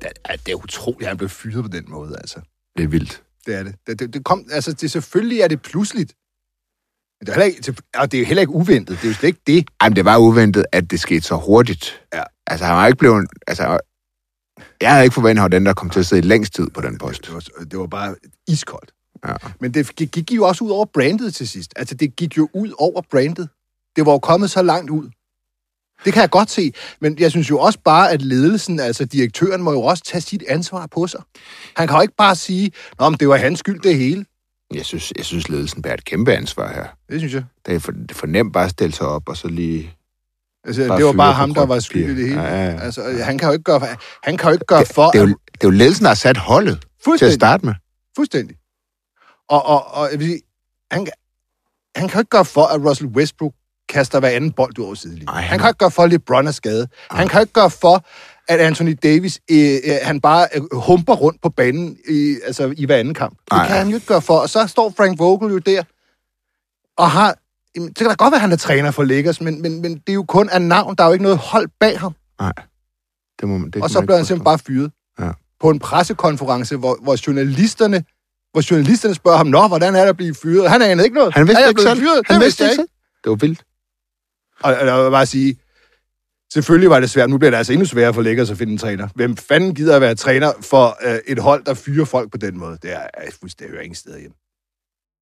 Det 0.01 0.11
er, 0.25 0.37
det 0.37 0.53
er 0.53 0.57
utroligt, 0.65 1.03
at 1.03 1.09
han 1.09 1.17
blev 1.17 1.29
fyret 1.29 1.65
på 1.65 1.69
den 1.69 1.85
måde, 1.89 2.17
altså. 2.19 2.41
Det 2.77 2.85
er 2.85 2.89
vildt. 2.89 3.23
Det 3.47 3.55
er 3.55 3.63
det. 3.63 3.75
Det, 3.87 3.99
det, 3.99 4.15
det 4.15 4.25
kom, 4.25 4.47
altså, 4.53 4.73
det, 4.73 4.91
selvfølgelig 4.91 5.41
er 5.41 5.49
det 5.49 5.63
pludseligt. 5.63 6.15
Men 7.21 7.27
det 7.27 7.33
er, 7.33 7.41
heller 7.41 7.57
ikke, 7.57 7.83
og 7.95 8.13
det 8.13 8.19
er 8.19 8.21
jo 8.21 8.27
heller 8.27 8.41
ikke 8.41 8.53
uventet. 8.53 8.97
Det 8.97 9.05
er 9.05 9.09
jo 9.09 9.15
slet 9.15 9.29
ikke 9.29 9.41
det. 9.47 9.71
Ej, 9.81 9.89
men 9.89 9.97
det 9.97 10.05
var 10.05 10.17
uventet, 10.19 10.67
at 10.73 10.91
det 10.91 11.01
skete 11.01 11.21
så 11.21 11.37
hurtigt. 11.37 12.03
Ja. 12.15 12.23
Altså, 12.51 12.65
han 12.67 12.77
var 12.77 12.87
ikke 12.87 12.99
blevet... 12.99 13.29
Altså, 13.47 13.79
jeg 14.81 14.91
havde 14.91 15.05
ikke 15.05 15.15
forventet, 15.15 15.45
at 15.45 15.53
den, 15.53 15.67
der 15.67 15.73
kom 15.75 15.91
til 15.91 16.01
at 16.01 16.07
sidde 16.07 16.23
længst 16.23 16.55
tid 16.55 16.71
på 16.71 16.81
den 16.81 16.99
post. 16.99 17.27
Det 17.27 17.35
var, 17.35 17.65
det 17.65 17.79
var 17.79 17.87
bare 17.87 18.15
iskoldt. 18.49 18.93
Ja. 19.29 19.35
Men 19.61 19.75
det 19.75 19.97
gik, 19.97 20.11
gik 20.11 20.33
jo 20.33 20.45
også 20.45 20.65
ud 20.65 20.71
over 20.71 20.85
brandet 20.85 21.35
til 21.35 21.49
sidst. 21.49 21.73
Altså, 21.77 21.95
det 21.95 22.17
gik 22.17 22.37
jo 22.37 22.49
ud 22.55 22.73
over 22.79 23.03
brandet. 23.11 23.49
Det 23.97 24.07
var 24.07 24.13
jo 24.13 24.19
kommet 24.19 24.51
så 24.51 24.63
langt 24.63 24.91
ud. 24.91 25.11
Det 26.05 26.13
kan 26.13 26.21
jeg 26.21 26.31
godt 26.31 26.51
se. 26.51 26.73
Men 27.01 27.19
jeg 27.19 27.31
synes 27.31 27.51
jo 27.51 27.59
også 27.59 27.79
bare, 27.85 28.11
at 28.11 28.23
ledelsen, 28.23 28.81
altså 28.81 29.05
direktøren, 29.05 29.63
må 29.63 29.73
jo 29.73 29.83
også 29.83 30.03
tage 30.05 30.21
sit 30.21 30.45
ansvar 30.49 30.87
på 30.87 31.07
sig. 31.07 31.23
Han 31.77 31.89
kan 31.89 31.97
jo 31.97 32.03
ikke 32.03 32.15
bare 32.17 32.37
sige, 32.37 32.73
Nå, 32.99 33.09
men 33.09 33.19
det 33.19 33.29
var 33.29 33.37
hans 33.37 33.59
skyld, 33.59 33.81
det 33.81 33.97
hele. 33.97 34.25
Jeg 34.75 34.85
synes, 34.85 35.13
jeg 35.17 35.25
synes 35.25 35.49
ledelsen 35.49 35.83
bærer 35.83 35.95
et 35.95 36.05
kæmpe 36.05 36.33
ansvar 36.33 36.73
her. 36.73 36.87
Det 37.09 37.21
synes 37.21 37.35
jeg. 37.35 37.45
Det 37.67 37.75
er 37.75 37.79
for, 37.79 37.93
det 37.93 38.11
er 38.11 38.15
for 38.15 38.27
nemt 38.27 38.53
bare 38.53 38.65
at 38.65 38.71
stille 38.71 38.95
sig 38.95 39.07
op, 39.07 39.29
og 39.29 39.37
så 39.37 39.49
lige... 39.49 39.95
Altså, 40.65 40.87
Bare 40.89 40.99
det 40.99 41.07
var 41.07 41.13
bare 41.13 41.33
ham, 41.33 41.55
der 41.55 41.67
var 41.67 41.79
skyld 41.79 42.05
i 42.11 42.23
det 42.23 42.29
hele. 42.29 42.43
Ja, 42.43 42.55
ja, 42.65 42.71
ja. 42.71 42.81
Altså, 42.81 43.03
han 43.25 43.39
kan 43.39 43.49
jo 43.49 43.53
ikke 43.53 43.63
gøre, 43.63 43.81
han 44.23 44.37
kan 44.37 44.49
jo 44.49 44.53
ikke 44.53 44.65
gøre 44.67 44.87
for... 44.87 45.11
Det 45.11 45.19
er, 45.19 45.23
jo, 45.23 45.29
det 45.29 45.37
er 45.65 45.65
jo 45.65 45.71
ledelsen, 45.71 46.03
der 46.05 46.11
har 46.11 46.15
sat 46.15 46.37
holdet 46.37 46.87
til 47.19 47.25
at 47.27 47.33
starte 47.33 47.67
med. 47.67 47.75
Fuldstændig. 48.17 48.57
Og, 49.49 49.67
og, 49.67 49.87
og 49.95 50.09
jeg 50.13 50.19
vil 50.19 50.29
sige, 50.29 50.41
han, 50.91 51.05
kan- 51.05 51.15
han 51.97 52.09
kan 52.09 52.15
jo 52.19 52.21
ikke 52.21 52.29
gøre 52.31 52.45
for, 52.45 52.65
at 52.67 52.81
Russell 52.85 53.09
Westbrook 53.11 53.53
kaster 53.89 54.21
hver 54.21 54.29
anden 54.29 54.53
bold 54.53 54.79
ud 54.79 54.85
over 54.85 54.95
sidelinjen. 54.95 55.29
Ej, 55.29 55.35
Han, 55.35 55.45
han- 55.49 55.59
kan 55.59 55.69
ikke 55.69 55.79
gøre 55.79 55.91
for, 55.91 56.03
at 56.03 56.11
LeBron 56.11 56.47
er 56.47 56.51
skadet. 56.51 56.89
Han 57.11 57.29
kan 57.29 57.41
ikke 57.41 57.53
gøre 57.53 57.71
for, 57.71 58.05
at 58.49 58.61
Anthony 58.61 58.97
Davis 59.03 59.41
øh, 59.51 59.75
øh, 59.85 59.95
han 60.03 60.21
bare 60.21 60.49
øh, 60.55 60.63
humper 60.73 61.15
rundt 61.15 61.43
på 61.43 61.49
banen 61.49 61.97
i, 62.09 62.37
altså, 62.47 62.75
i 62.77 62.87
hver 62.87 62.97
anden 62.97 63.15
kamp. 63.15 63.39
Det 63.45 63.53
Ej. 63.53 63.67
kan 63.67 63.77
han 63.77 63.89
jo 63.89 63.95
ikke 63.95 64.07
gøre 64.07 64.23
for. 64.23 64.39
Og 64.39 64.51
så 64.51 64.67
står 64.67 64.93
Frank 64.97 65.19
Vogel 65.19 65.53
jo 65.53 65.59
der 65.59 65.83
og 66.99 67.11
har... 67.11 67.37
Jamen, 67.77 67.89
det 67.89 67.97
kan 67.97 68.07
da 68.07 68.15
godt 68.15 68.33
være, 68.33 68.37
at 68.37 68.41
han 68.41 68.53
er 68.53 68.57
træner 68.57 68.91
for 68.91 69.05
Lakers, 69.05 69.41
men, 69.41 69.63
men, 69.63 69.83
men 69.83 69.95
det 69.95 70.09
er 70.09 70.13
jo 70.15 70.25
kun 70.25 70.49
af 70.49 70.63
navn. 70.63 70.95
Der 70.97 71.05
er 71.05 71.09
jo 71.09 71.13
ikke 71.13 71.23
noget 71.23 71.39
hold 71.39 71.69
bag 71.81 72.01
ham. 72.01 72.15
Det 73.41 73.49
må, 73.49 73.59
det 73.73 73.83
og 73.83 73.91
så 73.91 74.01
blev 74.01 74.17
han 74.17 74.25
simpelthen 74.25 74.45
bare 74.45 74.59
fyret. 74.59 74.93
Ja. 75.21 75.31
På 75.61 75.71
en 75.71 75.79
pressekonference, 75.79 76.77
hvor, 76.77 76.99
hvor 77.03 77.17
journalisterne 77.27 78.05
hvor 78.53 78.71
journalisterne 78.71 79.15
spørger 79.15 79.37
ham, 79.37 79.47
Nå, 79.47 79.69
hvordan 79.69 79.95
er 79.95 80.01
det 80.01 80.09
at 80.09 80.17
blive 80.17 80.35
fyret? 80.35 80.71
Han 80.71 80.83
anede 80.83 81.05
ikke 81.05 81.15
noget. 81.15 81.35
Han 81.35 81.47
vidste 81.47 81.59
er 81.59 81.61
jeg 81.61 81.69
ikke 81.69 81.83
selv. 81.83 82.01
Fyret? 82.01 82.23
Han 82.27 82.35
det 82.35 82.45
vidste 82.45 82.63
jeg 82.63 82.71
ikke 82.71 82.81
selv. 82.81 82.89
Det 83.25 83.31
var 83.31 83.37
vildt. 83.37 83.63
Og, 84.61 84.75
og 84.75 84.87
jeg 84.87 85.05
vil 85.05 85.11
bare 85.11 85.27
sige, 85.27 85.57
selvfølgelig 86.53 86.91
var 86.91 87.01
det 87.01 87.11
svært. 87.11 87.31
Nu 87.31 87.39
bliver 87.39 87.51
det 87.51 87.59
altså 87.59 87.73
endnu 87.73 87.87
sværere 87.87 88.15
for 88.15 88.23
Lakers 88.23 88.51
at 88.51 88.59
finde 88.59 88.73
en 88.73 88.79
træner. 88.79 89.09
Hvem 89.15 89.37
fanden 89.37 89.75
gider 89.75 89.97
at 89.97 90.01
være 90.01 90.15
træner 90.15 90.53
for 90.61 90.99
øh, 91.07 91.19
et 91.27 91.39
hold, 91.39 91.65
der 91.65 91.75
fyrer 91.75 92.05
folk 92.05 92.31
på 92.31 92.39
den 92.39 92.59
måde? 92.59 92.79
Det 92.83 92.93
er, 92.93 93.07
er 93.15 93.31
fuldstændig 93.41 93.83
ingen 93.83 93.95
sted 93.95 94.21
hjem. 94.21 94.33